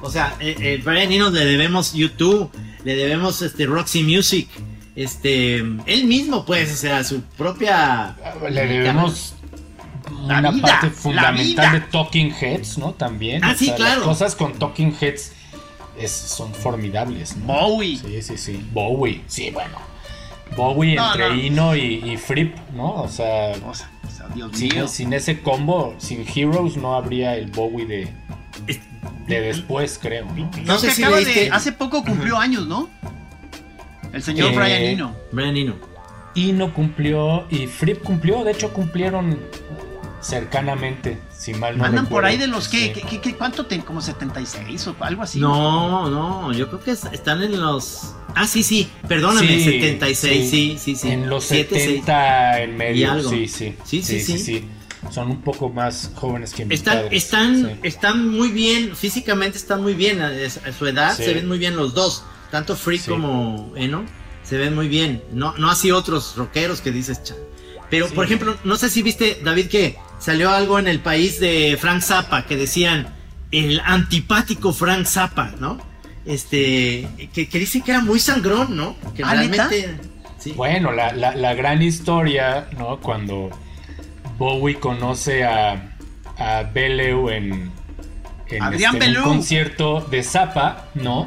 O 0.00 0.10
sea, 0.10 0.34
eh, 0.40 0.56
eh, 0.58 0.80
Brian 0.82 1.12
Eno 1.12 1.28
le 1.28 1.44
debemos 1.44 1.92
YouTube, 1.92 2.50
le 2.84 2.96
debemos 2.96 3.42
este 3.42 3.66
Roxy 3.66 4.02
Music, 4.02 4.48
este, 4.96 5.56
él 5.56 6.04
mismo 6.06 6.46
pues, 6.46 6.72
o 6.72 6.76
sea, 6.76 7.04
su 7.04 7.20
propia... 7.20 8.16
Le 8.48 8.66
debemos 8.66 9.34
una 10.10 10.50
parte 10.62 10.88
fundamental 10.88 11.72
de 11.72 11.80
Talking 11.82 12.32
Heads, 12.40 12.78
¿no? 12.78 12.94
También. 12.94 13.44
Ah, 13.44 13.54
sí, 13.54 13.70
claro. 13.76 13.96
Las 13.96 14.08
cosas 14.08 14.34
con 14.34 14.54
Talking 14.54 14.96
Heads 14.98 15.32
son 16.06 16.54
formidables. 16.54 17.36
Bowie. 17.44 17.98
Sí, 17.98 18.22
sí, 18.22 18.36
sí. 18.36 18.68
Bowie, 18.72 19.22
sí, 19.26 19.50
bueno. 19.50 19.78
Bowie 20.56 20.96
entre 20.96 21.46
Ino 21.46 21.74
y, 21.74 22.16
Fripp, 22.16 22.56
¿no? 22.74 23.02
O 23.02 23.08
sea, 23.08 23.54
sin, 24.86 25.12
ese 25.12 25.40
combo, 25.40 25.94
sin 25.98 26.24
Heroes 26.26 26.76
no 26.76 26.94
habría 26.94 27.36
el 27.36 27.50
Bowie 27.50 27.86
de, 27.86 28.08
de 29.26 29.40
después, 29.40 29.98
creo. 30.00 30.26
No, 30.64 30.78
sé 30.78 30.90
si 30.90 31.02
de, 31.02 31.50
hace 31.50 31.72
poco 31.72 32.04
cumplió 32.04 32.38
años, 32.38 32.66
¿no? 32.66 32.88
El 34.12 34.22
señor 34.22 34.52
eh, 34.52 34.56
Brian 34.56 34.82
Eno. 34.82 35.16
Brian 35.32 35.56
Eno. 35.56 35.74
Ino 36.36 36.72
cumplió 36.74 37.46
y 37.50 37.66
Fripp 37.66 38.02
cumplió, 38.02 38.44
de 38.44 38.52
hecho 38.52 38.72
cumplieron 38.72 39.38
cercanamente, 40.24 41.18
si 41.36 41.52
mal 41.54 41.76
no 41.76 41.84
Andan 41.84 42.06
por 42.06 42.24
ahí 42.24 42.38
de 42.38 42.46
los 42.46 42.68
que, 42.68 43.34
¿cuánto 43.36 43.66
ten, 43.66 43.82
como 43.82 44.00
76 44.00 44.86
o 44.88 44.96
algo 45.00 45.22
así? 45.22 45.38
No, 45.38 46.08
no, 46.08 46.52
yo 46.52 46.68
creo 46.68 46.80
que 46.80 46.90
están 46.92 47.42
en 47.42 47.60
los 47.60 48.14
Ah, 48.34 48.46
sí, 48.46 48.62
sí, 48.62 48.90
perdóname, 49.06 49.62
76, 49.62 50.50
sí, 50.50 50.76
sí, 50.80 50.96
sí. 50.96 51.10
En 51.10 51.28
los 51.28 51.44
70 51.44 52.62
en 52.62 52.76
medio, 52.76 53.22
sí, 53.28 53.46
sí. 53.46 53.76
Sí, 53.84 54.02
sí, 54.02 54.20
sí. 54.20 54.68
Son 55.10 55.30
un 55.30 55.42
poco 55.42 55.68
más 55.68 56.10
jóvenes 56.14 56.54
que 56.54 56.64
mis 56.64 56.78
están, 56.78 57.12
Están, 57.12 57.78
están 57.82 58.28
muy 58.28 58.48
bien, 58.48 58.96
físicamente 58.96 59.58
están 59.58 59.82
muy 59.82 59.92
bien, 59.92 60.22
a, 60.22 60.32
su 60.76 60.86
edad 60.86 61.14
se 61.14 61.34
ven 61.34 61.46
muy 61.46 61.58
bien 61.58 61.76
los 61.76 61.92
dos, 61.92 62.24
tanto 62.50 62.74
Freak 62.74 63.06
como 63.06 63.72
Eno, 63.76 64.04
se 64.42 64.56
ven 64.56 64.74
muy 64.74 64.88
bien. 64.88 65.22
No, 65.30 65.54
no 65.58 65.70
así 65.70 65.90
otros 65.92 66.34
rockeros 66.36 66.80
que 66.80 66.90
dices, 66.90 67.20
pero, 67.90 68.08
por 68.08 68.24
ejemplo, 68.24 68.56
no 68.64 68.76
sé 68.76 68.90
si 68.90 69.02
viste, 69.02 69.40
David, 69.44 69.68
que 69.68 69.96
salió 70.18 70.50
algo 70.50 70.78
en 70.78 70.88
el 70.88 71.00
país 71.00 71.40
de 71.40 71.76
Frank 71.80 72.02
Zappa 72.02 72.46
que 72.46 72.56
decían 72.56 73.08
el 73.50 73.80
antipático 73.84 74.72
Frank 74.72 75.06
Zappa, 75.06 75.52
¿no? 75.60 75.78
Este, 76.26 77.08
que, 77.32 77.48
que 77.48 77.58
dicen 77.58 77.82
que 77.82 77.90
era 77.92 78.00
muy 78.00 78.18
sangrón, 78.18 78.76
¿no? 78.76 78.96
Que 79.14 79.22
¿Ah, 79.22 79.34
realmente. 79.34 79.96
Bueno, 80.56 80.92
la, 80.92 81.12
la, 81.12 81.54
gran 81.54 81.80
historia, 81.80 82.68
¿no? 82.78 83.00
Cuando 83.00 83.50
Bowie 84.36 84.78
conoce 84.78 85.44
a, 85.44 85.96
a 86.36 86.62
Bellew 86.64 87.30
en, 87.30 87.72
en, 88.48 88.74
este, 88.74 89.18
un 89.18 89.24
concierto 89.24 90.00
de 90.00 90.22
Zappa, 90.22 90.88
¿no? 90.94 91.26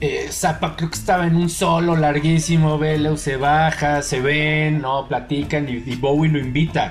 Eh, 0.00 0.28
Zappa 0.30 0.76
creo 0.76 0.90
que 0.90 0.96
estaba 0.96 1.26
en 1.26 1.36
un 1.36 1.48
solo 1.48 1.96
larguísimo, 1.96 2.78
Bellew 2.78 3.16
se 3.16 3.36
baja, 3.36 4.02
se 4.02 4.20
ven, 4.20 4.82
¿no? 4.82 5.08
Platican 5.08 5.66
y, 5.68 5.96
Bowie 5.96 6.30
lo 6.30 6.38
invita 6.38 6.90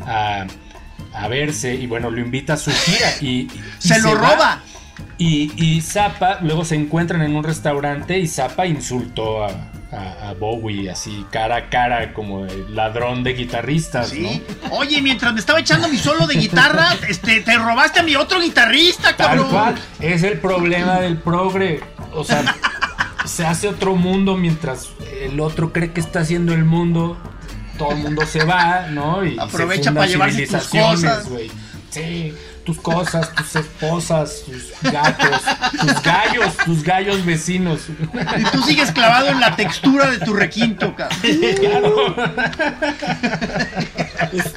a, 0.00 0.46
verse 1.28 1.74
y 1.74 1.86
bueno, 1.86 2.10
lo 2.10 2.20
invita 2.20 2.54
a 2.54 2.56
su 2.56 2.70
gira 2.70 3.10
y... 3.20 3.48
¡Se, 3.78 4.00
lo 4.00 4.14
roba! 4.14 4.60
Y, 5.18 5.52
y 5.56 5.80
Zappa 5.80 6.38
luego 6.42 6.64
se 6.64 6.74
encuentran 6.74 7.22
en 7.22 7.36
un 7.36 7.44
restaurante 7.44 8.18
y 8.18 8.26
Zappa 8.26 8.66
insultó 8.66 9.44
a, 9.44 9.70
Bowie 10.40 10.90
así 10.90 11.24
cara 11.30 11.54
a 11.54 11.70
cara 11.70 12.12
como 12.12 12.46
el 12.46 12.74
ladrón 12.74 13.22
de 13.22 13.34
guitarristas, 13.34 14.08
¿Sí? 14.08 14.42
Oye, 14.72 15.00
mientras 15.00 15.32
me 15.32 15.38
estaba 15.38 15.60
echando 15.60 15.86
mi 15.86 15.98
solo 15.98 16.26
de 16.26 16.34
guitarra, 16.34 16.96
este, 17.08 17.42
te 17.42 17.56
robaste 17.56 18.00
a 18.00 18.02
mi 18.02 18.16
otro 18.16 18.40
guitarrista, 18.40 19.14
cabrón. 19.14 19.50
Tal 19.50 19.74
cual, 19.74 19.74
es 20.00 20.24
el 20.24 20.40
problema 20.40 20.98
del 20.98 21.18
progre 21.18 21.80
o 22.14 22.24
sea, 22.24 22.56
se 23.24 23.44
hace 23.44 23.68
otro 23.68 23.96
mundo 23.96 24.36
mientras 24.36 24.90
el 25.20 25.40
otro 25.40 25.72
cree 25.72 25.92
que 25.92 26.00
está 26.00 26.20
haciendo 26.20 26.54
el 26.54 26.64
mundo. 26.64 27.16
Todo 27.78 27.92
el 27.92 27.98
mundo 27.98 28.24
se 28.26 28.44
va, 28.44 28.88
¿no? 28.88 29.24
Y 29.24 29.36
aprovecha 29.38 29.92
para 29.92 30.06
llevarse 30.06 30.46
tus 30.46 30.68
cosas. 30.68 31.26
Sí, 31.90 32.34
tus 32.64 32.78
cosas, 32.78 33.32
tus 33.34 33.56
esposas, 33.56 34.42
tus 34.44 34.92
gatos, 34.92 35.40
tus 35.80 36.02
gallos, 36.02 36.56
tus 36.64 36.82
gallos 36.82 37.24
vecinos. 37.24 37.82
Y 38.38 38.44
tú 38.50 38.62
sigues 38.62 38.90
clavado 38.90 39.28
en 39.28 39.40
la 39.40 39.54
textura 39.54 40.10
de 40.10 40.18
tu 40.18 40.34
requinto, 40.34 40.94
cabrón. 40.96 41.20
Claro. 41.60 42.16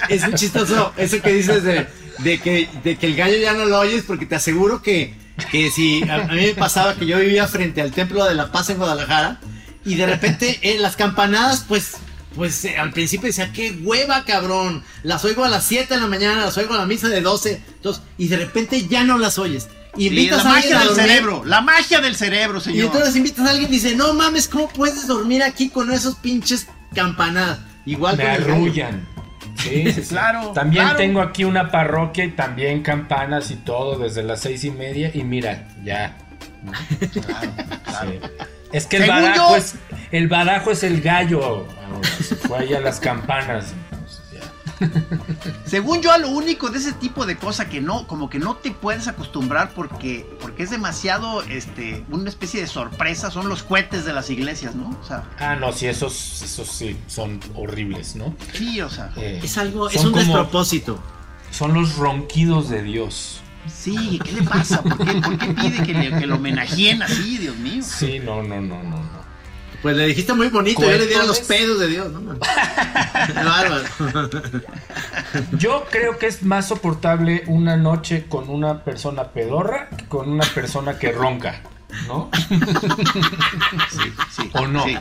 Es, 0.10 0.24
es, 0.24 0.34
chistoso 0.36 0.94
eso 0.98 1.22
que 1.22 1.34
dices 1.34 1.64
de, 1.64 1.88
de, 2.20 2.40
que, 2.40 2.68
de 2.84 2.96
que 2.96 3.06
el 3.06 3.16
gallo 3.16 3.38
ya 3.38 3.54
no 3.54 3.66
lo 3.66 3.80
oyes 3.80 4.04
porque 4.08 4.26
te 4.26 4.36
aseguro 4.36 4.82
que 4.82 5.14
que 5.52 5.70
si 5.70 6.08
a, 6.10 6.24
mí 6.24 6.42
me 6.48 6.54
pasaba 6.56 6.96
que 6.96 7.06
yo 7.06 7.20
vivía 7.20 7.48
frente 7.48 7.82
al 7.82 7.92
Templo 7.92 8.26
de 8.26 8.36
la 8.36 8.52
Paz 8.52 8.70
en 8.70 8.78
Guadalajara 8.78 9.40
Y 9.86 9.96
de 9.96 10.06
repente 10.06 10.60
en 10.64 10.82
las 10.82 10.96
campanadas, 10.96 11.66
pues, 11.68 11.98
pues 12.38 12.64
eh, 12.64 12.78
al 12.78 12.92
principio 12.94 13.28
decía, 13.28 13.52
qué 13.52 13.72
hueva, 13.84 14.24
cabrón. 14.24 14.84
Las 15.04 15.26
oigo 15.26 15.44
a 15.44 15.50
las 15.50 15.66
7 15.66 15.94
de 15.96 16.00
la 16.00 16.08
mañana, 16.08 16.46
las 16.46 16.58
oigo 16.58 16.74
a 16.74 16.78
la 16.78 16.86
misa 16.86 17.10
de 17.10 17.20
12. 17.20 17.62
Entonces, 17.76 18.04
y 18.18 18.30
de 18.30 18.38
repente 18.38 18.88
ya 18.88 19.04
no 19.04 19.18
las 19.18 19.38
oyes. 19.38 19.68
Sí, 19.98 20.08
Invitas 20.08 20.44
la 20.46 20.52
a 20.52 20.54
alguien 20.56 20.74
magia 20.74 20.76
a 20.76 20.80
del 20.80 20.88
dormir, 20.96 21.10
cerebro, 21.12 21.46
la 21.46 21.62
magia 21.62 22.00
del 22.02 22.16
cerebro, 22.16 22.60
Y 22.60 22.62
señor. 22.62 22.86
entonces 22.86 23.16
invitas 23.16 23.48
a 23.48 23.50
alguien 23.50 23.68
y 23.70 23.74
dice, 23.74 23.96
no 23.96 24.14
mames, 24.14 24.48
¿cómo 24.48 24.70
puedes 24.70 25.08
dormir 25.08 25.42
aquí 25.42 25.70
con 25.70 25.92
esos 25.92 26.16
pinches 26.16 26.68
campanadas? 26.94 27.60
Igual 27.86 28.16
Me 28.18 28.24
con 28.24 28.32
arrullan. 28.34 29.08
Sí, 29.58 29.92
sí, 29.92 30.04
sí. 30.04 30.10
Claro, 30.10 30.52
También 30.54 30.84
claro. 30.84 30.98
tengo 31.00 31.20
aquí 31.22 31.44
una 31.44 31.72
parroquia 31.72 32.26
y 32.26 32.32
también 32.32 32.84
campanas 32.84 33.50
y 33.50 33.56
todo 33.56 33.98
desde 33.98 34.22
las 34.22 34.42
seis 34.42 34.64
y 34.66 34.70
media. 34.70 35.10
Y 35.12 35.24
mira, 35.24 35.68
ya. 35.84 36.16
Claro, 37.12 37.52
claro. 37.84 38.12
Sí. 38.12 38.20
Es 38.72 38.86
que 38.86 38.98
el 38.98 39.06
yo- 39.08 39.56
es 39.56 39.76
el 40.12 40.28
badajo 40.28 40.72
es 40.72 40.84
el 40.84 41.02
gallo. 41.02 41.44
Ahora 41.46 42.08
se 42.22 42.36
fue 42.36 42.58
ahí 42.60 42.74
a 42.74 42.80
las 42.82 43.00
campanas. 43.00 43.74
Según 45.66 46.02
yo, 46.02 46.12
a 46.12 46.18
lo 46.20 46.30
único 46.30 46.70
de 46.70 46.78
ese 46.78 46.94
tipo 46.94 47.26
de 47.26 47.36
cosa 47.36 47.68
que 47.68 47.82
no, 47.82 48.06
como 48.08 48.30
que 48.30 48.38
no 48.40 48.56
te 48.58 48.70
puedes 48.72 49.08
acostumbrar 49.08 49.72
porque, 49.74 50.30
porque 50.40 50.64
es 50.64 50.70
demasiado, 50.70 51.42
este, 51.44 52.04
una 52.12 52.30
especie 52.30 52.62
de 52.62 52.68
sorpresa, 52.68 53.32
son 53.32 53.50
los 53.50 53.64
cohetes 53.64 54.06
de 54.06 54.14
las 54.14 54.30
iglesias, 54.30 54.76
¿no? 54.76 54.90
O 55.02 55.04
sea, 55.04 55.24
Ah, 55.40 55.56
no, 55.56 55.72
sí, 55.74 55.88
esos, 55.88 56.42
esos 56.44 56.68
sí 56.68 56.96
son 57.08 57.40
horribles, 57.56 58.16
¿no? 58.16 58.36
sí, 58.54 58.80
o 58.82 58.90
sea, 58.90 59.12
Eh, 59.18 59.40
Es 59.44 59.58
algo, 59.58 59.90
es 59.90 59.96
un 59.98 60.12
como- 60.12 60.18
despropósito. 60.18 61.02
Son 61.50 61.74
los 61.74 61.96
ronquidos 61.96 62.70
de 62.70 62.84
Dios. 62.84 63.42
Sí, 63.70 64.20
¿qué 64.24 64.32
le 64.34 64.44
pasa? 64.44 64.82
¿Por 64.82 64.98
qué, 64.98 65.22
por 65.22 65.38
qué 65.38 65.54
pide 65.54 65.84
que, 65.84 65.94
le, 65.94 66.20
que 66.20 66.28
lo 66.28 66.36
homenajeen 66.36 67.02
así, 67.02 67.38
Dios 67.38 67.56
mío? 67.58 67.84
Sí, 67.84 68.20
no, 68.20 68.44
no, 68.44 68.62
no, 68.62 68.84
no, 68.84 69.00
no. 69.00 69.28
Pues 69.82 69.96
le 69.96 70.08
dijiste 70.08 70.34
muy 70.34 70.50
bonito, 70.50 70.82
yo 70.82 70.98
le 70.98 71.06
diera 71.06 71.24
los 71.24 71.40
pedos 71.42 71.80
de 71.80 71.88
Dios, 71.88 72.12
¿no? 72.12 72.22
Yo 75.58 75.86
creo 75.92 76.18
que 76.18 76.28
es 76.28 76.42
más 76.42 76.68
soportable 76.68 77.44
una 77.48 77.78
noche 77.78 78.26
con 78.28 78.50
una 78.50 78.84
persona 78.84 79.32
pedorra 79.32 79.90
que 79.90 80.06
con 80.06 80.30
una 80.30 80.46
persona 80.46 80.98
que 80.98 81.12
ronca, 81.12 81.62
¿no? 82.08 82.30
Sí, 83.92 84.14
sí. 84.32 84.50
¿O 84.54 84.68
no? 84.68 84.84
Sí, 84.84 84.98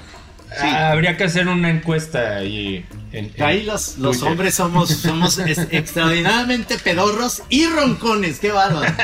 sí. 0.51 0.67
Ah, 0.67 0.91
habría 0.93 1.17
que 1.17 1.25
hacer 1.25 1.49
una 1.49 1.71
encuesta. 1.71 2.43
En, 2.43 2.85
en 3.13 3.33
Ahí 3.43 3.63
los, 3.65 3.99
los 3.99 4.23
hombres 4.23 4.55
somos, 4.55 4.91
somos 4.91 5.39
es- 5.47 5.67
extraordinariamente 5.71 6.79
pedorros 6.79 7.43
y 7.49 7.67
roncones, 7.67 8.39
qué 8.41 8.53
bárbaro. 8.53 8.93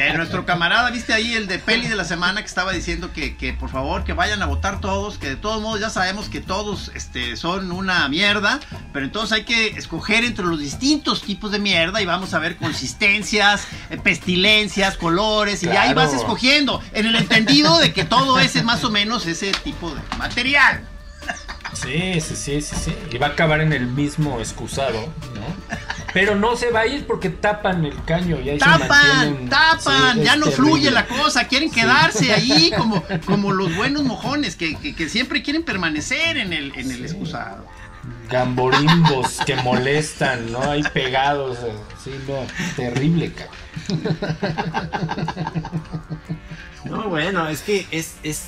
Eh, 0.00 0.12
nuestro 0.16 0.46
camarada, 0.46 0.90
viste 0.90 1.12
ahí 1.12 1.34
el 1.34 1.46
de 1.46 1.58
peli 1.58 1.86
de 1.88 1.96
la 1.96 2.04
semana 2.04 2.40
que 2.40 2.46
estaba 2.46 2.72
diciendo 2.72 3.12
que, 3.12 3.36
que 3.36 3.52
por 3.52 3.68
favor 3.68 4.02
que 4.04 4.12
vayan 4.14 4.40
a 4.40 4.46
votar 4.46 4.80
todos, 4.80 5.18
que 5.18 5.28
de 5.30 5.36
todos 5.36 5.60
modos 5.60 5.80
ya 5.80 5.90
sabemos 5.90 6.28
que 6.30 6.40
todos 6.40 6.90
este, 6.94 7.36
son 7.36 7.70
una 7.70 8.08
mierda, 8.08 8.60
pero 8.94 9.04
entonces 9.04 9.32
hay 9.32 9.44
que 9.44 9.68
escoger 9.70 10.24
entre 10.24 10.46
los 10.46 10.58
distintos 10.58 11.20
tipos 11.22 11.50
de 11.50 11.58
mierda 11.58 12.00
y 12.00 12.06
vamos 12.06 12.32
a 12.32 12.38
ver 12.38 12.56
consistencias, 12.56 13.66
eh, 13.90 13.98
pestilencias, 13.98 14.96
colores 14.96 15.62
y 15.64 15.68
ahí 15.68 15.92
vas 15.92 16.14
escogiendo 16.14 16.80
en 16.94 17.06
el 17.06 17.16
entendido 17.16 17.78
de 17.78 17.92
que 17.92 18.04
todo 18.04 18.38
ese 18.38 18.60
es 18.60 18.64
más 18.64 18.82
o 18.84 18.90
menos 18.90 19.26
ese 19.26 19.52
tipo 19.52 19.69
de 19.72 20.16
material. 20.18 20.86
Sí, 21.74 22.20
sí, 22.20 22.34
sí, 22.34 22.60
sí, 22.62 22.74
sí. 22.76 22.94
Y 23.12 23.18
va 23.18 23.28
a 23.28 23.30
acabar 23.30 23.60
en 23.60 23.72
el 23.72 23.86
mismo 23.86 24.40
excusado, 24.40 25.00
¿no? 25.34 25.76
Pero 26.12 26.34
no 26.34 26.56
se 26.56 26.70
va 26.70 26.80
a 26.80 26.86
ir 26.86 27.06
porque 27.06 27.30
tapan 27.30 27.84
el 27.84 28.02
caño 28.04 28.40
y 28.40 28.48
ahí 28.50 28.58
se 28.58 28.64
Tapan, 28.66 29.48
tapan, 29.48 30.14
Sí, 30.18 30.24
ya 30.24 30.34
no 30.36 30.46
terrible. 30.46 30.52
fluye 30.56 30.90
la 30.90 31.06
cosa, 31.06 31.46
quieren 31.46 31.70
quedarse 31.70 32.32
ahí 32.34 32.72
como, 32.76 33.04
como 33.26 33.52
los 33.52 33.74
buenos 33.76 34.02
mojones 34.02 34.56
que, 34.56 34.76
que- 34.76 34.96
que 34.96 35.08
siempre 35.08 35.42
quieren 35.42 35.62
permanecer 35.62 36.36
en 36.38 36.52
el, 36.52 36.72
en 36.74 36.90
el 36.90 37.04
excusado. 37.04 37.66
Gamborimbos 38.28 39.38
que 39.46 39.54
molestan, 39.56 40.50
¿no? 40.50 40.62
Ahí 40.62 40.82
pegados. 40.94 41.58
eh, 41.58 41.72
Sí, 42.02 42.10
no, 42.26 42.46
terrible, 42.74 43.30
cabrón. 43.32 44.08
No, 46.84 47.08
bueno, 47.08 47.46
es 47.48 47.60
que 47.62 47.86
es, 47.90 48.16
es, 48.22 48.46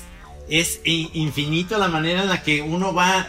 es 0.49 0.81
infinito 0.85 1.77
la 1.77 1.87
manera 1.87 2.21
en 2.21 2.29
la 2.29 2.43
que 2.43 2.61
uno 2.61 2.93
va 2.93 3.27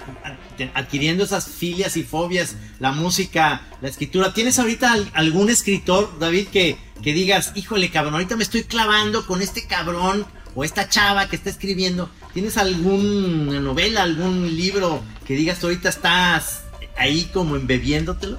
adquiriendo 0.75 1.25
esas 1.25 1.47
filias 1.49 1.97
y 1.97 2.03
fobias, 2.03 2.57
la 2.81 2.93
música, 2.93 3.63
la 3.81 3.89
escritura. 3.89 4.33
¿Tienes 4.35 4.59
ahorita 4.59 4.93
al- 4.93 5.11
algún 5.15 5.49
escritor, 5.51 6.19
David, 6.19 6.49
que, 6.49 6.77
que 7.03 7.13
digas, 7.13 7.53
híjole, 7.55 7.91
cabrón, 7.91 8.15
ahorita 8.15 8.37
me 8.37 8.43
estoy 8.43 8.65
clavando 8.65 9.27
con 9.27 9.43
este 9.43 9.67
cabrón 9.67 10.27
o 10.55 10.65
esta 10.65 10.89
chava 10.89 11.29
que 11.29 11.37
está 11.37 11.51
escribiendo? 11.51 12.11
¿Tienes 12.33 12.57
alguna 12.57 13.61
novela, 13.61 14.03
algún 14.03 14.57
libro 14.57 15.03
que 15.27 15.35
digas, 15.37 15.63
ahorita 15.63 15.89
estás 15.89 16.65
ahí 16.97 17.31
como 17.33 17.57
embebiéndotelo? 17.57 18.39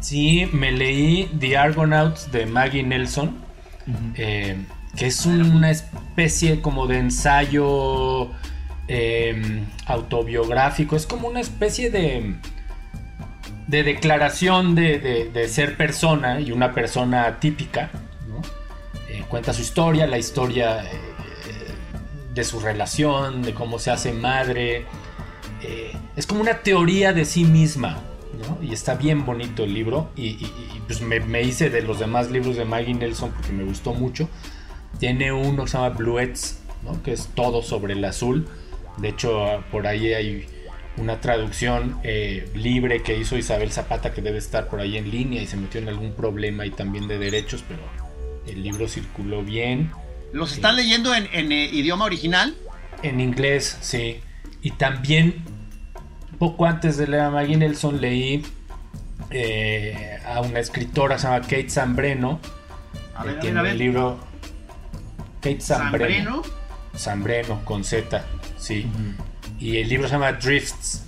Sí, 0.00 0.48
me 0.52 0.72
leí 0.72 1.30
The 1.38 1.56
Argonauts 1.56 2.30
de 2.32 2.46
Maggie 2.46 2.82
Nelson, 2.82 3.36
eh, 4.16 4.56
que 4.96 5.06
es 5.06 5.24
una 5.26 5.70
especie 5.70 6.60
como 6.60 6.86
de 6.86 6.98
ensayo 6.98 8.30
eh, 8.88 9.64
autobiográfico, 9.86 10.96
es 10.96 11.06
como 11.06 11.28
una 11.28 11.40
especie 11.40 11.90
de, 11.90 12.34
de 13.66 13.82
declaración 13.82 14.74
de, 14.74 15.30
de- 15.32 15.48
ser 15.48 15.76
persona 15.76 16.40
y 16.40 16.52
una 16.52 16.72
persona 16.72 17.38
típica. 17.40 17.90
Eh, 19.08 19.24
cuenta 19.28 19.52
su 19.52 19.62
historia, 19.62 20.06
la 20.06 20.18
historia 20.18 20.84
eh, 20.84 20.88
de 22.34 22.44
su 22.44 22.60
relación, 22.60 23.42
de 23.42 23.52
cómo 23.54 23.78
se 23.78 23.90
hace 23.90 24.12
madre. 24.12 24.84
eh, 25.62 25.92
es 26.16 26.26
como 26.26 26.40
una 26.40 26.58
teoría 26.58 27.12
de 27.12 27.24
sí 27.24 27.44
misma. 27.44 27.98
Y 28.60 28.72
está 28.72 28.94
bien 28.94 29.24
bonito 29.24 29.64
el 29.64 29.72
libro. 29.74 30.10
Y, 30.16 30.46
pues 30.86 31.00
me 31.00 31.42
hice 31.42 31.70
de 31.70 31.82
los 31.82 31.98
demás 31.98 32.30
libros 32.30 32.56
de 32.56 32.64
Maggie 32.64 32.94
Nelson 32.94 33.30
porque 33.32 33.52
me 33.52 33.64
gustó 33.64 33.94
mucho. 33.94 34.28
Tiene 35.02 35.32
uno 35.32 35.64
que 35.64 35.70
se 35.72 35.78
llama 35.78 35.88
Bluets, 35.88 36.60
¿no? 36.84 37.02
que 37.02 37.12
es 37.12 37.26
todo 37.34 37.60
sobre 37.60 37.94
el 37.94 38.04
azul. 38.04 38.46
De 38.98 39.08
hecho, 39.08 39.64
por 39.72 39.88
ahí 39.88 40.14
hay 40.14 40.46
una 40.96 41.20
traducción 41.20 41.98
eh, 42.04 42.48
libre 42.54 43.02
que 43.02 43.18
hizo 43.18 43.36
Isabel 43.36 43.72
Zapata 43.72 44.14
que 44.14 44.22
debe 44.22 44.38
estar 44.38 44.68
por 44.68 44.78
ahí 44.78 44.96
en 44.96 45.10
línea 45.10 45.42
y 45.42 45.48
se 45.48 45.56
metió 45.56 45.80
en 45.80 45.88
algún 45.88 46.12
problema 46.12 46.66
y 46.66 46.70
también 46.70 47.08
de 47.08 47.18
derechos, 47.18 47.64
pero 47.66 47.80
el 48.46 48.62
libro 48.62 48.86
circuló 48.86 49.42
bien. 49.42 49.90
¿Los 50.32 50.52
están 50.52 50.76
leyendo 50.76 51.12
en, 51.16 51.28
en, 51.32 51.50
eh, 51.50 51.64
idioma 51.72 52.04
original? 52.04 52.54
En 53.02 53.18
inglés, 53.18 53.78
sí. 53.80 54.20
Y 54.62 54.70
también, 54.70 55.42
poco 56.38 56.64
antes 56.64 56.96
de 56.96 57.08
leer 57.08 57.24
a 57.24 57.30
Maggie 57.30 57.56
Nelson, 57.56 58.00
leí 58.00 58.46
eh, 59.30 60.20
a 60.24 60.42
una 60.42 60.60
escritora, 60.60 61.18
se 61.18 61.26
llama 61.26 61.40
Kate 61.40 61.70
Zambreno. 61.70 62.38
Que 63.24 63.32
tiene 63.40 63.62
ver. 63.62 63.74
libro. 63.74 64.30
Kate 65.42 65.60
Zambreno. 65.60 66.42
Zambreno. 66.96 67.64
Con 67.64 67.84
Z, 67.84 68.24
sí. 68.56 68.86
Y 69.58 69.78
el 69.78 69.88
libro 69.88 70.06
se 70.06 70.14
llama 70.14 70.32
Drifts. 70.32 71.02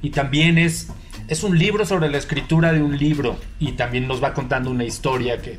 Y 0.00 0.10
también 0.10 0.58
es, 0.58 0.88
es 1.28 1.44
un 1.44 1.58
libro 1.58 1.86
sobre 1.86 2.10
la 2.10 2.18
escritura 2.18 2.72
de 2.72 2.82
un 2.82 2.96
libro. 2.96 3.38
Y 3.60 3.72
también 3.72 4.08
nos 4.08 4.22
va 4.22 4.34
contando 4.34 4.70
una 4.70 4.84
historia 4.84 5.38
que 5.38 5.58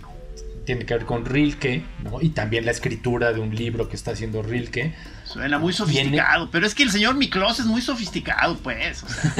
tiene 0.65 0.85
que 0.85 0.95
ver 0.95 1.05
con 1.05 1.25
Rilke, 1.25 1.83
¿no? 2.03 2.21
Y 2.21 2.29
también 2.29 2.65
la 2.65 2.71
escritura 2.71 3.33
de 3.33 3.39
un 3.39 3.53
libro 3.53 3.87
que 3.87 3.95
está 3.95 4.11
haciendo 4.11 4.41
Rilke. 4.41 4.95
Suena 5.25 5.59
muy 5.59 5.73
sofisticado, 5.73 6.49
pero 6.49 6.65
es 6.65 6.73
que 6.73 6.83
el 6.83 6.91
señor 6.91 7.15
Miklos 7.15 7.59
es 7.59 7.65
muy 7.65 7.81
sofisticado, 7.81 8.57
pues. 8.57 9.03
o 9.03 9.09
sea, 9.09 9.33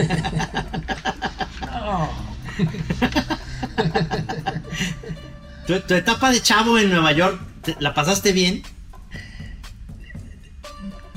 ¿Tu, 5.68 5.80
tu 5.80 5.94
etapa 5.94 6.30
de 6.30 6.42
chavo 6.42 6.78
en 6.78 6.90
Nueva 6.90 7.14
York, 7.14 7.40
te- 7.64 7.76
¿la 7.80 7.94
pasaste 7.94 8.32
bien? 8.32 8.64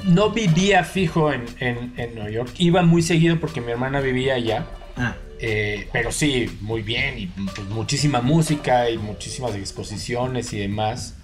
No 0.05 0.31
vivía 0.31 0.85
fijo 0.85 1.33
en, 1.33 1.45
en, 1.59 1.93
en 1.97 2.15
Nueva 2.15 2.31
York. 2.31 2.51
Iba 2.59 2.83
muy 2.83 3.03
seguido 3.03 3.41
porque 3.41 3.61
mi 3.61 3.73
hermana 3.73 4.01
vivía 4.01 4.35
allá. 4.35 4.67
Ah, 4.97 5.15
Eh, 5.41 5.89
pero 5.93 6.13
sí, 6.13 6.59
muy 6.61 6.83
bien. 6.83 7.19
Y 7.19 7.27
pues, 7.27 7.69
muchísima 7.69 8.21
música 8.21 8.89
y 8.89 8.99
muchísimas 8.99 9.55
exposiciones 9.57 10.53
y 10.53 10.59
demás. 10.61 11.15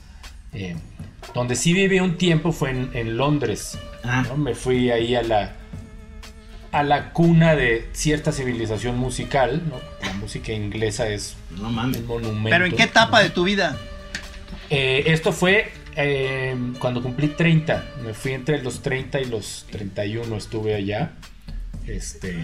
Eh, 0.53 0.77
donde 1.35 1.55
sí 1.55 1.73
viví 1.73 2.01
un 2.01 2.19
tiempo 2.19 2.53
fue 2.53 2.71
en, 2.71 2.91
en 2.95 3.17
Londres. 3.17 3.79
ah. 4.05 4.25
¿no? 4.29 4.37
Me 4.37 4.55
fui 4.55 4.91
ahí 4.91 5.15
a 5.15 5.23
la 5.23 5.57
a 6.73 6.83
la 6.83 7.13
cuna 7.13 7.55
de 7.55 7.89
cierta 7.93 8.33
civilización 8.33 8.99
musical. 8.99 9.63
¿no? 9.69 9.77
La 10.07 10.13
música 10.15 10.53
inglesa 10.53 11.07
es 11.09 11.37
No 11.61 11.71
mames. 11.71 11.99
un 11.99 12.07
monumento. 12.07 12.51
pero 12.51 12.65
¿en 12.67 12.75
qué 12.75 12.83
etapa 12.85 13.21
de 13.23 13.31
tu 13.31 13.45
vida? 13.45 13.79
Eh, 14.75 15.13
esto 15.13 15.33
fue 15.33 15.71
eh, 15.97 16.57
cuando 16.79 17.03
cumplí 17.03 17.29
30. 17.29 17.85
Me 18.03 18.15
fui 18.15 18.33
entre 18.33 18.63
los 18.63 18.81
30 18.81 19.21
y 19.21 19.25
los 19.27 19.67
31. 19.71 20.35
Estuve 20.35 20.75
allá. 20.75 21.13
Este. 21.87 22.35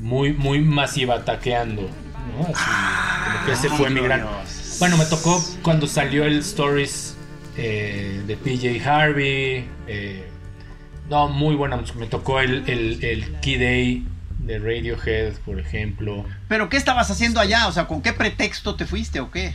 Muy, 0.00 0.32
muy 0.32 0.60
masiva 0.60 1.14
ataqueando. 1.16 1.82
¿no? 1.82 2.44
Como 2.44 3.46
que 3.46 3.52
ese 3.52 3.68
fue 3.68 3.88
mi 3.90 4.00
gran. 4.00 4.26
Bueno, 4.80 4.96
me 4.96 5.04
tocó 5.04 5.40
cuando 5.62 5.86
salió 5.86 6.24
el 6.24 6.40
Stories 6.40 7.16
eh, 7.56 8.22
de 8.26 8.36
PJ 8.36 8.84
Harvey. 8.84 9.68
eh, 9.86 10.26
no, 11.08 11.28
muy 11.28 11.54
buena 11.54 11.76
música. 11.76 11.98
Me 11.98 12.06
tocó 12.06 12.40
el, 12.40 12.68
el, 12.68 13.04
el 13.04 13.40
Key 13.40 13.58
Day 13.58 14.06
de 14.38 14.58
Radiohead, 14.58 15.34
por 15.44 15.60
ejemplo. 15.60 16.24
¿Pero 16.48 16.68
qué 16.68 16.76
estabas 16.76 17.10
haciendo 17.10 17.40
allá? 17.40 17.68
O 17.68 17.72
sea, 17.72 17.86
¿con 17.86 18.00
qué 18.02 18.12
pretexto 18.12 18.74
te 18.74 18.86
fuiste 18.86 19.20
o 19.20 19.30
qué? 19.30 19.52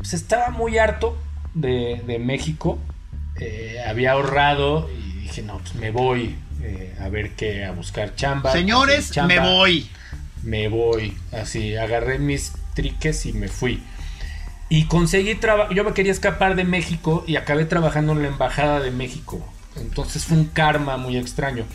Pues 0.00 0.14
estaba 0.14 0.48
muy 0.48 0.78
harto 0.78 1.14
de, 1.52 2.02
de 2.06 2.18
México. 2.18 2.78
Eh, 3.38 3.76
había 3.86 4.12
ahorrado 4.12 4.88
y 4.90 5.20
dije, 5.20 5.42
no, 5.42 5.58
pues 5.58 5.74
me 5.74 5.90
voy 5.90 6.36
eh, 6.62 6.96
a 6.98 7.10
ver 7.10 7.32
qué, 7.32 7.66
a 7.66 7.72
buscar 7.72 8.14
chamba. 8.14 8.50
Señores, 8.50 9.10
chamba, 9.10 9.34
me 9.34 9.40
voy. 9.40 9.90
Me 10.42 10.68
voy. 10.68 11.16
Así, 11.32 11.76
agarré 11.76 12.18
mis 12.18 12.52
triques 12.74 13.26
y 13.26 13.34
me 13.34 13.48
fui. 13.48 13.82
Y 14.70 14.86
conseguí 14.86 15.34
trabajo. 15.34 15.74
Yo 15.74 15.84
me 15.84 15.92
quería 15.92 16.12
escapar 16.12 16.56
de 16.56 16.64
México 16.64 17.22
y 17.26 17.36
acabé 17.36 17.66
trabajando 17.66 18.12
en 18.12 18.22
la 18.22 18.28
embajada 18.28 18.80
de 18.80 18.90
México. 18.90 19.46
Entonces 19.76 20.24
fue 20.24 20.38
un 20.38 20.46
karma 20.46 20.96
muy 20.96 21.18
extraño. 21.18 21.66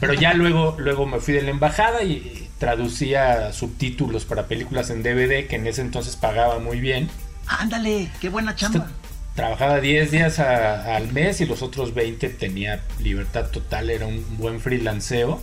Pero 0.00 0.14
ya 0.14 0.32
luego, 0.34 0.76
luego 0.78 1.04
me 1.04 1.20
fui 1.20 1.34
de 1.34 1.42
la 1.42 1.50
embajada 1.50 2.02
y 2.04 2.48
traducía 2.58 3.52
subtítulos 3.52 4.24
para 4.24 4.46
películas 4.46 4.88
en 4.88 5.02
DVD, 5.02 5.46
que 5.46 5.56
en 5.56 5.66
ese 5.66 5.82
entonces 5.82 6.16
pagaba 6.16 6.58
muy 6.58 6.80
bien. 6.80 7.10
Ándale, 7.46 8.10
qué 8.20 8.28
buena 8.28 8.54
chamba. 8.54 8.88
Trabajaba 9.34 9.80
10 9.80 10.10
días 10.10 10.38
a- 10.38 10.96
al 10.96 11.12
mes 11.12 11.40
y 11.40 11.46
los 11.46 11.62
otros 11.62 11.94
20 11.94 12.28
tenía 12.30 12.82
libertad 13.00 13.46
total, 13.50 13.90
era 13.90 14.06
un 14.06 14.24
buen 14.38 14.60
freelanceo. 14.60 15.40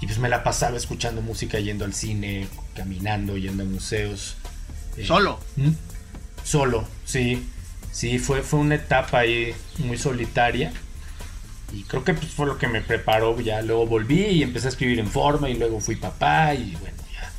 Y 0.00 0.06
pues 0.06 0.18
me 0.18 0.28
la 0.28 0.42
pasaba 0.42 0.76
escuchando 0.76 1.20
música, 1.22 1.60
yendo 1.60 1.84
al 1.84 1.94
cine, 1.94 2.48
caminando, 2.74 3.36
yendo 3.36 3.62
a 3.62 3.66
museos. 3.66 4.36
Eh, 4.96 5.06
Solo. 5.06 5.38
¿Mm? 5.56 5.70
Solo, 6.42 6.88
sí. 7.04 7.48
Sí, 7.92 8.18
fue, 8.18 8.42
fue 8.42 8.58
una 8.60 8.74
etapa 8.76 9.18
ahí 9.20 9.54
muy 9.78 9.98
solitaria. 9.98 10.72
Y 11.72 11.84
creo 11.84 12.04
que 12.04 12.14
pues, 12.14 12.32
fue 12.32 12.46
lo 12.46 12.58
que 12.58 12.66
me 12.66 12.80
preparó. 12.80 13.38
Ya 13.40 13.62
luego 13.62 13.86
volví 13.86 14.22
y 14.24 14.42
empecé 14.42 14.66
a 14.66 14.70
escribir 14.70 14.98
en 14.98 15.06
forma 15.08 15.48
y 15.50 15.54
luego 15.54 15.78
fui 15.80 15.94
papá 15.96 16.54
y 16.54 16.72
bueno, 16.80 16.96
ya. 17.12 17.30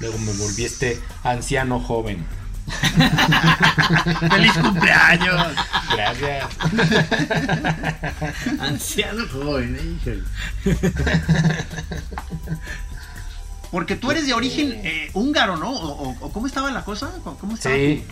Luego 0.00 0.18
me 0.18 0.32
volví 0.32 0.64
este 0.64 1.00
anciano 1.22 1.80
joven. 1.80 2.26
¡Feliz 4.30 4.52
cumpleaños! 4.58 5.46
Gracias. 5.94 6.44
Anciano 8.60 9.24
joven. 9.32 10.00
Porque 13.70 13.94
tú 13.96 14.10
eres 14.10 14.26
de 14.26 14.34
origen 14.34 14.72
eh, 14.84 15.10
húngaro, 15.14 15.56
¿no? 15.56 15.70
¿O, 15.72 16.32
cómo 16.32 16.46
estaba 16.46 16.70
la 16.72 16.84
cosa? 16.84 17.12
¿Cómo- 17.22 17.38
¿Cómo 17.38 17.54
estaba? 17.54 17.74
Sí, 17.74 18.02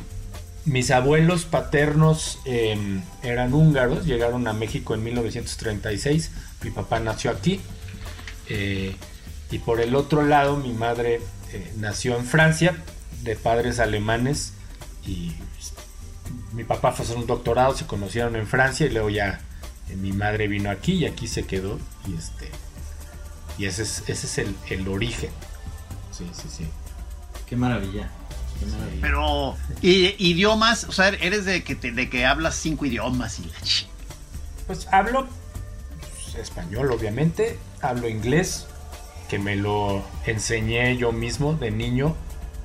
mis 0.65 0.91
abuelos 0.91 1.45
paternos 1.47 2.39
eh, 2.45 3.01
eran 3.23 3.53
húngaros, 3.55 4.07
llegaron 4.07 4.47
a 4.47 4.53
México 4.53 4.95
en 4.95 5.03
1936, 5.03 6.31
mi 6.63 6.71
papá 6.71 7.01
nació 7.01 7.31
aquí, 7.33 7.61
eh, 8.49 8.95
y 9.51 9.59
por 9.59 9.81
el 9.81 9.97
otro 9.97 10.23
lado 10.23 10.57
mi 10.59 10.73
madre 10.73 11.21
eh, 11.53 11.73
nació 11.79 12.17
en 12.17 12.25
Francia, 12.25 12.77
de 13.29 13.37
padres 13.37 13.79
alemanes, 13.79 14.53
y 15.05 15.31
pues, 15.55 15.73
mi 16.53 16.65
papá 16.65 16.93
fue 16.93 17.05
a 17.05 17.09
hacer 17.09 17.17
un 17.19 17.27
doctorado, 17.27 17.77
se 17.77 17.87
conocieron 17.87 18.37
en 18.37 18.47
Francia, 18.47 18.87
y 18.87 18.91
luego 18.91 19.11
ya 19.11 19.41
eh, 19.89 19.97
mi 19.97 20.13
madre 20.13 20.49
vino 20.49 20.71
aquí 20.71 20.93
y 20.95 21.07
aquí 21.07 21.29
se 21.29 21.45
quedó, 21.47 21.79
y 22.07 22.15
este... 22.17 22.51
Y 23.59 23.67
ese 23.67 23.83
es, 23.83 24.05
ese 24.07 24.27
es 24.27 24.39
el, 24.39 24.55
el 24.71 24.87
origen. 24.87 25.31
Sí, 26.17 26.25
sí, 26.33 26.49
sí. 26.49 26.67
Qué 27.49 27.57
maravilla. 27.57 28.09
Qué 28.61 28.67
maravilla. 28.67 29.01
Pero, 29.01 29.57
y, 29.83 30.15
idiomas, 30.31 30.85
o 30.85 30.93
sea, 30.93 31.09
eres 31.09 31.45
de 31.45 31.65
que, 31.65 31.75
te- 31.75 31.91
de 31.91 32.09
que 32.09 32.25
hablas 32.25 32.55
cinco 32.55 32.87
idiomas 32.87 33.41
y 33.41 33.47
la 33.47 33.59
Pues 34.69 34.87
hablo 34.93 35.27
pues, 36.01 36.37
español, 36.37 36.93
obviamente. 36.93 37.59
Hablo 37.83 38.09
inglés, 38.09 38.69
que 39.29 39.41
me 39.41 39.57
lo 39.57 40.05
enseñé 40.25 40.97
yo 40.97 41.11
mismo 41.11 41.55
de 41.55 41.73
niño. 41.73 42.15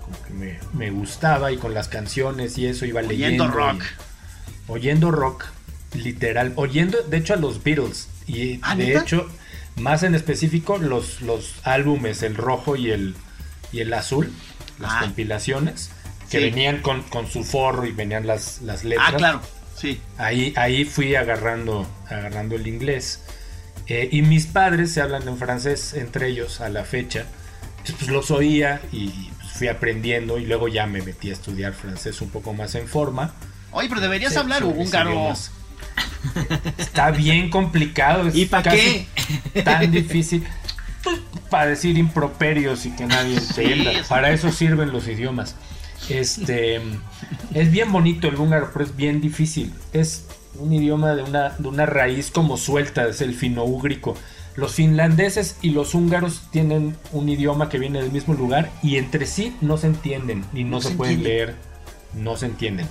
Como 0.04 0.22
que 0.24 0.34
me, 0.34 0.60
me 0.74 0.92
gustaba 0.92 1.52
y 1.52 1.58
con 1.58 1.74
las 1.74 1.88
canciones 1.88 2.58
y 2.58 2.68
eso 2.68 2.86
iba 2.86 3.02
leyendo. 3.02 3.46
oyendo 3.46 3.58
rock. 3.58 3.84
y- 3.84 4.72
oyendo 4.72 5.12
rock, 5.12 5.46
literal. 5.94 6.54
Oyendo, 6.56 7.02
de 7.04 7.18
hecho, 7.18 7.34
a 7.34 7.38
los 7.38 7.64
Beatles. 7.64 8.08
Y 8.28 8.60
¿Ah, 8.62 8.76
de 8.76 8.88
neta? 8.88 9.02
hecho, 9.02 9.30
más 9.78 10.04
en 10.04 10.16
específico, 10.16 10.78
los, 10.78 11.22
los 11.22 11.56
álbumes, 11.64 12.22
el 12.24 12.36
rojo 12.36 12.76
y 12.76 12.92
el, 12.92 13.16
y 13.72 13.80
el 13.82 13.94
azul, 13.94 14.32
las 14.80 14.92
Ah. 14.94 15.00
compilaciones, 15.02 15.90
que 16.30 16.40
Sí. 16.40 16.44
venían 16.46 16.82
con, 16.82 17.04
con 17.04 17.28
su 17.28 17.44
forro 17.44 17.86
y 17.86 17.92
venían 17.92 18.26
las, 18.28 18.62
las 18.62 18.84
letras. 18.84 19.10
Ah, 19.14 19.18
claro, 19.18 19.42
sí. 19.76 20.00
Ahí, 20.18 20.54
ahí 20.56 20.86
fui 20.86 21.16
agarrando, 21.16 21.88
agarrando 22.10 22.56
el 22.56 22.66
inglés. 22.68 23.22
Eh, 23.88 24.08
y 24.12 24.22
mis 24.22 24.46
padres 24.48 24.92
se 24.94 25.02
hablan 25.02 25.28
en 25.28 25.38
francés 25.38 25.94
entre 25.94 26.28
ellos 26.30 26.62
a 26.62 26.70
la 26.70 26.86
fecha. 26.86 27.26
Pues 27.84 28.08
los 28.08 28.32
oía 28.32 28.80
y 28.94 29.30
fui 29.54 29.68
aprendiendo 29.68 30.40
y 30.40 30.46
luego 30.46 30.68
ya 30.68 30.88
me 30.88 31.02
metí 31.02 31.30
a 31.30 31.34
estudiar 31.34 31.74
francés 31.74 32.22
un 32.22 32.30
poco 32.30 32.54
más 32.54 32.76
en 32.76 32.88
forma. 32.88 33.34
Oye, 33.72 33.88
pero 33.88 34.02
deberías 34.02 34.34
Sí, 34.34 34.40
hablar 34.40 34.64
húngaro. 34.64 35.34
Está 36.78 37.12
bien 37.12 37.50
complicado. 37.50 38.28
es 38.28 38.36
¿Y 38.36 38.46
pa' 38.46 38.64
casi 38.64 39.08
qué? 39.54 39.62
Tan 39.64 39.92
difícil. 39.92 40.46
Pues, 41.04 41.20
para 41.50 41.68
decir 41.68 41.98
improperios 41.98 42.86
y 42.86 42.92
que 42.92 43.06
nadie 43.06 43.38
entienda. 43.38 43.92
Sí, 43.92 44.00
Para 44.08 44.32
eso 44.32 44.52
sirven 44.52 44.92
los 44.92 45.08
idiomas. 45.08 45.56
Este 46.10 46.82
es 47.54 47.72
bien 47.72 47.92
bonito 47.92 48.28
el 48.28 48.36
húngaro, 48.36 48.70
pero 48.74 48.86
es 48.86 48.96
bien 48.96 49.22
difícil. 49.22 49.74
Es 49.94 50.26
un 50.56 50.74
idioma 50.74 51.14
de 51.16 51.24
una, 51.24 51.50
de 51.52 51.68
una 51.68 51.86
raíz 51.86 52.32
como 52.32 52.58
suelta, 52.58 53.08
es 53.08 53.22
el 53.22 53.34
fino-úgrico. 53.34 54.16
Los 54.56 54.74
finlandeses 54.74 55.58
y 55.62 55.72
los 55.72 55.96
húngaros 55.96 56.42
tienen 56.52 56.96
un 57.12 57.28
idioma 57.28 57.70
que 57.70 57.80
viene 57.80 58.02
del 58.02 58.12
mismo 58.12 58.34
lugar 58.36 58.72
y 58.84 58.98
entre 58.98 59.26
sí 59.26 59.56
no 59.62 59.78
se 59.78 59.88
entienden 59.88 60.46
y 60.54 60.64
no, 60.64 60.72
No 60.72 60.82
se, 60.82 60.90
se 60.90 60.96
pueden 60.96 61.24
leer, 61.24 61.56
no 62.14 62.38
se 62.38 62.46
entienden. 62.46 62.88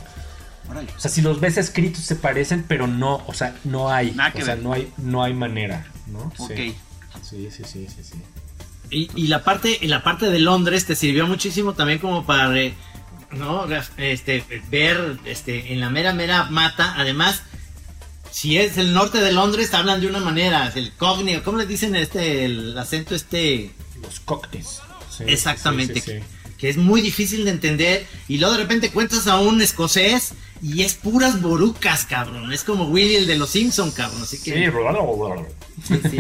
O 0.97 1.01
sea, 1.01 1.11
si 1.11 1.21
los 1.23 1.41
ves 1.41 1.59
escritos 1.59 2.03
se 2.05 2.17
parecen, 2.17 2.65
pero 2.67 2.87
no, 2.87 3.23
o 3.27 3.35
sea, 3.35 3.55
no 3.65 3.91
hay, 3.91 4.13
Nada 4.13 4.33
que 4.33 4.43
o 4.43 4.45
sea, 4.45 4.55
ver. 4.55 4.65
no 4.65 4.73
hay, 4.73 4.93
no 4.99 5.23
hay 5.23 5.35
manera, 5.35 5.87
¿no? 6.07 6.33
Ok. 6.39 6.53
Sí. 6.57 6.75
Sí, 7.23 7.49
sí, 7.51 7.63
sí, 7.65 7.87
sí, 7.95 8.03
sí. 8.03 8.15
Y, 8.91 9.11
y 9.15 9.27
la 9.29 9.45
parte 9.45 9.79
y 9.81 9.87
la 9.87 10.03
parte 10.03 10.31
de 10.31 10.39
Londres 10.39 10.87
te 10.87 10.97
sirvió 10.97 11.27
muchísimo 11.27 11.75
también 11.75 11.99
como 11.99 12.25
para 12.27 12.55
eh, 12.59 12.75
no 13.31 13.67
este 13.97 14.45
ver 14.71 15.19
este 15.25 15.73
en 15.73 15.81
la 15.81 15.89
mera 15.89 16.13
mera 16.13 16.45
mata 16.45 16.95
además 16.97 17.43
si 18.33 18.59
es 18.59 18.77
el 18.79 18.93
norte 18.95 19.19
de 19.19 19.31
Londres 19.31 19.73
hablan 19.75 20.01
de 20.01 20.09
una 20.09 20.19
manera 20.19 20.73
el 20.75 20.91
cognio 20.93 21.45
cómo 21.45 21.59
le 21.59 21.67
dicen 21.67 21.95
este 21.95 22.45
el 22.47 22.77
acento 22.77 23.15
este 23.15 23.71
Los 24.03 24.19
cocktails. 24.21 24.81
Sí, 25.17 25.25
exactamente 25.27 26.01
sí, 26.01 26.01
sí, 26.01 26.13
sí. 26.19 26.53
que 26.59 26.69
es 26.71 26.77
muy 26.79 27.01
difícil 27.03 27.45
de 27.45 27.51
entender 27.53 28.07
y 28.29 28.39
luego 28.39 28.55
de 28.55 28.63
repente 28.63 28.91
cuentas 28.91 29.27
a 29.29 29.39
un 29.39 29.61
escocés 29.63 30.33
y 30.63 30.83
es 30.83 30.95
puras 30.95 31.41
borucas 31.43 32.07
cabrón 32.07 32.53
es 32.53 32.65
como 32.65 32.87
Willy 32.87 33.17
el 33.17 33.27
de 33.27 33.37
los 33.37 33.51
Simpson 33.51 33.91
cabrón 33.93 34.23
así 34.23 34.39
Sí, 34.39 34.51
que 34.53 34.71
bla, 34.71 34.91
bla. 34.93 35.47
sí, 35.87 36.01
sí. 36.11 36.19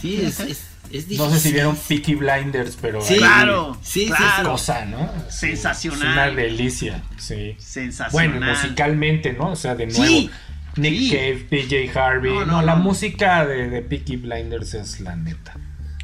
Sí, 0.00 0.20
es, 0.22 0.40
es, 0.40 0.60
es 0.90 1.08
No 1.10 1.24
sé 1.30 1.30
si 1.30 1.34
difícil. 1.34 1.52
vieron 1.54 1.76
Peaky 1.76 2.14
Blinders, 2.16 2.76
pero 2.80 3.00
Sí, 3.00 3.16
Claro, 3.16 3.78
Sí, 3.82 4.00
sí, 4.00 4.02
es 4.04 4.16
claro. 4.16 4.50
cosa, 4.52 4.84
¿no? 4.84 5.10
Sí, 5.30 5.38
Sensacional. 5.48 6.00
Es 6.02 6.12
una 6.12 6.26
delicia, 6.42 7.02
sí. 7.16 7.56
Sensacional. 7.58 8.12
Bueno, 8.40 8.46
musicalmente, 8.54 9.32
¿no? 9.32 9.52
O 9.52 9.56
sea, 9.56 9.74
de 9.74 9.86
nuevo, 9.86 10.04
Sí, 10.04 10.30
Nick 10.76 10.98
sí. 10.98 11.10
Cave, 11.10 11.46
PJ 11.50 11.98
Harvey. 11.98 12.32
No, 12.32 12.44
No, 12.44 12.52
no, 12.52 12.62
la 12.62 12.74
no. 12.76 12.82
música 12.82 13.44
de, 13.46 13.68
de 13.70 13.82
Peaky 13.82 14.16
Blinders 14.16 14.74
es 14.74 15.00
la 15.00 15.16
neta. 15.16 15.54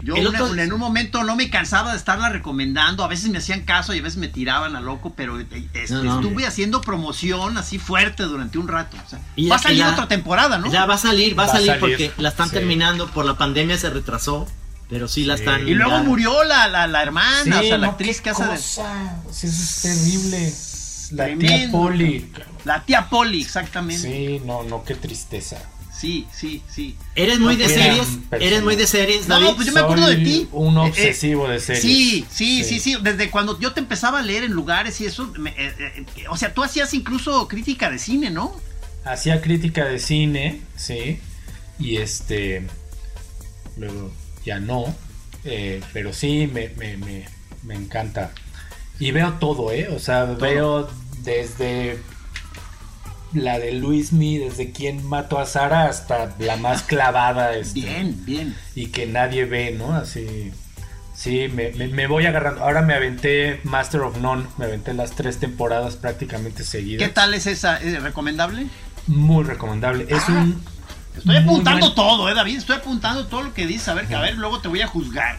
Yo 0.02 0.14
El 0.16 0.28
una- 0.28 0.42
otro- 0.44 0.58
en 0.58 0.72
un 0.72 0.80
momento 0.80 1.24
no 1.24 1.36
me 1.36 1.50
cansaba 1.50 1.90
de 1.92 1.98
estarla 1.98 2.30
recomendando, 2.30 3.04
a 3.04 3.08
veces 3.08 3.28
me 3.28 3.36
hacían 3.36 3.62
caso 3.66 3.92
y 3.94 3.98
a 3.98 4.02
veces 4.02 4.16
me 4.18 4.28
tiraban 4.28 4.74
a 4.74 4.80
loco, 4.80 5.12
pero 5.14 5.38
eh, 5.38 5.46
este, 5.74 5.92
No, 5.94 6.02
no. 6.04 6.20
estuve 6.20 6.46
haciendo 6.46 6.80
promoción 6.80 7.58
así 7.58 7.78
fuerte 7.78 8.22
durante 8.22 8.56
un 8.56 8.66
rato. 8.66 8.96
o 9.04 9.10
sea, 9.10 9.18
Y 9.36 9.48
va 9.50 9.56
a 9.56 9.58
salir 9.58 9.78
ya- 9.80 9.90
otra 9.92 10.08
temporada, 10.08 10.56
¿no? 10.56 10.72
Ya 10.72 10.86
va 10.86 10.94
a 10.94 10.98
salir, 10.98 11.38
va 11.38 11.42
a 11.42 11.46
Va 11.48 11.52
a 11.52 11.56
salir, 11.56 11.66
salir, 11.68 11.80
porque 11.80 12.12
la 12.16 12.30
están 12.30 12.48
sí. 12.48 12.54
terminando, 12.54 13.08
por 13.10 13.26
la 13.26 13.36
pandemia 13.36 13.76
se 13.76 13.90
retrasó, 13.90 14.48
pero 14.88 15.06
sí 15.06 15.24
la 15.24 15.36
Sí. 15.36 15.42
están. 15.42 15.68
y 15.68 15.74
luego 15.74 15.90
ya- 15.98 16.02
murió 16.02 16.44
la, 16.44 16.66
la, 16.68 16.86
la 16.86 17.02
hermana, 17.02 17.60
o 17.60 17.62
sea, 17.62 17.76
la 17.76 17.88
actriz 17.88 18.22
que 18.22 18.30
hace 18.30 18.44
de... 18.46 18.56
Sí, 18.56 18.80
eso 18.80 19.46
es 19.46 19.82
terrible. 19.82 20.54
La 21.10 21.26
tía. 21.36 21.68
Polly. 21.70 22.30
La 22.64 22.84
tía 22.84 23.08
Polly, 23.08 23.40
exactamente. 23.42 24.02
Sí, 24.02 24.08
Sí, 24.38 24.42
no, 24.44 24.62
no, 24.64 24.84
qué 24.84 24.94
tristeza. 24.94 25.58
sí, 25.92 26.26
sí. 26.32 26.96
Eres 27.14 27.38
muy 27.40 27.56
de 27.56 27.68
series, 27.68 28.08
eres 28.32 28.62
muy 28.62 28.74
de 28.76 28.86
series, 28.86 29.28
No, 29.28 29.38
David. 29.40 29.54
pues 29.56 29.66
yo 29.66 29.72
me 29.74 29.80
acuerdo 29.80 30.06
de 30.08 30.16
ti. 30.16 30.48
Un 30.52 30.76
Eh, 30.78 30.80
eh, 30.80 30.88
obsesivo 30.88 31.48
de 31.48 31.60
series. 31.60 31.82
Sí, 31.82 32.24
sí, 32.30 32.64
sí, 32.64 32.80
sí. 32.80 32.96
Desde 33.02 33.30
cuando 33.30 33.58
yo 33.60 33.72
te 33.72 33.80
empezaba 33.80 34.20
a 34.20 34.22
leer 34.22 34.44
en 34.44 34.52
lugares 34.52 35.00
y 35.00 35.06
eso, 35.06 35.30
me- 35.38 35.50
eh, 35.50 35.74
eh, 35.78 36.04
o 36.30 36.36
sea, 36.36 36.54
tú 36.54 36.62
hacías 36.62 36.94
incluso 36.94 37.46
crítica 37.48 37.90
de 37.90 37.98
cine, 37.98 38.30
¿no? 38.30 38.54
Hacía 39.04 39.40
crítica 39.42 39.84
de 39.84 39.98
cine, 39.98 40.60
sí. 40.76 41.18
Y 41.78 41.96
este. 41.96 42.66
Luego 43.76 44.10
ya 44.44 44.58
no. 44.60 44.94
eh, 45.44 45.80
pero 45.94 46.12
sí, 46.12 46.46
me, 46.52 46.68
me, 46.76 46.96
me, 46.98 47.24
me 47.62 47.74
encanta. 47.74 48.30
Y 48.98 49.10
veo 49.12 49.32
todo, 49.34 49.72
¿eh? 49.72 49.88
O 49.88 49.98
sea, 49.98 50.24
veo 50.26 50.88
desde 51.22 52.00
la 53.32 53.58
de 53.58 53.72
Luis 53.72 54.12
Mi, 54.12 54.38
desde 54.38 54.72
quien 54.72 55.06
mató 55.06 55.38
a 55.38 55.46
Sara 55.46 55.84
hasta 55.86 56.34
la 56.38 56.56
más 56.56 56.82
clavada. 56.82 57.54
Este, 57.56 57.80
Bien, 57.80 58.24
bien. 58.24 58.56
Y 58.74 58.86
que 58.88 59.06
nadie 59.06 59.44
ve, 59.44 59.70
¿no? 59.72 59.94
Así. 59.94 60.50
Sí, 61.14 61.48
me, 61.54 61.70
me- 61.72 61.88
me 61.88 62.06
voy 62.06 62.26
agarrando. 62.26 62.62
Ahora 62.62 62.82
me 62.82 62.94
aventé 62.94 63.60
Master 63.64 64.00
of 64.00 64.16
None, 64.18 64.46
me 64.56 64.64
aventé 64.64 64.94
las 64.94 65.10
tres 65.12 65.38
temporadas 65.38 65.96
prácticamente 65.96 66.64
seguidas. 66.64 67.06
¿Qué 67.06 67.12
tal 67.12 67.34
es 67.34 67.46
esa? 67.46 67.76
¿Es 67.76 68.02
recomendable? 68.02 68.66
Muy 69.06 69.44
recomendable. 69.44 70.06
Es 70.08 70.22
Ah, 70.28 70.32
un. 70.32 70.64
Estoy 71.16 71.36
apuntando 71.36 71.86
buen- 71.86 71.94
todo, 71.94 72.30
eh, 72.30 72.34
David. 72.34 72.56
Estoy 72.58 72.76
apuntando 72.76 73.26
todo 73.26 73.42
lo 73.42 73.52
que 73.52 73.66
dices. 73.66 73.88
A 73.88 73.94
ver, 73.94 74.06
que 74.06 74.14
a 74.14 74.20
ver, 74.20 74.36
luego 74.36 74.60
te 74.60 74.68
voy 74.68 74.80
a 74.80 74.86
juzgar. 74.86 75.38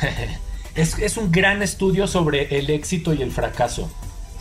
Es, 0.74 0.98
es 0.98 1.16
un 1.16 1.32
gran 1.32 1.62
estudio 1.62 2.06
sobre 2.06 2.58
el 2.58 2.68
éxito 2.68 3.14
y 3.14 3.22
el 3.22 3.30
fracaso. 3.32 3.90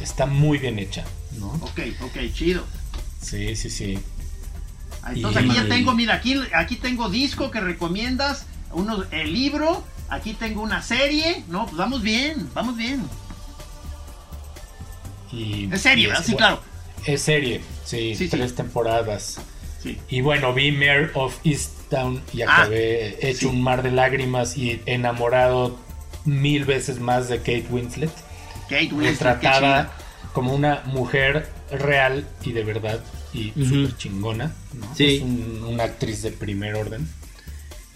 Está 0.02 0.26
muy 0.26 0.58
bien 0.58 0.78
hecha, 0.80 1.04
¿no? 1.40 1.48
Ok, 1.62 1.80
ok, 2.02 2.18
chido. 2.34 2.64
Sí, 3.22 3.56
sí, 3.56 3.70
sí. 3.70 4.00
Ah, 5.02 5.12
Entonces 5.14 5.44
Y- 5.44 5.46
aquí 5.50 5.56
ya 5.56 5.68
tengo, 5.68 5.94
mira, 5.94 6.16
aquí, 6.16 6.40
aquí 6.54 6.76
tengo 6.76 7.10
disco 7.10 7.52
que 7.52 7.60
recomiendas, 7.62 8.46
uno, 8.72 9.04
el 9.12 9.34
libro, 9.34 9.84
aquí 10.10 10.34
tengo 10.34 10.62
una 10.62 10.82
serie. 10.82 11.44
No, 11.48 11.66
pues 11.66 11.78
vamos 11.78 12.02
bien, 12.02 12.50
vamos 12.54 12.76
bien. 12.78 13.02
Y, 15.32 15.70
Es 15.74 15.82
serie, 15.82 16.06
y 16.06 16.08
¿verdad? 16.08 16.24
Sí, 16.26 16.36
claro. 16.36 16.62
Es 17.06 17.22
serie, 17.22 17.62
sí, 17.84 18.16
Sí, 18.16 18.26
sí. 18.26 18.30
tres 18.30 18.56
temporadas. 18.56 19.40
Sí. 19.82 19.98
Y 20.10 20.22
bueno, 20.22 20.54
vi 20.54 20.72
Mayor 20.72 21.12
of 21.14 21.38
Easttown 21.44 22.22
y 22.34 22.42
Ah, 22.42 22.62
acabé 22.62 23.30
hecho 23.30 23.50
un 23.50 23.62
mar 23.62 23.84
de 23.84 23.92
lágrimas 23.92 24.58
y 24.58 24.82
enamorado 24.86 25.78
mil 26.26 26.66
veces 26.66 27.00
más 27.00 27.30
de 27.30 27.38
Kate 27.40 27.68
Winslet. 27.70 28.10
Kate 28.70 28.90
Winslet, 28.94 29.40
chida. 29.40 29.92
como 30.34 30.54
una 30.54 30.82
mujer 30.86 31.50
real 31.72 32.28
y 32.44 32.52
de 32.52 32.64
verdad 32.64 33.00
y 33.34 33.52
Ujú. 33.52 33.66
súper 33.66 33.98
chingona. 33.98 34.52
¿no? 34.74 34.96
Sí. 34.96 35.16
Es 35.18 35.22
un- 35.22 35.64
una 35.68 35.84
actriz 35.86 36.22
de 36.22 36.32
primer 36.32 36.76
orden. 36.76 37.08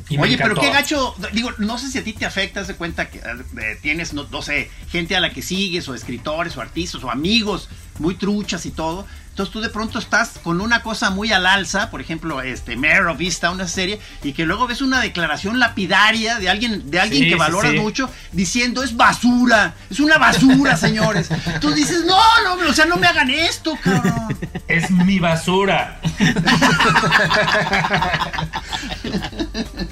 Y 0.10 0.18
Oye, 0.18 0.38
pero 0.40 0.56
qué 0.56 0.72
gacho, 0.72 1.14
digo, 1.34 1.52
no 1.60 1.78
sé 1.78 1.92
si 1.92 2.00
a 2.00 2.04
ti 2.04 2.14
te 2.14 2.26
afecta, 2.26 2.64
de 2.64 2.74
cuenta 2.74 3.10
que 3.12 3.20
eh, 3.20 3.78
tienes, 3.80 4.14
no, 4.14 4.26
no 4.32 4.42
sé, 4.42 4.68
gente 4.90 5.16
a 5.16 5.20
la 5.20 5.30
que 5.32 5.44
sigues, 5.44 5.88
o 5.88 5.94
escritores, 5.94 6.58
o 6.58 6.62
artistas, 6.62 7.04
o 7.04 7.12
amigos 7.12 7.70
muy 8.00 8.16
truchas 8.16 8.66
y 8.66 8.72
todo. 8.72 9.06
Entonces 9.30 9.54
tú 9.54 9.62
de 9.62 9.70
pronto 9.70 10.00
estás 10.00 10.32
con 10.44 10.60
una 10.60 10.82
cosa 10.84 11.12
muy 11.12 11.32
al 11.32 11.46
alza, 11.46 11.90
por 11.92 12.02
ejemplo, 12.02 12.42
este 12.42 12.76
Mayor 12.76 13.08
of 13.08 13.22
Easttown, 13.22 13.56
una 13.56 13.70
serie, 13.70 13.98
y 14.22 14.34
que 14.34 14.46
luego 14.46 14.68
ves 14.68 14.82
una 14.82 15.00
declaración 15.00 15.60
lapidaria 15.60 16.40
de 16.40 16.50
alguien, 16.50 16.92
de 16.92 17.00
alguien 17.00 17.24
Sí, 17.24 17.30
que 17.30 17.36
valoras 17.36 17.72
sí. 17.72 17.80
mucho, 17.80 18.10
diciendo 18.34 18.84
es 18.84 18.98
basura, 18.98 19.76
es 19.90 20.02
una 20.02 20.18
basura, 20.18 20.76
señores. 20.88 21.30
Tú 21.62 21.72
dices, 21.72 22.04
no, 22.04 22.20
no, 22.44 22.70
o 22.70 22.74
sea, 22.74 22.84
no 22.86 22.98
me 22.98 23.08
hagan 23.08 23.30
esto, 23.30 23.78
cabrón. 23.82 24.38
Es 24.68 24.92
mi 24.92 25.20
basura. 25.20 26.02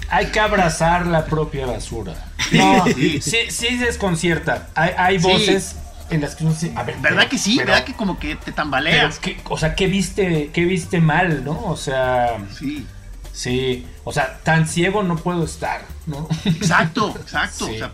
Hay 0.09 0.25
que 0.27 0.39
abrazar 0.41 1.07
la 1.07 1.25
propia 1.25 1.65
basura. 1.65 2.13
No, 2.51 2.83
sí, 2.85 3.21
sí, 3.21 3.77
desconcierta. 3.77 4.69
Hay, 4.75 4.91
hay 4.97 5.17
voces 5.19 5.75
en 6.09 6.21
las 6.21 6.35
que 6.35 6.43
uno 6.43 6.53
dice, 6.53 6.71
a 6.75 6.83
ver, 6.83 6.95
¿Verdad 6.97 7.17
pero- 7.19 7.29
que 7.29 7.37
sí? 7.37 7.55
pero- 7.57 7.71
¿Verdad 7.71 7.85
que 7.85 7.93
como 7.93 8.17
que 8.19 8.35
te 8.35 8.51
tambaleas? 8.51 9.19
o 9.49 9.57
sea, 9.57 9.75
¿qué 9.75 9.87
viste, 9.87 10.49
qué 10.53 10.65
viste 10.65 10.99
mal, 11.01 11.43
no? 11.43 11.59
O 11.65 11.75
sea, 11.77 12.37
Sí, 12.57 12.85
sí, 13.33 13.85
o 14.03 14.13
sea, 14.13 14.39
tan 14.43 14.67
ciego 14.67 15.03
no 15.03 15.15
puedo 15.17 15.43
estar, 15.43 15.81
¿no? 16.05 16.27
exacto, 16.45 17.13
exacto. 17.21 17.65
Sí. 17.67 17.75
o 17.75 17.77
sea, 17.77 17.91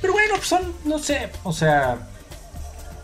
Pero 0.00 0.12
bueno, 0.12 0.34
pues 0.36 0.46
son, 0.48 0.72
no 0.84 0.98
sé, 0.98 1.30
o 1.42 1.52
sea, 1.52 2.08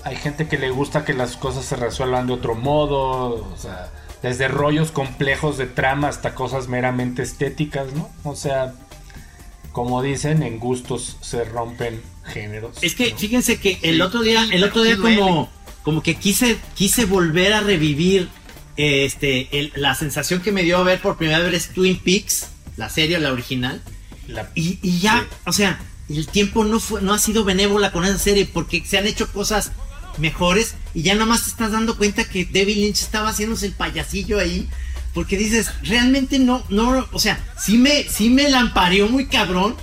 hay 0.05 0.17
gente 0.17 0.47
que 0.49 0.59
le 0.59 0.71
gusta 0.71 1.05
que 1.05 1.13
las 1.15 1.37
cosas 1.37 1.65
se 1.65 1.77
resuelvan 1.77 2.27
de 2.29 2.33
otro 2.35 2.55
modo, 2.55 3.51
o 3.53 3.57
sea, 3.57 3.91
desde 4.23 4.49
rollos 4.49 4.91
complejos 4.91 5.59
de 5.59 5.67
trama 5.67 6.09
hasta 6.09 6.35
cosas 6.35 6.67
meramente 6.69 7.23
estéticas, 7.23 7.93
¿no? 7.93 8.09
O 8.25 8.35
sea, 8.35 8.73
como 9.73 10.03
dicen, 10.03 10.43
en 10.43 10.59
gustos 10.59 11.19
se 11.21 11.45
rompen 11.45 12.03
géneros. 12.29 12.77
Es 12.83 12.95
que 12.95 13.13
¿no? 13.13 13.19
fíjense 13.19 13.59
que 13.59 13.79
el 13.83 13.97
Sí. 13.97 14.01
otro 14.01 14.23
día, 14.23 14.47
el 14.51 14.65
otro 14.65 14.83
día 14.83 14.97
como, 14.97 15.51
como 15.83 16.03
que 16.03 16.17
quise, 16.17 16.59
quise 16.75 17.05
volver 17.05 17.53
a 17.53 17.61
revivir 17.61 18.29
eh, 18.77 19.05
este, 19.05 19.49
el- 19.59 19.73
la 19.75 19.95
sensación 19.97 20.41
que 20.41 20.53
me 20.53 20.63
dio 20.63 20.85
ver 20.85 21.01
por 21.01 21.17
primera 21.17 21.41
vez 21.41 21.71
Twin 21.75 21.99
Peaks, 21.99 22.47
la 22.77 22.89
serie, 22.89 23.19
la 23.19 23.33
original. 23.33 23.83
La- 24.29 24.51
Y, 24.55 24.79
y 24.83 25.01
ya, 25.01 25.21
Sí. 25.29 25.37
o 25.47 25.53
sea, 25.53 25.81
el 26.09 26.27
tiempo 26.29 26.65
no 26.65 26.79
fue, 26.79 27.03
no 27.03 27.13
ha 27.13 27.19
sido 27.19 27.43
benévola 27.45 27.91
con 27.91 28.05
esa 28.05 28.19
serie 28.19 28.47
porque 28.47 28.85
se 28.87 28.97
han 28.99 29.07
hecho 29.09 29.33
cosas 29.33 29.73
mejores 30.19 30.75
y 30.95 31.03
ya 31.03 31.15
nada 31.15 31.27
más 31.27 31.43
te 31.45 31.51
estás 31.51 31.73
dando 31.73 31.97
cuenta 31.97 32.25
que 32.29 32.45
David 32.45 32.77
Lynch 32.77 33.01
estaba 33.03 33.31
haciéndose 33.31 33.67
el 33.67 33.73
payasillo 33.73 34.39
ahí. 34.39 34.69
Porque 35.15 35.37
dices, 35.37 35.71
realmente 35.83 36.39
no, 36.39 36.63
no, 36.69 37.09
o 37.13 37.19
sea, 37.19 37.41
sí 37.61 37.79
me, 37.79 38.05
sí 38.09 38.29
me 38.31 38.49
lampareó 38.49 39.09
muy 39.09 39.27
cabrón. 39.27 39.75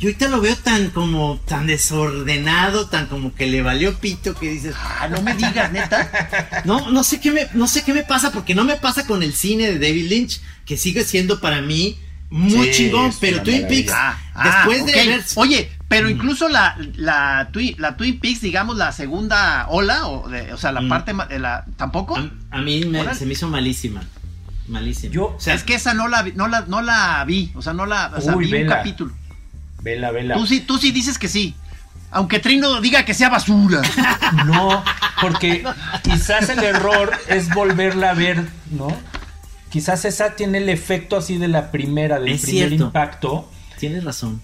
Y 0.00 0.06
ahorita 0.06 0.28
lo 0.28 0.40
veo 0.40 0.56
tan 0.56 0.90
como, 0.90 1.38
tan 1.46 1.66
desordenado, 1.66 2.86
tan 2.88 3.06
como 3.06 3.34
que 3.34 3.46
le 3.46 3.62
valió 3.62 3.94
pito 3.98 4.34
que 4.34 4.50
dices, 4.50 4.74
ah, 4.78 5.08
no 5.08 5.22
me 5.22 5.34
digas, 5.34 5.72
neta. 5.72 6.62
no, 6.64 6.90
no 6.90 7.04
sé 7.04 7.20
qué 7.20 7.30
me, 7.30 7.46
no 7.54 7.66
sé 7.68 7.84
qué 7.84 7.94
me 7.94 8.02
pasa, 8.02 8.32
porque 8.32 8.54
no 8.54 8.64
me 8.64 8.76
pasa 8.76 9.06
con 9.06 9.22
el 9.22 9.32
cine 9.32 9.66
de 9.72 9.78
David 9.78 10.08
Lynch, 10.10 10.40
que 10.66 10.76
sigue 10.76 11.04
siendo 11.04 11.40
para 11.40 11.62
mí 11.62 11.98
muy 12.30 12.66
Sí, 12.68 12.72
chingón, 12.72 13.12
pero 13.20 13.42
Twin 13.42 13.62
maravilla. 13.62 13.68
Peaks, 13.86 13.92
Ah, 13.94 14.18
ah, 14.34 14.64
después 14.66 14.86
de 14.86 14.92
ver, 15.06 15.24
Oye, 15.36 15.70
pero 15.88 16.08
incluso 16.10 16.48
la, 16.48 16.76
la, 16.96 17.48
Twin, 17.52 17.76
la 17.78 17.96
Twin 17.96 18.18
Peaks, 18.18 18.40
digamos, 18.40 18.76
la 18.76 18.90
segunda 18.90 19.66
ola, 19.68 20.08
o, 20.08 20.28
de- 20.28 20.52
o 20.52 20.56
sea, 20.56 20.72
la 20.72 20.80
Mm. 20.80 20.88
parte 20.88 21.12
de 21.28 21.38
la. 21.38 21.64
¿Tampoco? 21.76 22.16
a, 22.16 22.28
a 22.50 22.60
mí 22.60 22.84
me- 22.84 23.14
se 23.14 23.24
me 23.26 23.34
hizo 23.34 23.46
malísima, 23.48 24.02
malísima. 24.66 25.14
Yo- 25.14 25.34
o 25.36 25.40
sea, 25.40 25.54
es 25.54 25.62
que 25.62 25.74
esa 25.74 25.94
no 25.94 26.08
la, 26.08 26.22
vi- 26.22 26.32
no 26.34 26.48
la, 26.48 26.62
no 26.62 26.82
la 26.82 27.22
vi, 27.24 27.52
o 27.54 27.62
sea, 27.62 27.72
no 27.72 27.86
la. 27.86 28.12
O 28.16 28.20
sea, 28.20 28.34
Uy, 28.34 28.46
vi 28.46 28.52
un 28.54 28.58
vela. 28.64 28.76
capítulo. 28.78 29.14
Vela, 29.84 30.10
vela. 30.10 30.34
Tú 30.34 30.46
sí, 30.46 30.60
tú 30.60 30.78
sí 30.78 30.90
dices 30.90 31.18
que 31.18 31.28
sí. 31.28 31.54
Aunque 32.10 32.38
Trino 32.40 32.80
diga 32.80 33.04
que 33.04 33.14
sea 33.14 33.28
basura. 33.28 33.82
No, 34.46 34.82
porque 35.20 35.62
quizás 36.02 36.48
el 36.48 36.62
error 36.64 37.12
es 37.28 37.52
volverla 37.54 38.10
a 38.10 38.14
ver, 38.14 38.44
¿no? 38.70 38.88
Quizás 39.70 40.04
esa 40.04 40.34
tiene 40.36 40.58
el 40.58 40.68
efecto 40.68 41.16
así 41.16 41.36
de 41.38 41.48
la 41.48 41.70
primera, 41.70 42.18
del 42.18 42.32
Es 42.32 42.42
primer 42.42 42.68
cierto. 42.68 42.86
impacto. 42.86 43.50
tienes 43.78 44.02
razón. 44.04 44.40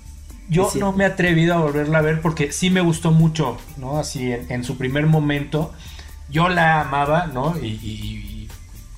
Yo 0.49 0.67
Es 0.67 0.73
cierto. 0.73 0.91
no 0.91 0.97
me 0.97 1.05
he 1.05 1.07
atrevido 1.07 1.55
a 1.55 1.59
volverla 1.59 1.99
a 1.99 2.03
ver 2.03 2.21
porque 2.21 2.53
sí 2.53 2.71
me 2.71 2.81
gustó 2.81 3.11
mucho, 3.13 3.57
¿no? 3.79 3.99
Así 3.99 4.31
en, 4.33 4.47
en 4.51 4.65
su 4.65 4.77
primer 4.77 5.07
momento. 5.07 5.73
Yo 6.29 6.49
la 6.49 6.81
amaba, 6.83 7.27
¿no? 7.27 7.57
Y, 7.61 7.67
y- 7.67 8.27
y 8.29 8.30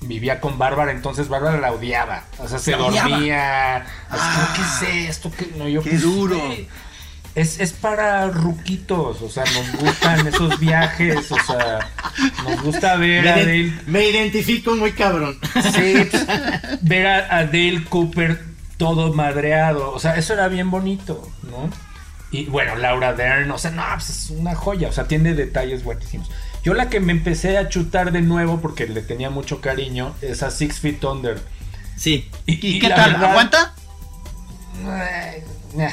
vivía 0.07 0.39
con 0.39 0.57
Bárbara, 0.57 0.91
entonces 0.91 1.29
Bárbara 1.29 1.59
la 1.59 1.71
odiaba. 1.71 2.23
O 2.39 2.47
sea, 2.47 2.59
se 2.59 2.71
dormía. 2.73 3.77
Así 3.77 3.87
Ah, 4.09 4.53
¿qué 4.55 4.61
es 4.61 5.09
esto? 5.09 5.31
¿Qué, 5.35 5.51
no, 5.57 5.67
yo, 5.67 5.81
qué 5.81 5.91
pues, 5.91 6.01
duro. 6.01 6.39
Es, 7.35 7.59
es 7.59 7.73
para 7.73 8.27
ruquitos, 8.27 9.21
o 9.23 9.29
sea, 9.29 9.43
nos 9.45 9.81
gustan 9.81 10.27
esos 10.27 10.59
viajes, 10.59 11.31
o 11.31 11.37
sea, 11.47 11.79
nos 12.43 12.61
gusta 12.61 12.95
ver 12.95 13.23
Me, 13.23 13.29
a 13.29 13.37
Dale, 13.37 13.73
me 13.87 14.07
identifico 14.07 14.75
muy 14.75 14.91
cabrón. 14.91 15.39
sí, 15.73 16.07
pues, 16.11 16.27
ver 16.81 17.07
a, 17.07 17.37
a 17.37 17.45
Dale 17.45 17.85
Cooper 17.85 18.39
todo 18.77 19.13
madreado, 19.13 19.91
o 19.91 19.99
sea, 19.99 20.15
eso 20.15 20.33
era 20.33 20.47
bien 20.47 20.69
bonito, 20.69 21.27
¿no? 21.43 21.71
Y 22.33 22.45
bueno, 22.45 22.75
Laura 22.75 23.13
Dern, 23.13 23.49
o 23.51 23.57
sea, 23.57 23.71
no, 23.71 23.83
pues 23.93 24.09
es 24.09 24.29
una 24.31 24.55
joya, 24.55 24.89
o 24.89 24.91
sea, 24.91 25.07
tiene 25.07 25.33
detalles 25.35 25.83
buenísimos. 25.83 26.29
Yo 26.63 26.73
la 26.73 26.89
que 26.89 26.99
me 26.99 27.11
empecé 27.11 27.57
a 27.57 27.67
chutar 27.69 28.11
de 28.11 28.21
nuevo 28.21 28.61
porque 28.61 28.87
le 28.87 29.01
tenía 29.01 29.29
mucho 29.29 29.59
cariño 29.61 30.15
es 30.21 30.43
a 30.43 30.51
Six 30.51 30.79
Feet 30.79 31.03
Under. 31.03 31.41
Sí, 31.97 32.29
¿Y, 32.45 32.79
qué 32.79 32.89
tal? 32.89 33.11
verdad- 33.13 33.31
¿Aguanta? 33.31 33.73
Ay, 34.85 35.43
nah, 35.75 35.89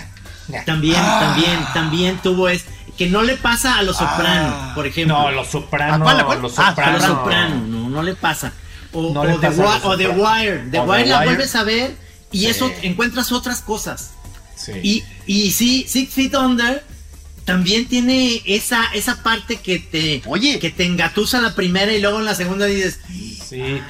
nah. 0.48 0.64
también, 0.64 0.96
Ah. 0.98 1.18
también, 1.20 1.58
también 1.74 2.18
tuvo 2.22 2.48
es 2.48 2.64
que 2.96 3.08
no 3.08 3.22
le 3.22 3.36
pasa 3.36 3.78
a 3.78 3.82
los 3.82 3.96
soprano, 3.96 4.52
Ah. 4.54 4.72
por 4.74 4.86
ejemplo. 4.86 5.18
No, 5.18 5.30
los 5.30 5.48
sopranos. 5.48 6.00
¿A 6.00 6.02
cuál, 6.02 6.20
a 6.20 6.24
cuál? 6.24 6.42
Los 6.42 6.58
Ah, 6.58 6.68
a 6.68 6.70
sopranos. 6.70 7.00
los 7.00 7.08
soprano, 7.10 7.54
no, 7.66 7.88
no 7.90 8.02
le 8.02 8.14
pasa. 8.14 8.52
O, 8.92 9.12
No 9.12 9.20
o 9.20 9.24
le 9.24 9.34
The, 9.34 9.46
pasa 9.48 9.62
a 9.62 9.66
Wi- 9.66 9.74
los 9.74 9.84
o 9.84 9.96
The 9.96 10.04
Soprano. 10.06 10.22
Wire, 10.40 10.58
The 10.70 10.78
O 10.78 10.84
The 10.84 10.90
Wire 10.90 11.06
la 11.06 11.16
Wire. 11.18 11.24
vuelves 11.26 11.54
a 11.56 11.62
ver 11.64 11.96
y 12.32 12.38
Sí. 12.40 12.46
eso 12.46 12.70
encuentras 12.82 13.32
otras 13.32 13.60
cosas. 13.60 14.12
Sí. 14.56 14.72
Y, 14.82 15.04
y 15.26 15.50
sí, 15.52 15.86
Six 15.88 16.12
Feet 16.12 16.34
Under 16.34 16.84
también 17.50 17.86
tiene 17.86 18.42
esa, 18.46 18.84
esa 18.94 19.22
parte 19.22 19.56
que 19.56 19.78
te, 19.78 20.22
Oye. 20.26 20.58
que 20.58 20.70
te 20.70 20.84
engatusa 20.84 21.40
la 21.40 21.54
primera 21.54 21.92
y 21.92 22.00
luego 22.00 22.18
en 22.18 22.24
la 22.24 22.34
segunda 22.34 22.66
dices, 22.66 23.00
Sí. 23.08 23.80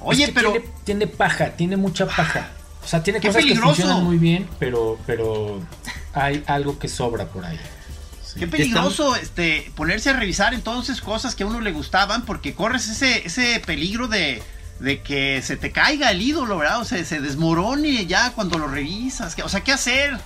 Oye, 0.00 0.24
Es 0.24 0.28
que 0.30 0.34
pero. 0.34 0.52
Tiene, 0.52 0.66
tiene 0.84 1.06
paja, 1.06 1.50
tiene 1.50 1.76
mucha 1.76 2.06
paja. 2.06 2.50
O 2.84 2.88
sea, 2.88 3.02
tiene 3.02 3.20
¡Qué 3.20 3.28
cosas 3.28 3.42
peligroso! 3.42 3.74
que 3.74 3.82
funcionan 3.82 4.04
muy 4.04 4.18
bien, 4.18 4.48
pero, 4.58 4.98
pero 5.06 5.60
hay 6.12 6.42
algo 6.46 6.78
que 6.78 6.88
sobra 6.88 7.26
por 7.26 7.44
ahí. 7.44 7.58
Sí. 8.24 8.40
Qué 8.40 8.46
peligroso 8.46 9.16
este, 9.16 9.70
ponerse 9.74 10.10
a 10.10 10.12
revisar 10.12 10.54
entonces 10.54 11.00
cosas 11.00 11.34
que 11.34 11.42
a 11.42 11.46
uno 11.46 11.60
le 11.60 11.72
gustaban 11.72 12.24
porque 12.24 12.54
corres 12.54 12.88
ese, 12.88 13.26
ese 13.26 13.60
peligro 13.64 14.08
de, 14.08 14.42
de 14.80 15.00
que 15.00 15.40
se 15.42 15.56
te 15.56 15.72
caiga 15.72 16.10
el 16.10 16.20
ídolo, 16.22 16.58
¿verdad? 16.58 16.80
O 16.80 16.84
sea, 16.84 17.04
se 17.04 17.20
desmorone 17.20 18.06
ya 18.06 18.32
cuando 18.32 18.58
lo 18.58 18.68
revisas. 18.68 19.36
O 19.42 19.48
sea, 19.48 19.62
¿qué 19.62 19.72
hacer? 19.72 20.18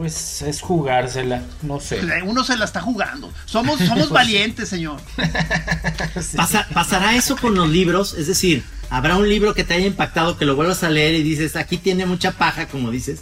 Pues 0.00 0.40
es 0.40 0.62
jugársela, 0.62 1.42
no 1.60 1.78
sé. 1.78 2.00
Uno 2.24 2.42
se 2.42 2.56
la 2.56 2.64
está 2.64 2.80
jugando. 2.80 3.30
Somos, 3.44 3.78
somos 3.80 4.08
valientes, 4.20 4.66
señor. 4.70 4.98
Pasa- 6.36 6.66
¿Pasará 6.72 7.16
eso 7.16 7.36
con 7.36 7.54
los 7.54 7.68
libros? 7.68 8.14
Es 8.14 8.26
decir, 8.26 8.64
¿habrá 8.88 9.16
un 9.18 9.28
libro 9.28 9.52
que 9.52 9.62
te 9.62 9.74
haya 9.74 9.84
impactado 9.86 10.38
que 10.38 10.46
lo 10.46 10.56
vuelvas 10.56 10.82
a 10.84 10.88
leer 10.88 11.12
y 11.16 11.22
dices, 11.22 11.54
aquí 11.54 11.76
tiene 11.76 12.06
mucha 12.06 12.32
paja, 12.32 12.66
como 12.66 12.90
dices? 12.90 13.20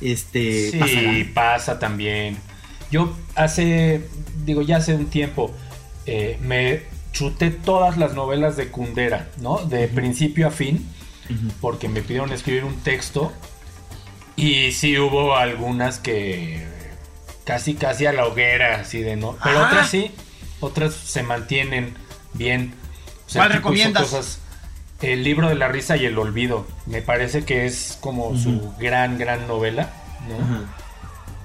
Este, 0.00 0.72
Sí, 0.72 0.78
pasará? 0.78 1.12
pasa 1.32 1.78
también. 1.78 2.38
Yo 2.90 3.16
hace, 3.36 4.08
digo, 4.44 4.62
ya 4.62 4.78
hace 4.78 4.96
un 4.96 5.06
tiempo, 5.06 5.54
eh, 6.06 6.38
me 6.42 6.82
chuté 7.12 7.50
todas 7.52 7.98
las 7.98 8.14
novelas 8.14 8.56
de 8.56 8.66
Kundera, 8.72 9.28
¿no? 9.40 9.58
De 9.58 9.86
principio 9.86 10.48
a 10.48 10.50
fin, 10.50 10.88
porque 11.60 11.88
me 11.88 12.02
pidieron 12.02 12.32
escribir 12.32 12.64
un 12.64 12.74
texto 12.80 13.32
y 14.36 14.72
sí 14.72 14.98
hubo 14.98 15.36
algunas 15.36 15.98
que 15.98 16.66
casi, 17.44 17.74
casi 17.74 18.06
a 18.06 18.12
la 18.12 18.26
hoguera, 18.26 18.76
así 18.80 19.00
de 19.00 19.16
no. 19.16 19.36
Pero 19.42 19.64
otras 19.64 19.88
sí, 19.90 20.10
otras 20.60 20.94
se 20.94 21.22
mantienen 21.22 21.94
bien. 22.34 22.74
O 23.28 23.32
¿Cuál 23.32 23.48
tipo, 23.48 23.52
son 23.52 23.52
recomiendas? 23.52 24.02
cosas- 24.04 24.38
el 25.02 25.24
libro 25.24 25.48
de 25.48 25.56
la 25.56 25.68
risa 25.68 25.96
y 25.96 26.06
el 26.06 26.18
olvido. 26.18 26.66
Me 26.86 27.02
parece 27.02 27.44
que 27.44 27.66
es 27.66 27.98
como 28.00 28.36
su 28.38 28.72
gran, 28.78 29.18
gran 29.18 29.46
novela, 29.46 29.90
¿no? 30.28 30.64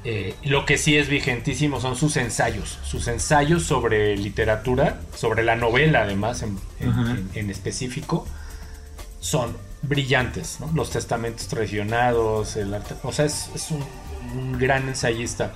Eh, 0.04 0.34
lo 0.44 0.66
que 0.66 0.78
sí 0.80 0.98
es 0.98 1.10
vigentísimo 1.10 1.80
son 1.80 1.96
sus 1.96 2.18
ensayos, 2.18 2.80
sus 2.84 3.08
ensayos 3.08 3.64
sobre 3.64 4.18
literatura, 4.18 5.00
sobre 5.16 5.44
la 5.44 5.56
novela 5.56 6.02
además 6.04 6.42
en, 6.42 6.58
en- 6.80 6.90
Ajá. 6.90 7.12
en- 7.12 7.30
en 7.36 7.50
específico, 7.52 8.26
son 9.20 9.56
brillantes, 9.82 10.58
¿no? 10.60 10.70
Los 10.74 10.92
testamentos 10.92 11.48
traicionados, 11.48 12.56
el 12.56 12.74
arte, 12.74 12.96
o 13.04 13.12
sea, 13.12 13.26
es, 13.26 13.50
es 13.56 13.72
un, 13.72 13.84
un 14.36 14.58
gran 14.60 14.88
ensayista. 14.88 15.54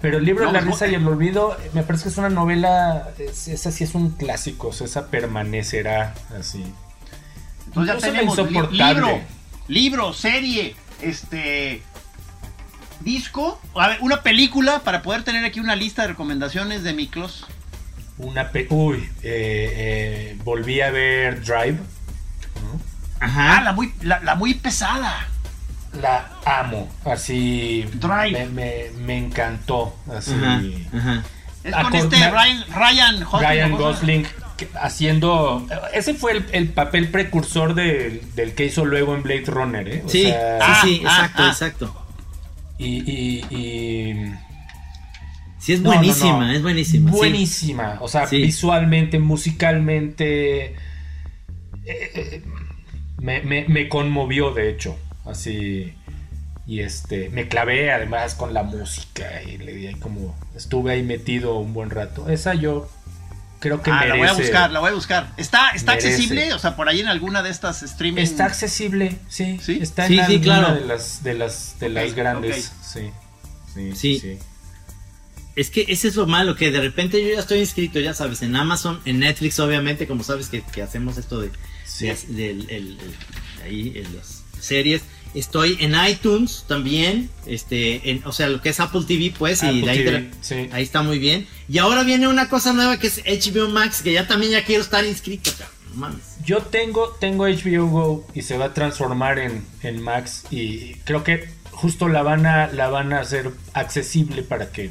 Pero 0.00 0.18
el 0.18 0.24
libro 0.24 0.44
No, 0.44 0.52
de 0.52 0.60
la 0.60 0.66
risa 0.66 0.86
y 0.86 0.94
el 0.94 1.06
olvido, 1.08 1.56
me 1.72 1.82
parece 1.82 2.04
que 2.04 2.08
es 2.10 2.18
una 2.18 2.28
novela, 2.28 3.10
es- 3.18 3.48
esa 3.48 3.72
sí 3.72 3.82
es 3.84 3.94
un 3.94 4.10
clásico, 4.10 4.68
o 4.68 4.72
sea, 4.72 4.86
esa 4.86 5.08
permanecerá 5.08 6.14
así. 6.38 6.64
Entonces 7.66 8.00
ya 8.00 8.00
tenemos 8.12 8.38
libro, 8.70 9.20
libro, 9.66 10.12
serie, 10.12 10.76
este 11.02 11.82
disco, 13.00 13.60
a 13.74 13.88
ver, 13.88 13.98
una 14.00 14.22
película 14.22 14.80
para 14.80 15.02
poder 15.02 15.22
tener 15.24 15.44
aquí 15.44 15.60
una 15.60 15.76
lista 15.76 16.02
de 16.02 16.08
recomendaciones 16.08 16.82
de 16.82 16.92
Miklos. 16.94 17.46
Una 18.18 18.50
pe- 18.50 18.66
uy, 18.70 18.98
eh, 19.22 20.32
eh, 20.34 20.38
volví 20.44 20.80
a 20.80 20.90
ver 20.90 21.40
Drive, 21.44 21.78
Ah, 23.20 23.60
la 23.64 23.72
muy, 23.72 23.92
la, 24.02 24.20
la 24.20 24.34
muy 24.34 24.54
pesada. 24.54 25.26
La 26.00 26.28
amo, 26.44 26.88
así 27.04 27.84
Drive. 27.94 28.32
Me, 28.32 28.46
me- 28.48 28.90
me 29.04 29.16
encantó, 29.18 29.96
así. 30.14 30.32
Ajá. 30.34 30.62
Ajá. 30.96 31.22
Es 31.64 31.74
Ah, 31.74 31.82
con 31.84 31.94
este 31.96 32.16
Ryan, 32.30 32.64
Ryan 33.40 33.72
Gosling. 33.72 34.26
Haciendo, 34.80 35.66
ese 35.94 36.14
fue 36.14 36.32
el, 36.32 36.46
el 36.50 36.68
papel 36.70 37.08
precursor 37.10 37.74
del, 37.74 38.22
del 38.34 38.54
que 38.56 38.64
hizo 38.66 38.84
luego 38.84 39.14
en 39.14 39.22
Blade 39.22 39.44
Runner, 39.46 39.86
¿eh? 39.88 40.02
O 40.04 40.08
Sí, 40.08 40.22
sea, 40.24 40.58
Ah, 40.60 40.80
sí, 40.82 40.96
sí, 40.96 41.02
ah, 41.06 41.10
exacto, 41.16 41.42
ah. 41.44 41.48
exacto. 41.48 42.06
y, 42.76 42.86
y- 43.10 43.44
y- 43.50 44.34
Sí, 45.60 45.74
es 45.74 45.80
no, 45.80 45.90
no, 45.90 45.96
buenísima, 45.96 46.46
no. 46.46 46.52
es 46.52 46.62
buenísima. 46.62 47.10
sí. 47.12 47.16
Buenísima, 47.16 47.98
o 48.00 48.08
sea, 48.08 48.26
Sí. 48.26 48.38
visualmente, 48.42 49.18
musicalmente, 49.20 50.64
eh, 50.66 50.74
eh, 51.84 52.42
me, 53.18 53.42
me- 53.42 53.66
me 53.68 53.88
conmovió 53.88 54.52
de 54.52 54.70
hecho, 54.70 54.96
así. 55.24 55.94
Y 56.66 56.80
este, 56.80 57.30
me 57.30 57.48
clavé 57.48 57.90
además 57.92 58.34
con 58.34 58.52
la 58.52 58.62
música 58.62 59.42
y 59.42 59.56
le 59.56 59.72
di 59.72 59.94
como 59.94 60.36
estuve 60.54 60.92
ahí 60.92 61.02
metido 61.02 61.56
un 61.58 61.72
buen 61.72 61.88
rato. 61.88 62.28
Esa 62.28 62.52
yo 62.54 62.90
creo 63.58 63.82
que 63.82 63.90
Ah, 63.90 64.04
la 64.04 64.16
voy 64.16 64.28
a 64.28 64.34
buscar, 64.34 64.70
la 64.70 64.80
voy 64.80 64.90
a 64.90 64.94
buscar. 64.94 65.32
¿Está, 65.38 65.70
está 65.70 65.92
Merece. 65.92 66.08
accesible? 66.10 66.52
O 66.52 66.58
sea, 66.58 66.76
por 66.76 66.88
ahí 66.90 67.00
en 67.00 67.08
alguna 67.08 67.42
de 67.42 67.48
estas 67.50 67.82
streaming. 67.82 68.20
Está 68.22 68.44
accesible, 68.44 69.16
sí. 69.30 69.58
¿Sí? 69.62 69.78
Está 69.80 70.06
Sí, 70.08 70.18
en 70.18 70.26
sí, 70.26 70.32
alguna 70.34 70.58
claro. 70.60 70.74
de 70.74 70.86
las 70.86 71.22
de 71.22 71.34
las 71.34 71.80
de 71.80 71.88
las 71.88 72.14
grandes. 72.14 72.70
Sí, 72.82 73.10
Sí. 73.94 73.94
sí. 74.20 74.38
Es 75.56 75.70
que 75.70 75.86
ese 75.88 76.06
es 76.08 76.16
lo 76.16 76.26
malo, 76.26 76.54
que 76.54 76.70
de 76.70 76.80
repente 76.80 77.20
yo 77.26 77.32
ya 77.34 77.40
estoy 77.40 77.60
inscrito, 77.60 77.98
ya 77.98 78.12
sabes, 78.14 78.42
en 78.42 78.54
Amazon, 78.54 79.00
en 79.06 79.18
Netflix, 79.20 79.58
obviamente, 79.58 80.06
como 80.06 80.22
sabes 80.22 80.48
que, 80.50 80.62
que 80.62 80.82
hacemos 80.82 81.16
esto 81.18 81.40
de, 81.40 81.50
Sí. 81.98 82.06
de- 82.06 82.14
del- 82.28 82.70
el- 82.70 82.98
el- 83.00 83.64
ahí 83.64 83.92
en 83.96 84.16
las 84.16 84.42
series. 84.60 85.02
Estoy 85.34 85.76
en 85.80 85.94
iTunes 86.08 86.64
también, 86.66 87.28
este, 87.46 88.10
en, 88.10 88.22
o 88.26 88.32
sea, 88.32 88.48
lo 88.48 88.62
que 88.62 88.70
es 88.70 88.80
Apple 88.80 89.02
TV, 89.06 89.32
pues, 89.38 89.62
y 89.62 89.66
Apple 89.66 89.80
de 89.82 89.90
ahí, 89.90 90.04
TV, 90.04 90.30
sí. 90.40 90.68
ahí 90.72 90.82
está 90.82 91.02
muy 91.02 91.18
bien. 91.18 91.46
Y 91.68 91.78
ahora 91.78 92.02
viene 92.02 92.28
una 92.28 92.48
cosa 92.48 92.72
nueva 92.72 92.98
que 92.98 93.08
es 93.08 93.18
HBO 93.26 93.68
Max, 93.68 94.00
que 94.02 94.12
ya 94.14 94.26
también 94.26 94.52
ya 94.52 94.64
quiero 94.64 94.82
estar 94.82 95.04
inscrito, 95.04 95.50
no 95.90 95.96
mames. 95.96 96.22
Yo 96.44 96.62
tengo, 96.62 97.10
tengo 97.20 97.46
HBO 97.46 97.86
Go 97.88 98.26
y 98.34 98.40
se 98.42 98.56
va 98.56 98.66
a 98.66 98.74
transformar 98.74 99.38
en, 99.38 99.64
en 99.82 100.00
Max 100.02 100.44
y 100.50 100.94
creo 101.04 101.22
que 101.24 101.50
justo 101.72 102.08
la 102.08 102.22
van 102.22 102.46
a, 102.46 102.68
la 102.68 102.88
van 102.88 103.12
a 103.12 103.20
hacer 103.20 103.50
accesible 103.74 104.42
para 104.42 104.72
que 104.72 104.90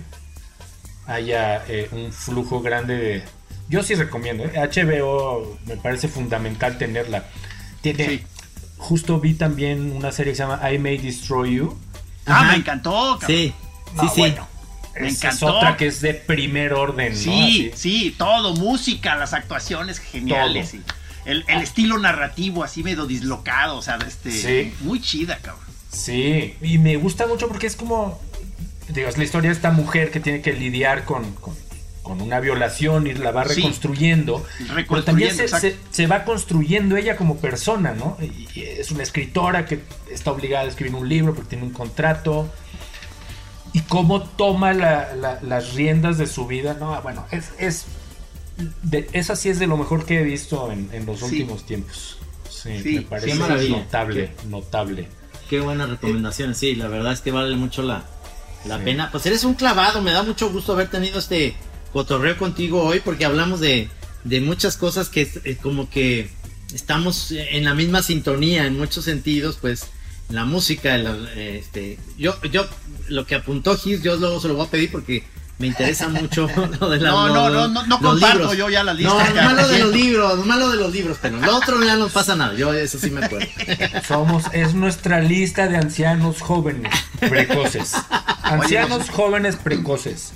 haya 1.07 1.63
eh, 1.67 1.89
un 1.91 2.11
flujo 2.13 2.61
grande 2.61 2.95
de... 2.97 3.23
Yo 3.69 3.83
sí 3.83 3.95
recomiendo, 3.95 4.43
¿eh? 4.45 4.51
HBO 4.55 5.57
me 5.65 5.77
parece 5.77 6.07
fundamental 6.07 6.77
tenerla. 6.77 7.25
Tiene, 7.81 8.05
Sí. 8.05 8.23
Justo 8.77 9.19
vi 9.19 9.33
también 9.33 9.91
una 9.91 10.11
serie 10.11 10.33
que 10.33 10.37
se 10.37 10.43
llama 10.43 10.71
I 10.71 10.77
May 10.77 10.97
Destroy 10.99 11.55
You. 11.55 11.77
Ah, 12.27 12.41
Ajá. 12.41 12.51
me 12.51 12.57
encantó. 12.59 13.17
cabrón. 13.19 13.25
Sí, 13.37 13.53
sí, 13.99 14.07
sí. 14.13 14.19
bueno, 14.21 14.47
Me 14.99 15.07
esa 15.07 15.29
es 15.29 15.35
encantó. 15.35 15.57
otra 15.57 15.77
que 15.77 15.87
es 15.87 15.99
de 16.01 16.13
primer 16.13 16.73
orden, 16.73 17.11
¿no? 17.13 17.19
Sí, 17.19 17.71
Así. 17.73 17.89
sí, 18.01 18.15
todo, 18.17 18.53
música, 18.55 19.15
las 19.15 19.33
actuaciones 19.33 19.99
geniales. 19.99 20.71
Todo. 20.71 20.81
y 20.81 21.29
el, 21.29 21.43
el 21.47 21.61
estilo 21.61 21.97
narrativo 21.97 22.63
así 22.63 22.83
medio 22.83 23.05
dislocado, 23.07 23.77
o 23.77 23.81
sea, 23.81 23.97
este, 24.07 24.31
Sí. 24.31 24.73
muy 24.81 25.01
chida, 25.01 25.37
cabrón. 25.41 25.65
Sí, 25.91 26.55
y 26.61 26.77
me 26.77 26.95
gusta 26.97 27.25
mucho 27.27 27.47
porque 27.47 27.65
es 27.67 27.75
como, 27.75 28.21
digo, 28.89 29.09
es 29.09 29.17
la 29.17 29.23
historia 29.23 29.49
de 29.49 29.55
esta 29.55 29.71
mujer 29.71 30.11
que 30.11 30.19
tiene 30.19 30.41
que 30.41 30.53
lidiar 30.53 31.03
con, 31.05 31.33
con, 31.33 31.55
con 32.07 32.21
una 32.21 32.39
violación 32.39 33.05
y 33.07 33.13
la 33.13 33.31
va 33.31 33.43
Sí. 33.45 33.55
reconstruyendo. 33.55 34.45
Pero 34.87 35.03
también 35.03 35.35
se, 35.91 36.07
va 36.07 36.23
construyendo 36.23 36.95
ella 36.95 37.17
como 37.17 37.37
persona, 37.37 37.93
¿no? 37.93 38.17
Y 38.21 38.61
es 38.61 38.91
una 38.91 39.03
escritora 39.03 39.65
que 39.65 39.81
está 40.09 40.31
obligada 40.31 40.65
a 40.65 40.67
escribir 40.69 40.95
un 40.95 41.09
libro 41.09 41.35
porque 41.35 41.49
tiene 41.49 41.65
un 41.65 41.71
contrato. 41.73 42.49
Y 43.73 43.81
cómo 43.81 44.21
toma 44.23 44.73
la- 44.73 45.13
la- 45.15 45.39
las 45.41 45.73
riendas 45.73 46.17
de 46.17 46.25
su 46.27 46.47
vida, 46.47 46.75
¿no? 46.79 46.99
Bueno, 47.01 47.25
es... 47.31 47.51
es 47.59 47.85
de, 48.81 49.07
esa 49.13 49.35
sí 49.35 49.49
es 49.49 49.59
de 49.59 49.67
lo 49.67 49.77
mejor 49.77 50.05
que 50.05 50.19
he 50.19 50.23
visto 50.23 50.71
en, 50.71 50.89
en 50.93 51.05
los 51.05 51.19
Sí. 51.19 51.25
últimos 51.25 51.65
tiempos. 51.65 52.17
Sí, 52.49 52.81
Sí, 52.81 52.95
me 52.95 53.01
parece 53.03 53.35
maravilla. 53.35 53.77
notable, 53.77 54.31
notable. 54.47 55.07
Qué 55.49 55.59
buenas 55.59 55.89
recomendaciones, 55.89 56.57
sí, 56.57 56.73
la 56.75 56.87
verdad 56.87 57.13
es 57.13 57.21
que 57.21 57.31
vale 57.31 57.55
mucho 57.55 57.83
la, 57.83 58.03
la 58.65 58.77
Sí. 58.79 58.83
pena. 58.85 59.11
Pues 59.11 59.25
eres 59.27 59.43
un 59.43 59.53
clavado, 59.53 60.01
me 60.01 60.11
da 60.11 60.23
mucho 60.23 60.49
gusto 60.49 60.73
haber 60.73 60.89
tenido 60.89 61.19
este 61.19 61.55
cotorreo 61.91 62.37
contigo 62.37 62.83
hoy 62.83 62.99
porque 62.99 63.25
hablamos 63.25 63.59
de, 63.59 63.89
de 64.23 64.41
muchas 64.41 64.77
cosas 64.77 65.09
que 65.09 65.21
es, 65.21 65.39
eh, 65.43 65.57
como 65.61 65.89
que 65.89 66.29
estamos 66.73 67.31
en 67.31 67.63
la 67.65 67.73
misma 67.73 68.03
sintonía 68.03 68.65
en 68.65 68.77
muchos 68.77 69.05
sentidos, 69.05 69.57
pues 69.61 69.85
la 70.29 70.43
música, 70.45 70.97
la- 70.97 71.15
este, 71.35 71.97
yo, 72.17 72.35
yo, 72.51 72.67
lo 73.07 73.25
que 73.25 73.35
apuntó 73.35 73.77
Gis, 73.77 74.01
yo 74.03 74.17
luego 74.17 74.39
se 74.41 74.49
lo 74.49 74.55
voy 74.55 74.67
a 74.67 74.69
pedir 74.69 74.91
porque 74.91 75.23
me 75.59 75.67
interesa 75.67 76.09
mucho 76.09 76.47
lo 76.79 76.89
de 76.89 76.99
la, 76.99 77.11
No, 77.11 77.27
lo- 77.29 77.33
no, 77.33 77.49
no, 77.49 77.67
no, 77.69 77.87
no 77.87 77.99
comparto 78.01 78.37
libros. 78.39 78.57
yo 78.57 78.69
ya 78.69 78.83
la 78.83 78.93
No, 78.93 78.99
lista. 78.99 79.29
no, 79.29 79.35
ya, 79.35 79.43
malo 79.45 79.67
de 79.69 79.79
los 79.79 79.93
libros, 79.93 80.45
malo 80.45 80.69
de 80.69 80.75
los 80.77 80.91
libros, 80.91 81.17
pero 81.21 81.37
lo 81.39 81.55
otro 81.55 81.81
ya 81.83 81.95
no 81.95 82.09
pasa 82.09 82.35
nada, 82.35 82.53
yo 82.55 82.73
eso 82.73 82.99
sí 82.99 83.09
me 83.09 83.23
acuerdo. 83.25 83.47
Somos, 84.07 84.43
es 84.51 84.73
nuestra 84.73 85.21
lista 85.21 85.67
de 85.69 85.77
ancianos 85.77 86.41
jóvenes 86.41 86.91
precoces. 87.21 87.93
Ancianos 88.43 89.09
jóvenes 89.09 89.55
precoces. 89.55 90.33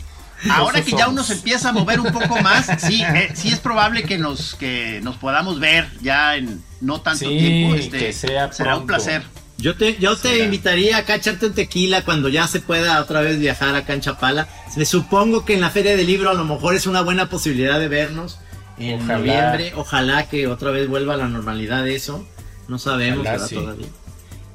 Ahora 0.50 0.82
que 0.82 0.92
ya 0.92 1.08
uno 1.08 1.24
se 1.24 1.34
empieza 1.34 1.70
a 1.70 1.72
mover 1.72 2.00
un 2.00 2.12
poco 2.12 2.42
más, 2.42 2.68
sí, 2.82 3.04
eh, 3.16 3.32
sí 3.36 3.50
es 3.50 3.60
probable 3.60 4.04
que 4.04 4.18
nos, 4.18 4.56
que 4.56 5.00
nos 5.04 5.18
podamos 5.18 5.60
ver 5.60 5.88
ya 6.02 6.36
en 6.38 6.64
no 6.80 7.02
tanto 7.02 7.20
Sí, 7.30 7.38
tiempo. 7.38 7.76
Este, 7.76 8.00
que 8.00 8.14
sea 8.14 8.52
será 8.52 8.78
un 8.78 8.88
placer. 8.88 9.24
Yo 9.58 9.76
te, 9.76 9.98
yo 10.00 10.16
te 10.18 10.30
Será. 10.30 10.44
invitaría 10.46 10.98
acá 10.98 11.14
a 11.14 11.16
echarte 11.18 11.46
un 11.46 11.54
tequila 11.54 12.04
cuando 12.04 12.30
ya 12.30 12.48
se 12.48 12.60
pueda 12.62 13.00
otra 13.00 13.22
vez 13.22 13.38
viajar 13.40 13.76
acá 13.76 13.94
en 13.94 14.02
Chapala. 14.02 14.48
Me 14.76 14.86
supongo 14.86 15.46
que 15.46 15.54
en 15.54 15.62
la 15.62 15.70
Feria 15.70 15.96
del 15.96 16.08
Libro 16.08 16.32
a 16.32 16.34
lo 16.34 16.44
mejor 16.46 16.74
es 16.74 16.88
una 16.88 17.02
buena 17.02 17.30
posibilidad 17.30 17.80
de 17.80 17.88
vernos 17.88 18.40
en 18.80 19.04
Ojalá. 19.04 19.18
noviembre. 19.20 19.74
Ojalá 19.76 20.28
que 20.28 20.48
otra 20.48 20.72
vez 20.72 20.88
vuelva 20.88 21.14
a 21.14 21.18
la 21.18 21.28
normalidad 21.28 21.88
eso. 21.88 22.26
No 22.68 22.80
sabemos 22.80 23.20
Ojalá, 23.28 23.48
todavía. 23.48 23.88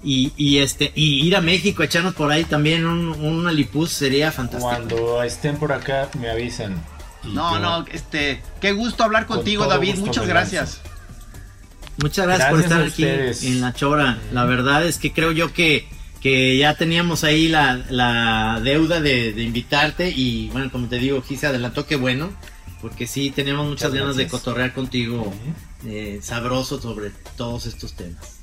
Y, 0.09 0.33
y 0.37 0.59
este 0.59 0.93
y 0.95 1.27
ir 1.27 1.35
a 1.35 1.41
México, 1.41 1.83
echarnos 1.83 2.15
por 2.15 2.31
ahí 2.31 2.45
también 2.45 2.87
un, 2.87 3.09
un 3.09 3.49
alipuz 3.49 3.91
sería 3.91 4.31
fantástico. 4.31 4.69
Cuando 4.69 5.21
estén 5.25 5.57
por 5.57 5.73
acá, 5.73 6.09
me 6.21 6.31
avisan. 6.31 6.81
No, 7.25 7.59
no, 7.59 7.85
este, 7.93 8.41
qué 8.61 8.71
gusto 8.71 9.03
hablar 9.03 9.27
Con 9.27 9.39
contigo, 9.39 9.67
David. 9.67 9.97
Muchas 9.97 10.29
gracias. 10.29 10.81
Muchas 11.97 12.25
gracias, 12.25 12.51
por 12.51 12.61
estar 12.61 12.83
aquí 12.83 13.03
ustedes. 13.03 13.43
en 13.43 13.61
la 13.61 13.75
chora. 13.75 14.19
La 14.33 14.45
verdad 14.45 14.87
es 14.87 14.99
que 14.99 15.13
creo 15.13 15.33
yo 15.33 15.53
que 15.53 15.89
que 16.21 16.57
ya 16.57 16.75
teníamos 16.75 17.25
ahí 17.25 17.49
la, 17.49 17.85
la 17.91 18.61
deuda 18.63 19.01
de, 19.01 19.33
de 19.33 19.43
invitarte 19.43 20.11
y 20.11 20.51
bueno, 20.51 20.71
como 20.71 20.87
te 20.87 20.99
digo, 20.99 21.19
aquí 21.19 21.37
se 21.37 21.49
adelantó, 21.49 21.85
qué 21.85 21.97
bueno, 21.97 22.31
porque 22.81 23.09
sí 23.09 23.31
tenemos 23.31 23.67
muchas 23.67 23.91
Muchas 23.91 24.01
ganas 24.03 24.17
de 24.17 24.29
cotorrear 24.29 24.73
contigo 24.73 25.33
eh, 25.85 26.21
sabroso 26.23 26.81
sobre 26.81 27.11
todos 27.37 27.67
estos 27.67 27.95
temas. 27.95 28.36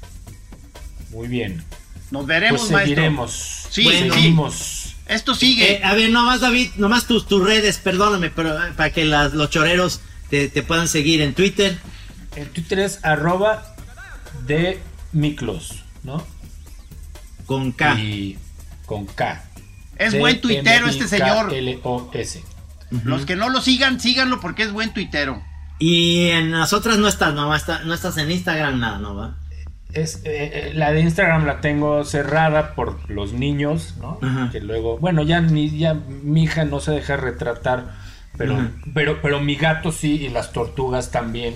Muy 1.14 1.28
bien. 1.28 1.64
Nos 2.12 2.26
veremos, 2.26 2.62
Pues 2.62 2.72
maestro. 2.72 2.96
seguiremos. 2.96 3.32
Sí, 3.70 3.84
Bueno. 3.84 4.14
seguimos. 4.14 4.96
Esto 5.08 5.36
sigue. 5.36 5.74
Eh, 5.76 5.82
a 5.84 5.94
ver, 5.96 6.10
nomás 6.10 6.42
David, 6.42 6.72
nomás 6.78 7.08
tus, 7.08 7.28
tus 7.28 7.44
redes, 7.44 7.78
perdóname, 7.78 8.30
pero 8.30 8.56
eh, 8.58 8.72
para 8.76 8.92
que 8.92 9.04
las, 9.06 9.34
los 9.34 9.50
choreros 9.50 10.02
te, 10.30 10.48
te 10.50 10.64
puedan 10.64 10.88
seguir 10.88 11.22
en 11.22 11.34
Twitter. 11.34 11.78
En 12.36 12.48
Twitter 12.50 12.80
es 12.80 13.00
arroba 13.04 13.76
de 14.48 14.80
Miklos, 15.12 15.84
¿no? 16.04 16.26
Con 17.46 17.72
K. 17.74 18.00
Y 18.00 18.38
con 18.86 19.06
K. 19.06 19.44
Es 19.98 20.18
buen 20.18 20.40
tuitero 20.42 20.88
este 20.88 21.08
señor. 21.08 21.54
L-O-S. 21.54 22.44
Los 23.04 23.26
que 23.26 23.36
no 23.36 23.50
lo 23.50 23.62
sigan, 23.62 24.00
síganlo 24.00 24.40
porque 24.40 24.64
es 24.64 24.72
buen 24.72 24.94
tuitero. 24.94 25.44
Y 25.80 26.30
en 26.30 26.52
las 26.52 26.74
otras 26.74 26.98
no 26.98 27.08
estás, 27.08 27.34
no, 27.34 27.54
está- 27.56 27.80
no 27.84 27.94
estás 27.94 28.18
en 28.18 28.32
Instagram, 28.32 28.80
nada, 28.80 29.00
¿no? 29.00 29.16
va? 29.16 29.36
Es, 29.94 30.18
eh, 30.26 30.70
eh, 30.70 30.72
la 30.74 30.92
de 30.92 31.02
Instagram 31.02 31.46
la 31.46 31.62
tengo 31.62 32.04
cerrada 32.04 32.74
por 32.74 33.10
los 33.10 33.34
niños, 33.34 33.94
¿no? 34.02 34.18
Ajá. 34.22 34.50
Que 34.52 34.60
luego, 34.60 34.98
bueno, 34.98 35.22
ya 35.24 35.40
ni 35.42 35.78
ya 35.78 35.94
mi 35.94 36.44
hija 36.44 36.66
no 36.66 36.80
se 36.80 36.92
deja 36.92 37.16
retratar, 37.16 37.92
pero, 38.38 38.56
Ajá. 38.56 38.72
pero, 38.96 39.22
pero 39.22 39.40
mi 39.40 39.56
gato 39.56 39.92
sí 39.92 40.14
y 40.26 40.30
las 40.30 40.52
tortugas 40.52 41.12
también 41.12 41.54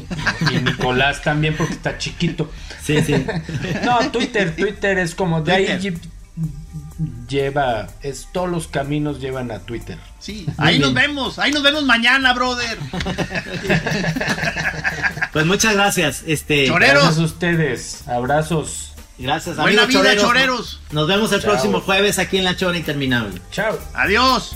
y 0.52 0.58
Nicolás 0.64 1.24
también 1.24 1.56
porque 1.58 1.74
está 1.74 1.98
chiquito. 1.98 2.52
Sí, 2.84 3.02
sí. 3.02 3.26
No, 3.84 4.00
Twitter, 4.12 4.56
Twitter 4.56 5.00
es 5.00 5.16
como 5.16 5.42
de 5.42 5.54
ahí 5.54 5.66
Twitter. 5.66 5.94
lle- 5.94 6.00
lleva, 7.28 7.88
es 8.02 8.28
todos 8.32 8.50
los 8.50 8.68
caminos 8.68 9.20
llevan 9.20 9.52
a 9.52 9.60
Twitter. 9.60 9.98
Sí. 10.20 10.46
Ahí 10.58 10.80
nos 10.80 10.94
vemos. 10.94 11.38
Ahí 11.40 11.52
nos 11.52 11.62
vemos 11.64 11.84
mañana, 11.86 12.34
brother. 12.34 12.78
Pues 15.38 15.46
muchas 15.46 15.76
gracias. 15.76 16.24
Este, 16.26 16.66
Choreros. 16.66 17.04
Gracias 17.04 17.20
a 17.20 17.24
ustedes, 17.26 18.08
abrazos, 18.08 18.94
gracias, 19.20 19.56
Buena 19.58 19.84
amigos 19.84 20.02
vida, 20.02 20.16
choreros. 20.16 20.24
choreros. 20.26 20.82
Nos 20.90 21.08
vemos 21.08 21.32
el 21.32 21.42
Chao. 21.44 21.52
próximo 21.52 21.80
jueves 21.80 22.18
aquí 22.18 22.40
en 22.40 22.44
La 22.44 22.56
Chora 22.58 22.76
Interminable. 22.76 23.40
chao. 23.52 23.78
Adiós. 23.94 24.56